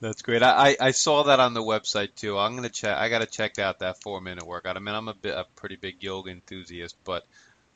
that's 0.00 0.20
great. 0.20 0.42
I, 0.42 0.70
I 0.70 0.76
I 0.80 0.90
saw 0.90 1.22
that 1.24 1.40
on 1.40 1.54
the 1.54 1.62
website 1.62 2.14
too. 2.14 2.38
I'm 2.38 2.54
gonna 2.56 2.68
check. 2.68 2.96
I 2.96 3.08
gotta 3.08 3.26
check 3.26 3.58
out 3.58 3.78
that 3.78 4.02
four 4.02 4.20
minute 4.20 4.46
workout. 4.46 4.76
I 4.76 4.80
mean, 4.80 4.94
I'm 4.94 5.08
a 5.08 5.14
bit 5.14 5.34
a 5.34 5.46
pretty 5.56 5.76
big 5.76 6.02
yoga 6.02 6.30
enthusiast, 6.30 6.96
but 7.04 7.24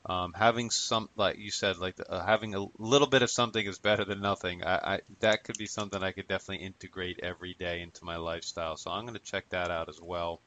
um, 0.09 0.33
having 0.33 0.71
some 0.71 1.09
like 1.17 1.39
you 1.39 1.51
said, 1.51 1.79
like 1.79 1.97
uh, 2.09 2.25
having 2.25 2.55
a 2.55 2.65
little 2.79 3.09
bit 3.09 3.23
of 3.23 3.31
something 3.31 3.65
is 3.67 3.79
better 3.79 4.05
than 4.05 4.21
nothing. 4.21 4.63
I, 4.65 4.95
I 4.95 5.01
that 5.21 5.43
could 5.43 5.59
be 5.59 5.67
something 5.67 6.03
I 6.03 6.13
could 6.13 6.29
definitely 6.29 6.65
integrate 6.65 7.21
every 7.23 7.55
day 7.59 7.83
into 7.83 8.05
my 8.05 8.17
lifestyle. 8.17 8.77
So 8.77 8.93
I'm 8.93 9.05
gonna 9.05 9.19
check 9.19 9.49
that 9.51 9.71
out 9.71 9.89
as 9.89 10.01
well. 10.01 10.41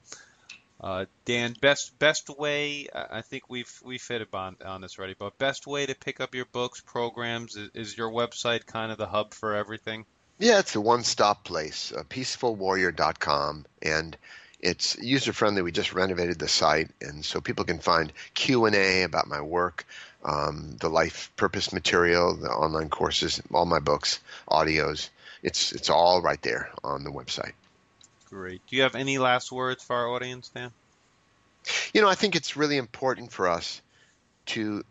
Uh, 0.79 1.05
Dan, 1.25 1.55
best 1.59 1.99
best 1.99 2.29
way 2.29 2.87
I 2.95 3.17
I 3.17 3.21
think 3.21 3.49
we've 3.49 3.71
we've 3.83 4.05
hit 4.07 4.21
upon 4.21 4.55
on 4.63 4.79
this 4.79 4.97
already, 4.97 5.15
but 5.19 5.37
best 5.37 5.67
way 5.67 5.85
to 5.85 5.93
pick 5.93 6.21
up 6.21 6.33
your 6.33 6.45
books, 6.45 6.79
programs 6.79 7.57
is, 7.57 7.69
is 7.73 7.97
your 7.97 8.11
website 8.11 8.65
kind 8.65 8.93
of 8.93 8.97
the 8.97 9.07
hub 9.07 9.33
for 9.33 9.55
everything? 9.55 10.05
Yeah, 10.37 10.59
it's 10.59 10.77
a 10.77 10.79
one-stop 10.79 11.43
place, 11.43 11.91
uh, 11.91 12.03
peacefulwarrior.com, 12.03 13.65
and 13.81 14.17
it's 14.59 14.97
user-friendly. 14.97 15.61
We 15.61 15.71
just 15.71 15.93
renovated 15.93 16.39
the 16.39 16.47
site, 16.47 16.89
and 17.01 17.23
so 17.23 17.41
people 17.41 17.65
can 17.65 17.79
find 17.79 18.11
Q&A 18.33 19.03
about 19.03 19.27
my 19.27 19.41
work, 19.41 19.85
um, 20.23 20.75
the 20.79 20.89
life 20.89 21.31
purpose 21.35 21.71
material, 21.71 22.35
the 22.35 22.49
online 22.49 22.89
courses, 22.89 23.41
all 23.53 23.65
my 23.65 23.79
books, 23.79 24.19
audios. 24.49 25.09
It's 25.41 25.71
it's 25.71 25.89
all 25.89 26.21
right 26.21 26.41
there 26.41 26.69
on 26.83 27.03
the 27.05 27.11
website. 27.11 27.53
Great. 28.29 28.61
Do 28.67 28.75
you 28.75 28.83
have 28.83 28.95
any 28.95 29.17
last 29.17 29.51
words 29.51 29.83
for 29.83 29.95
our 29.95 30.09
audience, 30.09 30.49
Dan? 30.49 30.71
You 31.93 32.01
know, 32.01 32.09
I 32.09 32.15
think 32.15 32.35
it's 32.35 32.57
really 32.57 32.77
important 32.77 33.31
for 33.31 33.47
us 33.47 33.81
to 34.47 34.83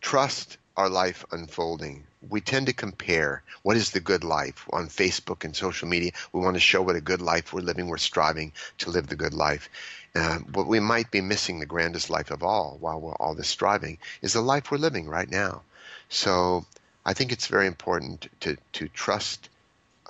trust 0.00 0.58
our 0.76 0.88
life 0.88 1.24
unfolding. 1.32 2.04
We 2.28 2.40
tend 2.40 2.66
to 2.66 2.72
compare 2.72 3.42
what 3.62 3.76
is 3.76 3.90
the 3.90 4.00
good 4.00 4.24
life 4.24 4.66
on 4.72 4.88
Facebook 4.88 5.44
and 5.44 5.54
social 5.54 5.88
media. 5.88 6.12
We 6.32 6.40
want 6.40 6.54
to 6.54 6.60
show 6.60 6.82
what 6.82 6.96
a 6.96 7.00
good 7.00 7.20
life 7.20 7.52
we're 7.52 7.60
living. 7.60 7.88
We're 7.88 7.98
striving 7.98 8.52
to 8.78 8.90
live 8.90 9.06
the 9.08 9.16
good 9.16 9.34
life. 9.34 9.68
Uh, 10.14 10.38
but 10.48 10.66
we 10.66 10.80
might 10.80 11.10
be 11.10 11.20
missing 11.20 11.58
the 11.58 11.66
grandest 11.66 12.10
life 12.10 12.30
of 12.30 12.42
all 12.42 12.76
while 12.80 13.00
we're 13.00 13.14
all 13.14 13.34
this 13.34 13.48
striving 13.48 13.98
is 14.20 14.34
the 14.34 14.42
life 14.42 14.70
we're 14.70 14.78
living 14.78 15.08
right 15.08 15.30
now. 15.30 15.62
So 16.08 16.66
I 17.04 17.14
think 17.14 17.32
it's 17.32 17.46
very 17.46 17.66
important 17.66 18.28
to, 18.40 18.56
to 18.74 18.88
trust 18.88 19.48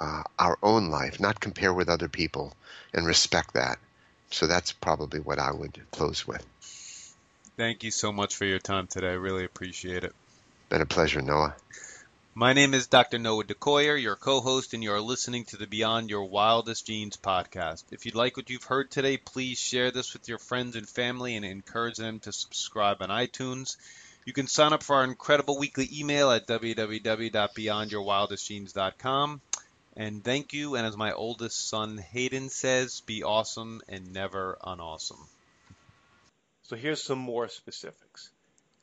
uh, 0.00 0.22
our 0.38 0.58
own 0.62 0.90
life, 0.90 1.20
not 1.20 1.40
compare 1.40 1.72
with 1.72 1.88
other 1.88 2.08
people, 2.08 2.52
and 2.92 3.06
respect 3.06 3.54
that. 3.54 3.78
So 4.30 4.46
that's 4.46 4.72
probably 4.72 5.20
what 5.20 5.38
I 5.38 5.52
would 5.52 5.80
close 5.92 6.26
with. 6.26 6.44
Thank 7.56 7.84
you 7.84 7.90
so 7.90 8.12
much 8.12 8.34
for 8.34 8.46
your 8.46 8.58
time 8.58 8.86
today. 8.86 9.08
I 9.08 9.12
really 9.12 9.44
appreciate 9.44 10.04
it. 10.04 10.14
Been 10.68 10.80
a 10.80 10.86
pleasure, 10.86 11.20
Noah. 11.20 11.54
My 12.34 12.54
name 12.54 12.72
is 12.72 12.86
Dr. 12.86 13.18
Noah 13.18 13.44
DeCoyer, 13.44 14.00
your 14.00 14.16
co-host, 14.16 14.72
and 14.72 14.82
you 14.82 14.94
are 14.94 15.02
listening 15.02 15.44
to 15.44 15.58
the 15.58 15.66
Beyond 15.66 16.08
Your 16.08 16.24
Wildest 16.24 16.86
Genes 16.86 17.18
podcast. 17.18 17.84
If 17.90 18.06
you 18.06 18.12
like 18.12 18.38
what 18.38 18.48
you've 18.48 18.64
heard 18.64 18.90
today, 18.90 19.18
please 19.18 19.58
share 19.58 19.90
this 19.90 20.14
with 20.14 20.30
your 20.30 20.38
friends 20.38 20.74
and 20.74 20.88
family 20.88 21.36
and 21.36 21.44
encourage 21.44 21.98
them 21.98 22.20
to 22.20 22.32
subscribe 22.32 23.02
on 23.02 23.10
iTunes. 23.10 23.76
You 24.24 24.32
can 24.32 24.46
sign 24.46 24.72
up 24.72 24.82
for 24.82 24.96
our 24.96 25.04
incredible 25.04 25.58
weekly 25.58 25.86
email 25.92 26.30
at 26.30 26.46
www.beyondyourwildestgenes.com. 26.46 29.40
And 29.94 30.24
thank 30.24 30.54
you, 30.54 30.76
and 30.76 30.86
as 30.86 30.96
my 30.96 31.12
oldest 31.12 31.68
son 31.68 31.98
Hayden 31.98 32.48
says, 32.48 33.02
be 33.02 33.24
awesome 33.24 33.82
and 33.90 34.10
never 34.10 34.56
unawesome. 34.64 35.28
So 36.62 36.76
here's 36.76 37.02
some 37.02 37.18
more 37.18 37.48
specifics. 37.48 38.30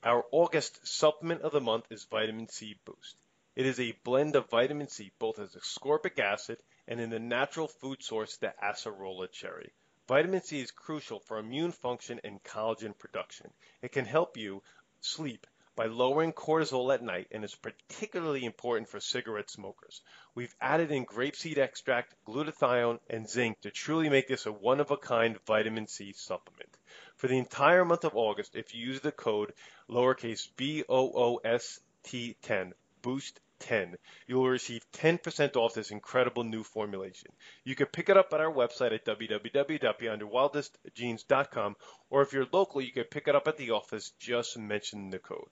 Our 0.04 0.24
August 0.32 0.88
supplement 0.88 1.42
of 1.42 1.52
the 1.52 1.62
month 1.62 1.86
is 1.90 2.06
Vitamin 2.12 2.48
C 2.48 2.76
Boost. 2.86 3.16
It 3.60 3.66
is 3.66 3.78
a 3.82 3.92
blend 4.06 4.38
of 4.38 4.50
vitamin 4.50 4.88
C, 4.88 5.12
both 5.20 5.38
as 5.38 5.54
ascorbic 5.54 6.18
acid 6.18 6.60
and 6.88 7.02
in 7.02 7.10
the 7.10 7.20
natural 7.20 7.68
food 7.68 8.02
source, 8.02 8.38
the 8.38 8.54
acerola 8.64 9.30
cherry. 9.30 9.74
Vitamin 10.08 10.42
C 10.42 10.62
is 10.62 10.72
crucial 10.72 11.20
for 11.20 11.38
immune 11.38 11.74
function 11.74 12.22
and 12.24 12.42
collagen 12.42 12.98
production. 12.98 13.52
It 13.82 13.92
can 13.92 14.06
help 14.06 14.38
you 14.38 14.64
sleep 15.02 15.46
by 15.76 15.88
lowering 15.88 16.32
cortisol 16.32 16.94
at 16.94 17.04
night 17.04 17.28
and 17.32 17.44
is 17.44 17.54
particularly 17.54 18.46
important 18.46 18.88
for 18.88 19.02
cigarette 19.02 19.50
smokers. 19.50 20.02
We've 20.36 20.56
added 20.62 20.92
in 20.92 21.06
grapeseed 21.06 21.58
extract, 21.58 22.16
glutathione, 22.26 23.02
and 23.10 23.28
zinc 23.30 23.60
to 23.60 23.72
truly 23.72 24.08
make 24.08 24.30
this 24.30 24.46
a 24.46 24.54
one 24.54 24.80
of 24.80 24.92
a 24.92 24.96
kind 24.96 25.38
vitamin 25.46 25.88
C 25.88 26.14
supplement. 26.14 26.78
For 27.18 27.28
the 27.28 27.38
entire 27.38 27.84
month 27.84 28.06
of 28.06 28.16
August, 28.16 28.56
if 28.56 28.74
you 28.74 28.88
use 28.88 29.02
the 29.02 29.12
code 29.12 29.52
lowercase 29.90 30.48
b 30.56 30.86
o 30.88 31.12
o 31.14 31.42
s 31.44 31.82
t 32.04 32.38
10 32.42 32.74
boost 33.02 33.42
10 33.60 33.96
you 34.28 34.36
will 34.36 34.50
receive 34.50 34.86
10% 34.94 35.56
off 35.56 35.74
this 35.74 35.90
incredible 35.92 36.44
new 36.44 36.64
formulation 36.64 37.32
you 37.64 37.76
can 37.76 37.88
pick 37.88 38.10
it 38.10 38.18
up 38.18 38.34
at 38.34 38.40
our 38.40 38.52
website 38.52 38.94
at 38.94 39.06
www.beyondyourwildestgenes.com 39.06 41.76
or 42.10 42.22
if 42.22 42.34
you're 42.34 42.48
local 42.52 42.82
you 42.82 42.92
can 42.92 43.06
pick 43.06 43.28
it 43.28 43.36
up 43.36 43.48
at 43.48 43.58
the 43.58 43.72
office 43.72 44.12
just 44.20 44.58
mention 44.58 45.10
the 45.10 45.20
code 45.20 45.50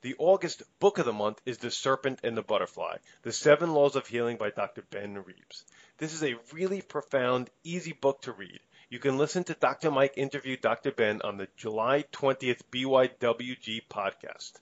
the 0.00 0.14
August 0.18 0.62
book 0.78 0.98
of 0.98 1.06
the 1.06 1.12
month 1.12 1.40
is 1.44 1.58
The 1.58 1.72
Serpent 1.72 2.20
and 2.22 2.36
the 2.36 2.42
Butterfly 2.42 2.98
The 3.22 3.32
Seven 3.32 3.72
Laws 3.72 3.96
of 3.96 4.06
Healing 4.06 4.36
by 4.36 4.50
Dr. 4.50 4.82
Ben 4.82 5.16
Reebs. 5.16 5.64
This 5.96 6.14
is 6.14 6.22
a 6.22 6.36
really 6.52 6.82
profound, 6.82 7.50
easy 7.64 7.92
book 7.92 8.22
to 8.22 8.30
read. 8.30 8.60
You 8.90 9.00
can 9.00 9.18
listen 9.18 9.42
to 9.44 9.54
Dr. 9.54 9.90
Mike 9.90 10.16
interview 10.16 10.56
Dr. 10.56 10.92
Ben 10.92 11.20
on 11.22 11.36
the 11.36 11.48
July 11.56 12.04
20th 12.12 12.62
BYWG 12.70 13.80
podcast. 13.90 14.52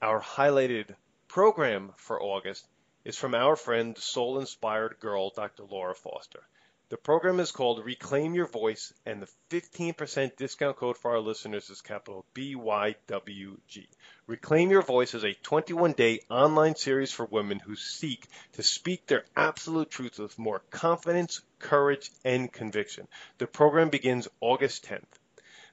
Our 0.00 0.20
highlighted 0.20 0.94
program 1.32 1.90
for 1.96 2.22
August 2.22 2.68
is 3.06 3.16
from 3.16 3.34
our 3.34 3.56
friend, 3.56 3.96
soul 3.96 4.38
inspired 4.38 5.00
Gurl, 5.00 5.30
Dr. 5.30 5.62
Laura 5.62 5.94
Foster. 5.94 6.42
The 6.90 6.98
program 6.98 7.40
is 7.40 7.52
called 7.52 7.86
Reclaim 7.86 8.34
Your 8.34 8.44
Voice, 8.46 8.92
and 9.06 9.22
the 9.22 9.28
15% 9.48 10.36
discount 10.36 10.76
code 10.76 10.98
for 10.98 11.12
our 11.12 11.20
listeners 11.20 11.70
is 11.70 11.80
capital 11.80 12.26
BYWG. 12.34 13.86
Reclaim 14.26 14.70
Your 14.70 14.82
Voice 14.82 15.14
is 15.14 15.24
a 15.24 15.32
21 15.32 15.92
day 15.92 16.20
online 16.28 16.74
series 16.74 17.12
for 17.12 17.24
women 17.24 17.60
who 17.60 17.76
seek 17.76 18.26
to 18.52 18.62
speak 18.62 19.06
their 19.06 19.24
absolute 19.34 19.90
truth 19.90 20.18
with 20.18 20.38
more 20.38 20.60
confidence, 20.68 21.40
courage, 21.58 22.10
and 22.26 22.52
conviction. 22.52 23.08
The 23.38 23.46
program 23.46 23.88
begins 23.88 24.28
August 24.42 24.84
10th. 24.84 25.21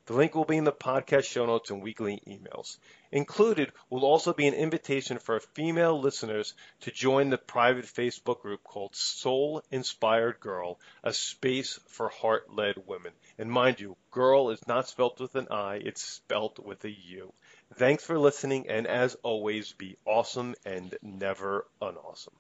The 0.10 0.16
link 0.16 0.34
will 0.34 0.44
be 0.44 0.58
in 0.58 0.64
the 0.64 0.72
podcast 0.72 1.26
show 1.26 1.46
notes 1.46 1.70
and 1.70 1.84
weekly 1.84 2.20
emails. 2.26 2.80
Included 3.12 3.72
will 3.92 4.04
also 4.04 4.34
be 4.34 4.48
an 4.48 4.56
invitation 4.56 5.20
for 5.20 5.40
female 5.40 6.02
listeners 6.02 6.56
to 6.80 6.90
join 6.90 7.30
the 7.30 7.38
private 7.38 7.86
Facebook 7.86 8.42
group 8.42 8.64
called 8.64 8.96
Soul 8.96 9.64
Inspired 9.70 10.40
Gurl, 10.40 10.80
a 11.04 11.14
space 11.14 11.80
for 11.90 12.10
heart 12.10 12.52
led 12.52 12.88
women. 12.88 13.14
And 13.38 13.52
mind 13.52 13.80
you, 13.80 13.98
girl 14.10 14.50
is 14.50 14.68
not 14.68 14.88
spelt 14.88 15.20
with 15.20 15.36
an 15.36 15.50
I, 15.52 15.76
it's 15.76 16.02
spelt 16.02 16.58
with 16.58 16.84
a 16.86 16.90
U. 16.90 17.32
Thanks 17.76 18.04
for 18.04 18.18
listening, 18.18 18.68
and 18.68 18.88
as 18.88 19.14
always, 19.22 19.74
be 19.74 19.96
awesome 20.06 20.56
and 20.66 20.98
never 21.04 21.68
unawesome. 21.84 22.34